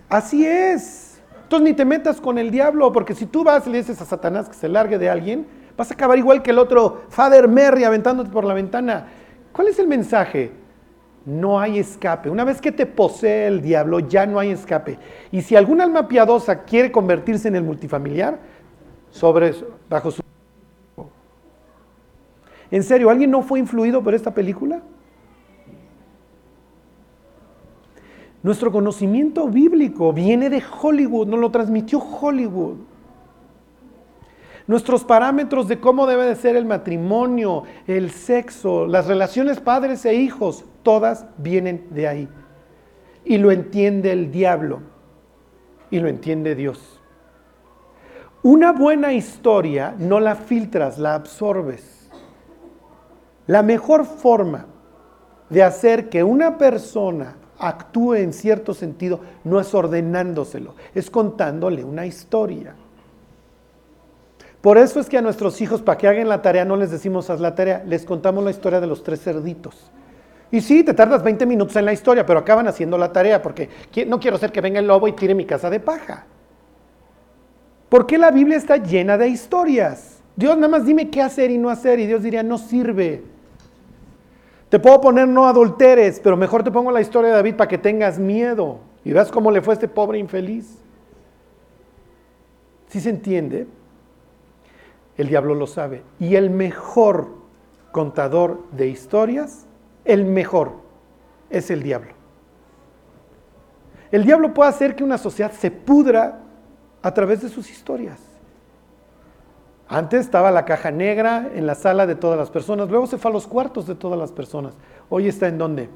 Así 0.10 0.46
es. 0.46 1.20
Entonces 1.41 1.68
ni 1.68 1.74
te 1.74 1.86
metas 1.86 2.22
con 2.22 2.38
el 2.38 2.52
diablo, 2.52 2.91
porque 2.91 3.16
si 3.16 3.26
tú 3.26 3.44
vas 3.44 3.66
y 3.66 3.72
le 3.72 3.80
dices 3.80 4.00
a 4.00 4.06
Satanás 4.06 4.48
que 4.48 4.54
se 4.54 4.70
largue 4.70 5.00
de 5.00 5.10
alguien, 5.10 5.48
vas 5.76 5.89
a 5.89 5.96
acabar 5.96 6.20
igual 6.20 6.44
que 6.44 6.52
el 6.52 6.60
otro 6.60 7.02
Father 7.10 7.48
Mary 7.48 7.86
aventándote 7.86 8.30
por 8.30 8.44
la 8.46 8.54
ventana. 8.54 9.08
¿Cuál 9.54 9.70
es 9.70 9.80
el 9.80 9.88
mensaje? 9.88 10.52
No 11.26 11.60
hay 11.60 11.80
escape. 11.80 12.30
Una 12.30 12.44
vez 12.44 12.62
que 12.62 12.72
te 12.72 12.86
posee 12.86 13.48
el 13.48 13.60
diablo, 13.64 14.02
ya 14.02 14.28
no 14.28 14.38
hay 14.38 14.52
escape. 14.52 15.00
Y 15.32 15.41
si 15.41 15.56
algún 15.56 15.82
alma 15.82 16.08
piadosa 16.08 16.60
quiere 16.64 16.91
convertirse 16.91 17.48
en 17.48 17.56
el 17.56 17.64
multifamiliar, 17.64 18.53
sobre, 19.14 19.53
bajo 19.89 20.09
su... 20.09 20.24
¿En 22.72 22.82
serio, 22.82 23.11
alguien 23.11 23.30
no 23.30 23.43
fue 23.43 23.59
influido 23.59 24.03
por 24.03 24.16
esta 24.16 24.34
película? 24.34 24.82
Nuestro 28.41 28.72
conocimiento 28.72 29.47
bíblico 29.47 30.11
viene 30.11 30.49
de 30.49 30.61
Hollywood, 30.82 31.28
nos 31.28 31.39
lo 31.39 31.51
transmitió 31.51 31.99
Hollywood. 31.99 32.78
Nuestros 34.66 35.03
parámetros 35.03 35.68
de 35.68 35.80
cómo 35.80 36.07
debe 36.07 36.26
de 36.26 36.36
ser 36.36 36.55
el 36.55 36.66
matrimonio, 36.66 37.64
el 37.86 38.09
sexo, 38.09 38.88
las 38.88 39.05
relaciones 39.05 39.59
padres 39.59 40.05
e 40.05 40.16
hijos, 40.16 40.66
todas 40.82 41.28
vienen 41.38 41.86
de 41.91 42.07
ahí. 42.07 42.30
Y 43.24 43.38
lo 43.38 43.51
entiende 43.51 44.11
el 44.11 44.32
diablo 44.32 44.82
y 45.91 45.99
lo 45.99 46.07
entiende 46.07 46.55
Dios. 46.55 47.03
Una 48.44 48.74
buena 48.74 49.14
historia 49.14 49.96
no 49.98 50.20
la 50.20 50.36
filtras, 50.36 50.98
la 50.98 51.16
absorbes. 51.16 52.10
La 53.48 53.64
mejor 53.64 54.06
forma 54.06 54.66
de 55.50 55.64
hacer 55.64 56.10
que 56.10 56.26
una 56.26 56.58
persona 56.58 57.38
actúe 57.58 58.16
en 58.16 58.34
cierto 58.34 58.74
sentido 58.74 59.22
no 59.46 59.62
es 59.62 59.74
ordenándoselo, 59.74 60.76
es 60.94 61.10
contándole 61.10 61.86
una 61.86 62.06
historia. 62.06 62.76
Por 64.60 64.78
eso 64.78 65.00
es 65.00 65.08
que 65.08 65.18
a 65.18 65.22
nuestros 65.22 65.62
hijos, 65.62 65.82
para 65.82 65.98
que 65.98 66.10
hagan 66.10 66.28
la 66.28 66.41
tarea, 66.41 66.66
no 66.66 66.76
les 66.76 66.91
decimos 66.91 67.30
haz 67.30 67.39
la 67.39 67.56
tarea, 67.56 67.82
les 67.86 68.04
contamos 68.04 68.44
la 68.44 68.52
historia 68.52 68.82
de 68.82 68.88
los 68.88 69.04
tres 69.04 69.22
cerditos. 69.22 69.89
Y 70.52 70.60
sí, 70.60 70.84
te 70.84 70.94
tardas 70.94 71.24
20 71.24 71.46
minutos 71.46 71.78
en 71.78 71.86
la 71.86 71.94
historia, 71.94 72.26
pero 72.26 72.39
acaban 72.39 72.68
haciendo 72.68 72.98
la 72.98 73.14
tarea 73.14 73.41
porque 73.41 73.70
no 74.06 74.20
quiero 74.20 74.38
ser 74.38 74.52
que 74.52 74.60
venga 74.60 74.80
el 74.80 74.88
lobo 74.88 75.08
y 75.08 75.14
tire 75.14 75.34
mi 75.34 75.46
casa 75.46 75.70
de 75.70 75.80
paja. 75.80 76.28
¿Por 77.94 78.08
qué 78.08 78.18
la 78.18 78.32
Biblia 78.32 78.58
está 78.58 78.78
llena 78.78 79.20
de 79.20 79.28
historias? 79.28 80.20
Dios 80.36 80.56
nada 80.56 80.68
más 80.68 80.84
dime 80.84 81.12
qué 81.12 81.22
hacer 81.22 81.52
y 81.52 81.60
no 81.60 81.70
hacer 81.70 82.00
y 82.00 82.08
Dios 82.08 82.24
diría, 82.24 82.41
no 82.41 82.58
sirve. 82.58 83.24
Te 84.70 84.80
puedo 84.80 85.00
poner 85.00 85.28
no 85.28 85.46
adulteres, 85.46 86.20
pero 86.20 86.36
mejor 86.36 86.64
te 86.64 86.72
pongo 86.72 86.91
la 86.91 87.02
historia 87.02 87.30
de 87.30 87.36
David 87.36 87.56
para 87.56 87.68
que 87.68 87.78
tengas 87.78 88.18
miedo 88.18 88.80
y 89.06 89.12
veas 89.12 89.32
cómo 89.32 89.52
le 89.52 89.62
fue 89.62 89.74
a 89.74 89.76
este 89.76 89.88
pobre 89.88 90.18
infeliz. 90.18 90.76
¿Sí 92.88 93.00
se 93.00 93.12
entiende? 93.12 93.68
El 95.16 95.28
diablo 95.28 95.54
lo 95.54 95.68
sabe. 95.68 96.02
Y 96.20 96.36
el 96.36 96.50
mejor 96.50 97.28
contador 97.91 98.64
de 98.72 98.88
historias, 98.88 99.68
el 100.04 100.26
mejor, 100.26 100.78
es 101.52 101.70
el 101.70 101.84
diablo. 101.84 102.14
El 104.12 104.26
diablo 104.26 104.52
puede 104.52 104.72
hacer 104.72 104.96
que 104.96 105.04
una 105.04 105.20
sociedad 105.20 105.52
se 105.52 105.70
pudra 105.70 106.43
a 107.04 107.14
través 107.14 107.41
de 107.41 107.49
sus 107.49 107.70
historias. 107.70 108.20
Antes 109.88 110.22
estaba 110.22 110.49
la 110.49 110.66
caja 110.66 110.89
negra 110.89 111.51
en 111.54 111.68
la 111.68 111.76
sala 111.76 112.08
de 112.08 112.16
todas 112.16 112.39
las 112.39 112.49
personas, 112.49 112.89
luego 112.89 113.06
se 113.06 113.18
fue 113.18 113.30
a 113.30 113.34
los 113.34 113.45
cuartos 113.45 113.86
de 113.86 113.93
todas 113.93 114.18
las 114.18 114.32
personas. 114.32 114.74
Hoy 115.10 115.28
está 115.28 115.47
en 115.47 115.58
dónde? 115.58 115.89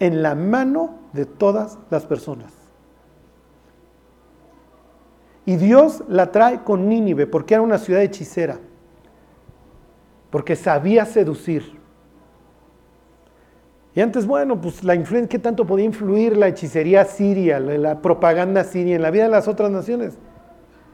En 0.00 0.22
la 0.22 0.34
mano 0.34 0.98
de 1.12 1.24
todas 1.24 1.78
las 1.88 2.04
personas. 2.04 2.52
Y 5.46 5.56
Dios 5.56 6.02
la 6.08 6.30
trae 6.30 6.62
con 6.62 6.88
Nínive 6.88 7.26
porque 7.26 7.54
era 7.54 7.62
una 7.62 7.78
ciudad 7.78 8.02
hechicera, 8.02 8.58
porque 10.30 10.56
sabía 10.56 11.06
seducir. 11.06 11.81
Y 13.94 14.00
antes, 14.00 14.26
bueno, 14.26 14.60
pues 14.60 14.82
la 14.84 14.94
influencia, 14.94 15.28
¿qué 15.28 15.38
tanto 15.38 15.66
podía 15.66 15.84
influir 15.84 16.36
la 16.36 16.48
hechicería 16.48 17.04
siria, 17.04 17.60
la, 17.60 18.00
propaganda 18.00 18.64
siria 18.64 18.96
en 18.96 19.02
la 19.02 19.10
vida 19.10 19.24
de 19.24 19.28
las 19.28 19.48
otras 19.48 19.70
naciones? 19.70 20.16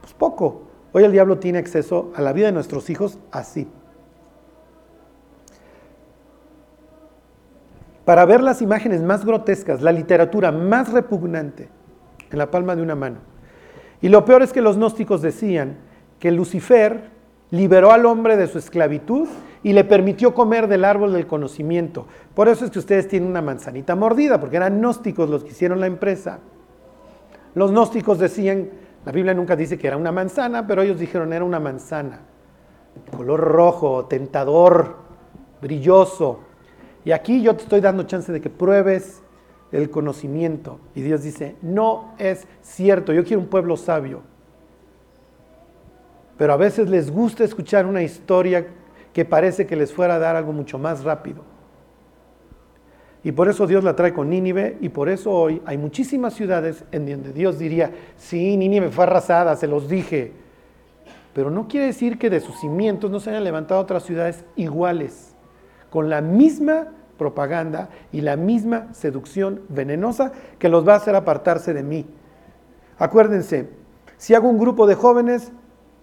Pues 0.01 0.13
poco. 0.13 0.63
Hoy 0.91 1.03
el 1.03 1.11
diablo 1.11 1.37
tiene 1.37 1.59
acceso 1.59 2.11
a 2.15 2.21
la 2.21 2.33
vida 2.33 2.47
de 2.47 2.51
nuestros 2.51 2.89
hijos 2.89 3.19
así. 3.31 3.67
Para 8.05 8.25
ver 8.25 8.41
las 8.41 8.61
imágenes 8.61 9.01
más 9.03 9.23
grotescas, 9.23 9.81
la 9.81 9.91
literatura 9.91 10.51
más 10.51 10.91
repugnante 10.91 11.69
en 12.31 12.37
la 12.37 12.49
palma 12.49 12.75
de 12.75 12.81
una 12.81 12.95
mano. 12.95 13.17
Y 14.01 14.09
lo 14.09 14.25
peor 14.25 14.41
es 14.41 14.51
que 14.51 14.61
los 14.61 14.77
gnósticos 14.77 15.21
decían 15.21 15.77
que 16.19 16.31
Lucifer 16.31 17.11
liberó 17.51 17.91
al 17.91 18.05
hombre 18.05 18.35
de 18.35 18.47
su 18.47 18.57
esclavitud 18.57 19.27
y 19.63 19.73
le 19.73 19.83
permitió 19.83 20.33
comer 20.33 20.67
del 20.67 20.85
árbol 20.85 21.13
del 21.13 21.27
conocimiento. 21.27 22.05
Por 22.33 22.47
eso 22.47 22.65
es 22.65 22.71
que 22.71 22.79
ustedes 22.79 23.07
tienen 23.07 23.29
una 23.29 23.41
manzanita 23.41 23.95
mordida, 23.95 24.39
porque 24.39 24.57
eran 24.57 24.79
gnósticos 24.79 25.29
los 25.29 25.43
que 25.43 25.51
hicieron 25.51 25.79
la 25.79 25.87
empresa. 25.87 26.39
Los 27.55 27.71
gnósticos 27.71 28.19
decían, 28.19 28.69
la 29.05 29.11
Biblia 29.11 29.33
nunca 29.33 29.55
dice 29.55 29.77
que 29.77 29.87
era 29.87 29.97
una 29.97 30.11
manzana, 30.11 30.65
pero 30.65 30.81
ellos 30.81 30.99
dijeron 30.99 31.33
era 31.33 31.43
una 31.43 31.59
manzana. 31.59 32.21
Color 33.15 33.39
rojo, 33.39 34.05
tentador, 34.05 34.95
brilloso. 35.61 36.41
Y 37.03 37.11
aquí 37.11 37.41
yo 37.41 37.55
te 37.55 37.63
estoy 37.63 37.81
dando 37.81 38.03
chance 38.03 38.31
de 38.31 38.41
que 38.41 38.49
pruebes 38.49 39.21
el 39.71 39.89
conocimiento. 39.89 40.79
Y 40.95 41.01
Dios 41.01 41.23
dice, 41.23 41.55
no 41.61 42.13
es 42.17 42.47
cierto, 42.61 43.13
yo 43.13 43.23
quiero 43.23 43.41
un 43.41 43.47
pueblo 43.47 43.77
sabio. 43.77 44.21
Pero 46.37 46.53
a 46.53 46.57
veces 46.57 46.89
les 46.89 47.11
gusta 47.11 47.43
escuchar 47.43 47.85
una 47.85 48.01
historia 48.01 48.65
que 49.13 49.25
parece 49.25 49.65
que 49.65 49.75
les 49.75 49.93
fuera 49.93 50.15
a 50.15 50.19
dar 50.19 50.35
algo 50.35 50.53
mucho 50.53 50.77
más 50.77 51.03
rápido. 51.03 51.43
Y 53.23 53.33
por 53.33 53.49
eso 53.49 53.67
Dios 53.67 53.83
la 53.83 53.95
trae 53.95 54.13
con 54.13 54.29
Nínive 54.29 54.77
y 54.79 54.89
por 54.89 55.09
eso 55.09 55.31
hoy 55.31 55.61
hay 55.65 55.77
muchísimas 55.77 56.33
ciudades 56.33 56.85
en 56.91 57.05
donde 57.05 57.33
Dios 57.33 57.59
diría, 57.59 57.91
sí, 58.15 58.55
Nínive 58.55 58.91
fue 58.91 59.03
arrasada, 59.03 59.55
se 59.57 59.67
los 59.67 59.89
dije. 59.89 60.31
Pero 61.33 61.51
no 61.51 61.67
quiere 61.67 61.87
decir 61.87 62.17
que 62.17 62.29
de 62.29 62.39
sus 62.39 62.59
cimientos 62.59 63.11
no 63.11 63.19
se 63.19 63.31
hayan 63.31 63.43
levantado 63.43 63.81
otras 63.81 64.03
ciudades 64.03 64.45
iguales, 64.55 65.35
con 65.89 66.09
la 66.09 66.21
misma 66.21 66.87
propaganda 67.17 67.89
y 68.11 68.21
la 68.21 68.37
misma 68.37 68.93
seducción 68.93 69.61
venenosa 69.67 70.31
que 70.57 70.69
los 70.69 70.87
va 70.87 70.93
a 70.93 70.97
hacer 70.97 71.15
apartarse 71.15 71.73
de 71.73 71.83
mí. 71.83 72.05
Acuérdense, 72.97 73.69
si 74.17 74.33
hago 74.33 74.49
un 74.49 74.57
grupo 74.57 74.87
de 74.87 74.95
jóvenes, 74.95 75.51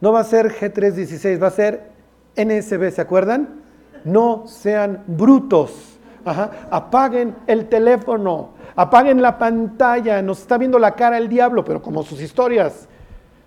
no 0.01 0.13
va 0.13 0.21
a 0.21 0.25
ser 0.25 0.53
G316, 0.53 1.43
va 1.43 1.47
a 1.49 1.51
ser 1.51 1.96
NSB, 2.37 2.91
¿se 2.91 3.01
acuerdan? 3.01 3.63
No 4.05 4.47
sean 4.47 5.03
brutos. 5.07 5.99
Apaguen 6.25 7.37
el 7.47 7.69
teléfono, 7.69 8.51
apaguen 8.75 9.23
la 9.23 9.39
pantalla, 9.39 10.21
nos 10.23 10.41
está 10.41 10.59
viendo 10.59 10.79
la 10.79 10.93
cara 10.93 11.19
el 11.19 11.29
diablo, 11.29 11.65
pero 11.65 11.81
como 11.81 12.03
sus 12.03 12.21
historias. 12.21 12.89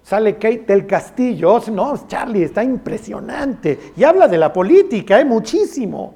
Sale 0.02 0.36
Kate 0.36 0.64
del 0.66 0.88
Castillo, 0.88 1.54
oh, 1.54 1.72
no, 1.72 2.08
Charlie, 2.08 2.44
está 2.44 2.64
impresionante. 2.64 3.92
Y 3.96 4.04
habla 4.04 4.28
de 4.28 4.38
la 4.38 4.52
política, 4.52 5.20
¿eh? 5.20 5.26
muchísimo. 5.26 6.16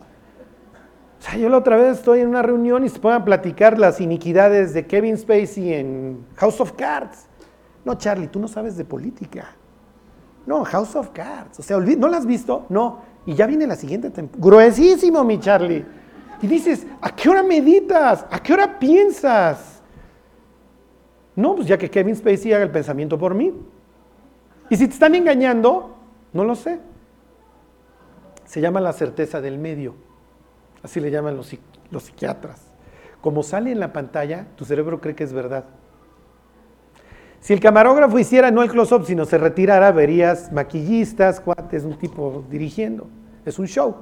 O 1.20 1.22
sea, 1.26 1.38
yo 1.38 1.48
la 1.50 1.58
otra 1.58 1.76
vez 1.76 2.00
estoy 2.00 2.22
en 2.22 2.30
una 2.30 2.42
reunión 2.42 2.84
y 2.86 2.90
se 2.90 3.00
pueden 3.00 3.24
platicar 3.24 3.78
las 3.78 4.02
iniquidades 4.02 4.74
de 4.74 4.88
Kevin 4.88 5.18
Spacey 5.18 5.74
en 5.74 6.26
House 6.36 6.60
of 6.60 6.72
Cards. 6.74 7.28
No, 7.86 7.96
Charlie, 7.96 8.28
tú 8.28 8.40
no 8.40 8.48
sabes 8.48 8.78
de 8.78 8.86
política. 8.86 9.56
No, 10.46 10.64
House 10.66 10.96
of 10.96 11.10
Cards. 11.10 11.60
O 11.60 11.64
sea, 11.64 11.78
¿no 11.78 12.08
la 12.08 12.18
has 12.18 12.26
visto? 12.26 12.66
No. 12.70 13.02
Y 13.26 13.34
ya 13.36 13.48
viene 13.48 13.66
la 13.66 13.76
siguiente 13.76 14.10
temporada. 14.10 14.46
Gruesísimo, 14.46 15.24
mi 15.24 15.40
Charlie. 15.40 15.86
Y 16.42 16.48
dices, 16.48 16.86
¿a 17.02 17.16
qué 17.16 17.30
hora 17.30 17.42
meditas? 17.42 18.26
¿A 18.30 18.42
qué 18.42 18.54
hora 18.54 18.78
piensas? 18.78 19.82
No, 21.36 21.56
pues 21.56 21.68
ya 21.68 21.78
que 21.78 21.90
Kevin 21.90 22.16
Spacey 22.16 22.52
haga 22.54 22.64
el 22.64 22.72
pensamiento 22.72 23.18
por 23.18 23.34
mí. 23.34 23.54
Y 24.70 24.76
si 24.76 24.88
te 24.88 24.94
están 24.94 25.16
engañando, 25.16 25.96
no 26.34 26.44
lo 26.44 26.56
sé. 26.56 26.80
Se 28.46 28.60
llama 28.60 28.82
la 28.82 28.94
certeza 28.94 29.40
del 29.40 29.58
medio. 29.58 29.96
Así 30.84 31.00
le 31.00 31.10
llaman 31.10 31.38
los, 31.38 31.56
los 31.90 32.04
psiquiatras. 32.04 32.62
Como 33.22 33.42
sale 33.42 33.72
en 33.72 33.80
la 33.80 33.94
pantalla, 33.94 34.48
tu 34.58 34.66
cerebro 34.66 35.00
cree 35.00 35.16
que 35.16 35.24
es 35.24 35.32
verdad. 35.32 35.64
Si 37.44 37.52
el 37.52 37.60
camarógrafo 37.60 38.18
hiciera 38.18 38.52
no 38.52 38.64
el 38.64 38.72
close-up, 38.72 39.04
sino 39.06 39.26
se 39.26 39.38
retirara, 39.38 39.92
verías 39.92 40.54
maquillistas, 40.54 41.42
cuates, 41.42 41.84
un 41.84 41.98
tipo 41.98 42.46
dirigiendo. 42.50 43.08
Es 43.44 43.60
un 43.60 43.68
show. 43.68 43.98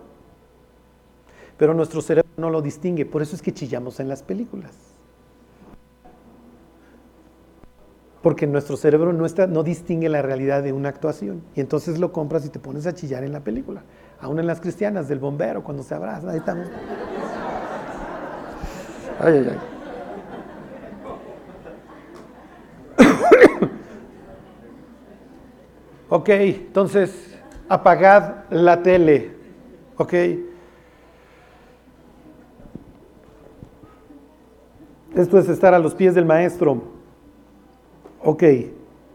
Pero 1.58 1.74
nuestro 1.74 2.04
cerebro 2.04 2.30
no 2.38 2.52
lo 2.52 2.62
distingue, 2.62 3.04
por 3.04 3.24
eso 3.24 3.36
es 3.36 3.42
que 3.42 3.52
chillamos 3.52 4.00
en 4.00 4.10
las 4.10 4.22
películas. 4.22 4.76
Porque 8.22 8.46
nuestro 8.46 8.78
cerebro 8.78 9.12
no, 9.12 9.26
no 9.48 9.64
distingue 9.64 10.08
la 10.08 10.22
realidad 10.22 10.62
de 10.62 10.72
una 10.72 10.89
actuación. 10.89 11.42
Y 11.56 11.62
entonces 11.62 11.98
lo 11.98 12.12
compras 12.12 12.46
y 12.46 12.50
te 12.50 12.60
pones 12.60 12.86
a 12.86 12.94
chillar 12.94 13.24
en 13.24 13.32
la 13.32 13.39
película. 13.39 13.82
Aún 14.20 14.38
en 14.38 14.46
las 14.46 14.62
cristianas, 14.62 15.08
del 15.08 15.18
bombero, 15.18 15.64
cuando 15.64 15.82
se 15.82 15.96
abrazan, 15.96 16.30
ahí 16.30 16.38
estamos. 16.38 16.68
Ay, 19.20 19.34
ay, 19.34 19.48
ay. 19.50 19.71
Ok, 26.14 26.28
entonces 26.28 27.39
apagad 27.70 28.43
la 28.49 28.84
tele. 28.84 29.32
Ok. 29.95 30.14
Esto 35.16 35.39
es 35.39 35.47
estar 35.47 35.74
a 35.74 35.80
los 35.80 35.95
pies 35.95 36.14
del 36.14 36.26
maestro. 36.26 36.82
Ok. 38.22 38.43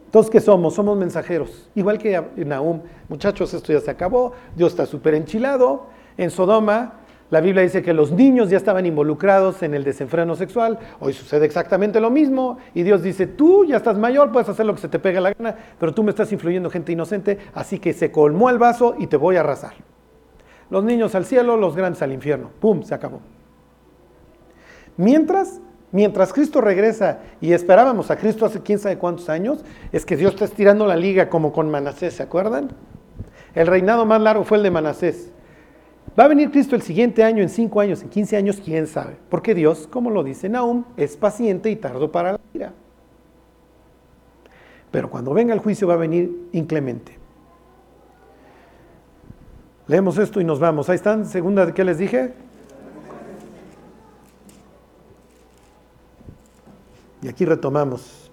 Entonces, 0.07 0.31
¿qué 0.31 0.41
somos? 0.41 0.73
Somos 0.73 0.97
mensajeros. 0.97 1.69
Igual 1.75 1.99
que 1.99 2.19
Nahum. 2.37 2.81
Muchachos, 3.11 3.53
esto 3.53 3.75
ya 3.75 3.81
se 3.81 3.91
acabó. 3.91 4.33
Dios 4.55 4.73
está 4.73 4.87
súper 4.87 5.13
enchilado. 5.17 5.89
En 6.17 6.31
Sodoma 6.31 6.95
la 7.29 7.41
Biblia 7.41 7.63
dice 7.63 7.83
que 7.83 7.93
los 7.93 8.13
niños 8.13 8.51
ya 8.51 8.57
estaban 8.57 8.87
involucrados 8.87 9.63
en 9.65 9.75
el 9.75 9.83
desenfreno 9.83 10.37
sexual. 10.37 10.79
Hoy 11.01 11.13
sucede 11.13 11.45
exactamente 11.45 12.01
lo 12.01 12.09
mismo. 12.09 12.59
Y 12.73 12.85
Dios 12.85 13.03
dice, 13.03 13.27
tú 13.27 13.65
ya 13.65 13.79
estás 13.79 13.99
mayor, 13.99 14.31
puedes 14.31 14.49
hacer 14.49 14.65
lo 14.65 14.75
que 14.75 14.81
se 14.81 14.89
te 14.89 15.01
pegue 15.01 15.21
la 15.21 15.33
gana, 15.33 15.57
pero 15.79 15.93
tú 15.93 16.05
me 16.05 16.11
estás 16.11 16.31
influyendo 16.33 16.71
gente 16.71 16.93
inocente, 16.93 17.39
así 17.55 17.81
que 17.81 17.93
se 17.93 18.13
colmó 18.13 18.49
el 18.49 18.59
vaso 18.59 18.95
y 18.99 19.09
te 19.09 19.17
voy 19.17 19.37
a 19.37 19.41
arrasar. 19.41 19.75
Los 20.71 20.85
niños 20.85 21.15
al 21.17 21.25
cielo, 21.25 21.57
los 21.57 21.75
grandes 21.75 22.01
al 22.03 22.13
infierno. 22.13 22.51
¡Pum! 22.61 22.85
Se 22.85 22.95
acabó. 22.95 23.21
Mientras, 24.97 25.61
mientras 25.91 26.33
Cristo 26.33 26.61
regresa 26.61 27.21
y 27.41 27.53
esperábamos 27.53 28.11
a 28.13 28.17
Cristo 28.17 28.47
hace 28.47 28.63
quién 28.63 28.79
sabe 28.79 28.99
cuántos 28.99 29.29
años, 29.29 29.65
es 29.91 30.07
que 30.07 30.17
Dios 30.17 30.35
está 30.35 30.45
estirando 30.45 30.87
la 30.87 30.97
liga 30.97 31.29
como 31.29 31.53
con 31.53 31.71
Manasés, 31.71 32.15
¿se 32.15 32.23
acuerdan? 32.23 32.71
El 33.55 33.67
reinado 33.67 34.07
más 34.07 34.21
largo 34.21 34.45
fue 34.45 34.59
el 34.59 34.63
de 34.63 34.71
Manasés. 34.71 35.33
¿Va 36.19 36.25
a 36.25 36.29
venir 36.29 36.51
Cristo 36.51 36.75
el 36.75 36.83
siguiente 36.83 37.23
año, 37.23 37.43
en 37.43 37.51
cinco 37.51 37.81
años, 37.81 38.03
en 38.03 38.09
quince 38.09 38.37
años? 38.37 38.61
¿Quién 38.65 38.87
sabe? 38.87 39.17
Porque 39.29 39.55
Dios, 39.55 39.87
como 39.87 40.11
lo 40.11 40.25
dice 40.25 40.49
Nahum, 40.49 40.85
es 40.97 41.17
paciente 41.17 41.71
y 41.71 41.77
tardo 41.77 42.11
para 42.11 42.33
la 42.33 42.41
ira. 42.55 42.73
Pero 44.91 45.11
cuando 45.11 45.35
venga 45.35 45.53
el 45.53 45.61
juicio 45.61 45.87
va 45.87 45.95
a 45.95 45.99
venir 45.99 46.49
inclemente. 46.53 47.19
Leemos 49.89 50.17
esto 50.17 50.41
y 50.41 50.45
nos 50.45 50.59
vamos. 50.59 50.89
Ahí 50.89 50.97
están, 50.97 51.27
segunda, 51.27 51.73
¿qué 51.75 51.85
les 51.85 51.99
dije? 51.99 52.33
Y 57.21 57.29
aquí 57.29 57.45
retomamos. 57.45 58.31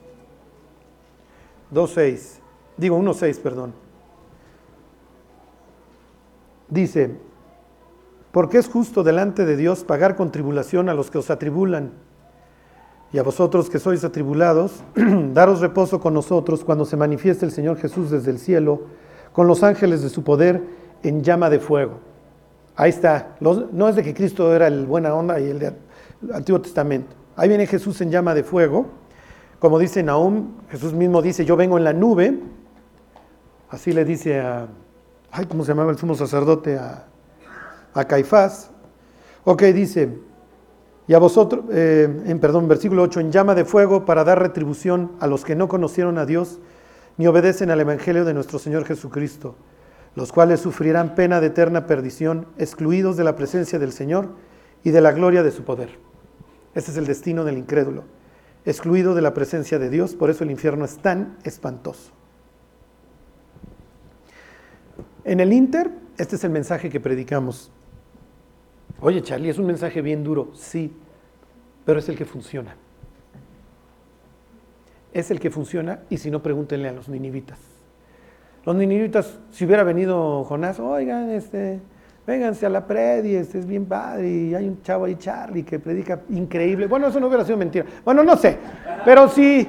2.6, 1.74 2.40
digo 2.78 2.98
1.6, 2.98 3.42
perdón. 3.42 3.74
Dice, 6.70 7.18
porque 8.34 8.58
es 8.58 8.68
justo 8.68 9.04
delante 9.04 9.46
de 9.46 9.56
Dios 9.56 9.84
pagar 9.84 10.16
con 10.16 10.32
tribulación 10.32 10.90
a 10.90 10.96
los 10.96 11.12
que 11.12 11.20
os 11.20 11.30
atribulan. 11.30 11.92
Y 13.12 13.20
a 13.20 13.24
vosotros 13.24 13.70
que 13.70 13.78
sois 13.78 14.04
atribulados, 14.04 14.84
daros 15.34 15.60
reposo 15.62 16.00
con 16.00 16.16
nosotros 16.16 16.64
cuando 16.64 16.84
se 16.84 16.98
manifieste 16.98 17.46
el 17.46 17.52
Señor 17.52 17.78
Jesús 17.78 18.10
desde 18.10 18.32
el 18.32 18.40
cielo, 18.40 18.86
con 19.34 19.46
los 19.46 19.62
ángeles 19.62 20.02
de 20.02 20.10
su 20.10 20.24
poder 20.24 20.64
en 21.04 21.22
llama 21.22 21.52
de 21.52 21.60
fuego. 21.60 22.00
Ahí 22.76 22.90
está. 22.90 23.36
no 23.40 23.88
es 23.88 23.96
de 23.96 24.02
que 24.02 24.16
Cristo 24.16 24.52
era 24.56 24.66
el 24.66 24.88
buena 24.88 25.14
onda 25.14 25.40
y 25.40 25.52
el 25.52 25.60
del 25.60 25.76
Antiguo 26.34 26.60
Testamento. 26.60 27.16
Ahí 27.36 27.48
viene 27.50 27.68
Jesús 27.68 28.02
en 28.02 28.10
llama 28.10 28.34
de 28.34 28.44
fuego. 28.44 28.88
Como 29.60 29.78
dice 29.78 30.02
Nahum, 30.02 30.54
Jesús 30.72 30.94
mismo 30.94 31.22
dice, 31.22 31.46
yo 31.46 31.56
vengo 31.56 31.78
en 31.78 31.84
la 31.84 31.94
nube. 31.94 32.40
Así 33.70 33.94
le 33.94 34.04
dice 34.04 34.40
a, 34.40 34.66
ay, 35.30 35.46
¿cómo 35.46 35.64
se 35.64 35.70
llamaba 35.70 35.92
el 35.92 36.00
sumo 36.00 36.16
sacerdote? 36.16 36.80
A, 36.80 37.13
a 37.94 38.06
Caifás. 38.06 38.72
Ok, 39.44 39.64
dice, 39.64 40.18
y 41.08 41.14
a 41.14 41.20
vosotros, 41.20 41.66
eh, 41.72 42.24
en 42.26 42.40
perdón, 42.40 42.68
versículo 42.68 43.04
8, 43.04 43.20
en 43.20 43.32
llama 43.32 43.56
de 43.56 43.66
fuego 43.66 44.06
para 44.06 44.24
dar 44.24 44.42
retribución 44.42 45.12
a 45.20 45.28
los 45.28 45.44
que 45.44 45.56
no 45.56 45.68
conocieron 45.68 46.18
a 46.18 46.26
Dios 46.26 46.60
ni 47.18 47.28
obedecen 47.28 47.70
al 47.72 47.82
Evangelio 47.82 48.26
de 48.26 48.34
nuestro 48.34 48.58
Señor 48.58 48.86
Jesucristo, 48.86 49.56
los 50.16 50.32
cuales 50.32 50.62
sufrirán 50.62 51.14
pena 51.14 51.42
de 51.42 51.48
eterna 51.48 51.86
perdición, 51.88 52.48
excluidos 52.58 53.18
de 53.18 53.26
la 53.26 53.36
presencia 53.36 53.80
del 53.80 53.92
Señor 53.92 54.30
y 54.84 54.92
de 54.92 55.02
la 55.02 55.12
gloria 55.12 55.44
de 55.44 55.52
su 55.52 55.64
poder. 55.64 56.00
Ese 56.74 56.92
es 56.92 56.98
el 56.98 57.06
destino 57.06 57.44
del 57.44 57.58
incrédulo, 57.58 58.06
excluido 58.66 59.14
de 59.14 59.22
la 59.22 59.34
presencia 59.34 59.78
de 59.78 59.90
Dios, 59.90 60.16
por 60.16 60.30
eso 60.30 60.44
el 60.44 60.52
infierno 60.52 60.86
es 60.86 60.98
tan 60.98 61.38
espantoso. 61.44 62.12
En 65.26 65.40
el 65.40 65.54
Inter, 65.54 65.92
este 66.18 66.38
es 66.38 66.44
el 66.44 66.50
mensaje 66.50 66.90
que 66.90 67.00
predicamos. 67.00 67.73
Oye, 69.06 69.22
Charlie, 69.22 69.50
es 69.50 69.58
un 69.58 69.66
mensaje 69.66 70.02
bien 70.02 70.24
duro, 70.24 70.52
sí, 70.54 70.96
pero 71.84 72.00
es 72.00 72.08
el 72.08 72.18
que 72.18 72.24
funciona. 72.24 72.74
Es 75.12 75.30
el 75.30 75.42
que 75.42 75.52
funciona 75.52 76.00
y 76.10 76.18
si 76.18 76.32
no, 76.32 76.42
pregúntenle 76.42 76.88
a 76.88 76.94
los 76.94 77.10
ninivitas. 77.10 77.60
Los 78.66 78.78
ninivitas, 78.78 79.40
si 79.52 79.66
hubiera 79.66 79.84
venido 79.84 80.46
Jonás, 80.46 80.80
oigan, 80.80 81.32
este, 81.32 81.82
vénganse 82.26 82.66
a 82.66 82.70
la 82.70 82.88
predi, 82.88 83.36
este 83.36 83.60
es 83.60 83.66
bien 83.66 83.88
padre, 83.88 84.30
y 84.30 84.56
hay 84.56 84.70
un 84.70 84.82
chavo 84.82 85.04
ahí, 85.04 85.16
Charlie, 85.16 85.64
que 85.64 85.80
predica 85.80 86.22
increíble. 86.30 86.88
Bueno, 86.88 87.08
eso 87.08 87.20
no 87.20 87.28
hubiera 87.28 87.44
sido 87.44 87.58
mentira. 87.58 87.86
Bueno, 88.06 88.24
no 88.24 88.38
sé, 88.38 88.58
pero 89.04 89.28
sí, 89.28 89.68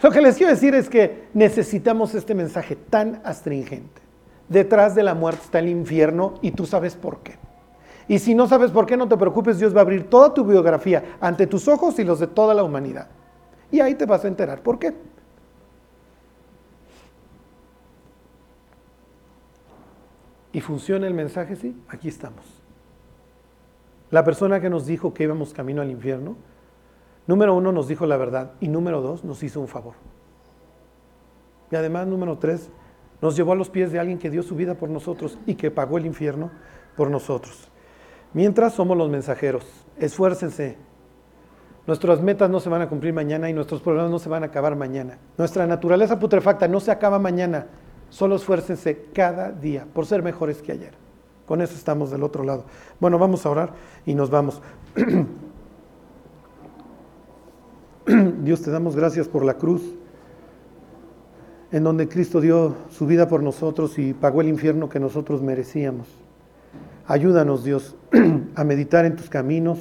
lo 0.00 0.12
que 0.12 0.20
les 0.20 0.36
quiero 0.36 0.52
decir 0.52 0.76
es 0.76 0.88
que 0.88 1.24
necesitamos 1.34 2.14
este 2.14 2.36
mensaje 2.36 2.76
tan 2.76 3.20
astringente. 3.24 4.00
Detrás 4.48 4.94
de 4.94 5.02
la 5.02 5.14
muerte 5.14 5.42
está 5.46 5.58
el 5.58 5.68
infierno 5.68 6.34
y 6.40 6.52
tú 6.52 6.66
sabes 6.66 6.94
por 6.94 7.18
qué. 7.24 7.49
Y 8.10 8.18
si 8.18 8.34
no 8.34 8.48
sabes 8.48 8.72
por 8.72 8.86
qué, 8.86 8.96
no 8.96 9.06
te 9.06 9.16
preocupes, 9.16 9.60
Dios 9.60 9.72
va 9.72 9.78
a 9.78 9.82
abrir 9.82 10.10
toda 10.10 10.34
tu 10.34 10.44
biografía 10.44 11.16
ante 11.20 11.46
tus 11.46 11.68
ojos 11.68 11.96
y 12.00 12.02
los 12.02 12.18
de 12.18 12.26
toda 12.26 12.54
la 12.54 12.64
humanidad. 12.64 13.06
Y 13.70 13.78
ahí 13.78 13.94
te 13.94 14.04
vas 14.04 14.24
a 14.24 14.26
enterar 14.26 14.64
por 14.64 14.80
qué. 14.80 14.92
¿Y 20.52 20.60
funciona 20.60 21.06
el 21.06 21.14
mensaje? 21.14 21.54
Sí, 21.54 21.80
aquí 21.88 22.08
estamos. 22.08 22.44
La 24.10 24.24
persona 24.24 24.60
que 24.60 24.70
nos 24.70 24.86
dijo 24.86 25.14
que 25.14 25.22
íbamos 25.22 25.54
camino 25.54 25.80
al 25.80 25.92
infierno, 25.92 26.34
número 27.28 27.54
uno 27.54 27.70
nos 27.70 27.86
dijo 27.86 28.06
la 28.06 28.16
verdad 28.16 28.54
y 28.58 28.66
número 28.66 29.02
dos 29.02 29.22
nos 29.22 29.40
hizo 29.44 29.60
un 29.60 29.68
favor. 29.68 29.94
Y 31.70 31.76
además, 31.76 32.08
número 32.08 32.38
tres, 32.38 32.70
nos 33.22 33.36
llevó 33.36 33.52
a 33.52 33.54
los 33.54 33.70
pies 33.70 33.92
de 33.92 34.00
alguien 34.00 34.18
que 34.18 34.30
dio 34.30 34.42
su 34.42 34.56
vida 34.56 34.74
por 34.74 34.90
nosotros 34.90 35.38
y 35.46 35.54
que 35.54 35.70
pagó 35.70 35.96
el 35.96 36.06
infierno 36.06 36.50
por 36.96 37.08
nosotros. 37.08 37.69
Mientras 38.32 38.74
somos 38.74 38.96
los 38.96 39.10
mensajeros, 39.10 39.64
esfuércense. 39.98 40.76
Nuestras 41.86 42.22
metas 42.22 42.48
no 42.48 42.60
se 42.60 42.68
van 42.68 42.82
a 42.82 42.88
cumplir 42.88 43.12
mañana 43.12 43.50
y 43.50 43.52
nuestros 43.52 43.80
problemas 43.80 44.10
no 44.10 44.18
se 44.18 44.28
van 44.28 44.44
a 44.44 44.46
acabar 44.46 44.76
mañana. 44.76 45.18
Nuestra 45.36 45.66
naturaleza 45.66 46.18
putrefacta 46.18 46.68
no 46.68 46.78
se 46.78 46.92
acaba 46.92 47.18
mañana. 47.18 47.66
Solo 48.10 48.36
esfuércense 48.36 49.06
cada 49.12 49.50
día 49.50 49.86
por 49.92 50.06
ser 50.06 50.22
mejores 50.22 50.62
que 50.62 50.72
ayer. 50.72 50.92
Con 51.46 51.60
eso 51.60 51.74
estamos 51.74 52.12
del 52.12 52.22
otro 52.22 52.44
lado. 52.44 52.64
Bueno, 53.00 53.18
vamos 53.18 53.44
a 53.44 53.50
orar 53.50 53.72
y 54.06 54.14
nos 54.14 54.30
vamos. 54.30 54.62
Dios 58.42 58.62
te 58.62 58.70
damos 58.70 58.94
gracias 58.94 59.26
por 59.26 59.44
la 59.44 59.54
cruz, 59.54 59.82
en 61.72 61.82
donde 61.82 62.08
Cristo 62.08 62.40
dio 62.40 62.76
su 62.90 63.06
vida 63.06 63.28
por 63.28 63.42
nosotros 63.42 63.98
y 63.98 64.14
pagó 64.14 64.42
el 64.42 64.48
infierno 64.48 64.88
que 64.88 65.00
nosotros 65.00 65.42
merecíamos. 65.42 66.06
Ayúdanos, 67.10 67.64
Dios, 67.64 67.96
a 68.54 68.62
meditar 68.62 69.04
en 69.04 69.16
tus 69.16 69.28
caminos, 69.28 69.80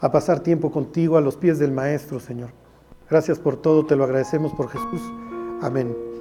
a 0.00 0.10
pasar 0.10 0.40
tiempo 0.40 0.72
contigo 0.72 1.16
a 1.16 1.20
los 1.20 1.36
pies 1.36 1.60
del 1.60 1.70
Maestro, 1.70 2.18
Señor. 2.18 2.50
Gracias 3.08 3.38
por 3.38 3.62
todo, 3.62 3.86
te 3.86 3.94
lo 3.94 4.02
agradecemos 4.02 4.52
por 4.52 4.68
Jesús. 4.68 5.00
Amén. 5.62 6.11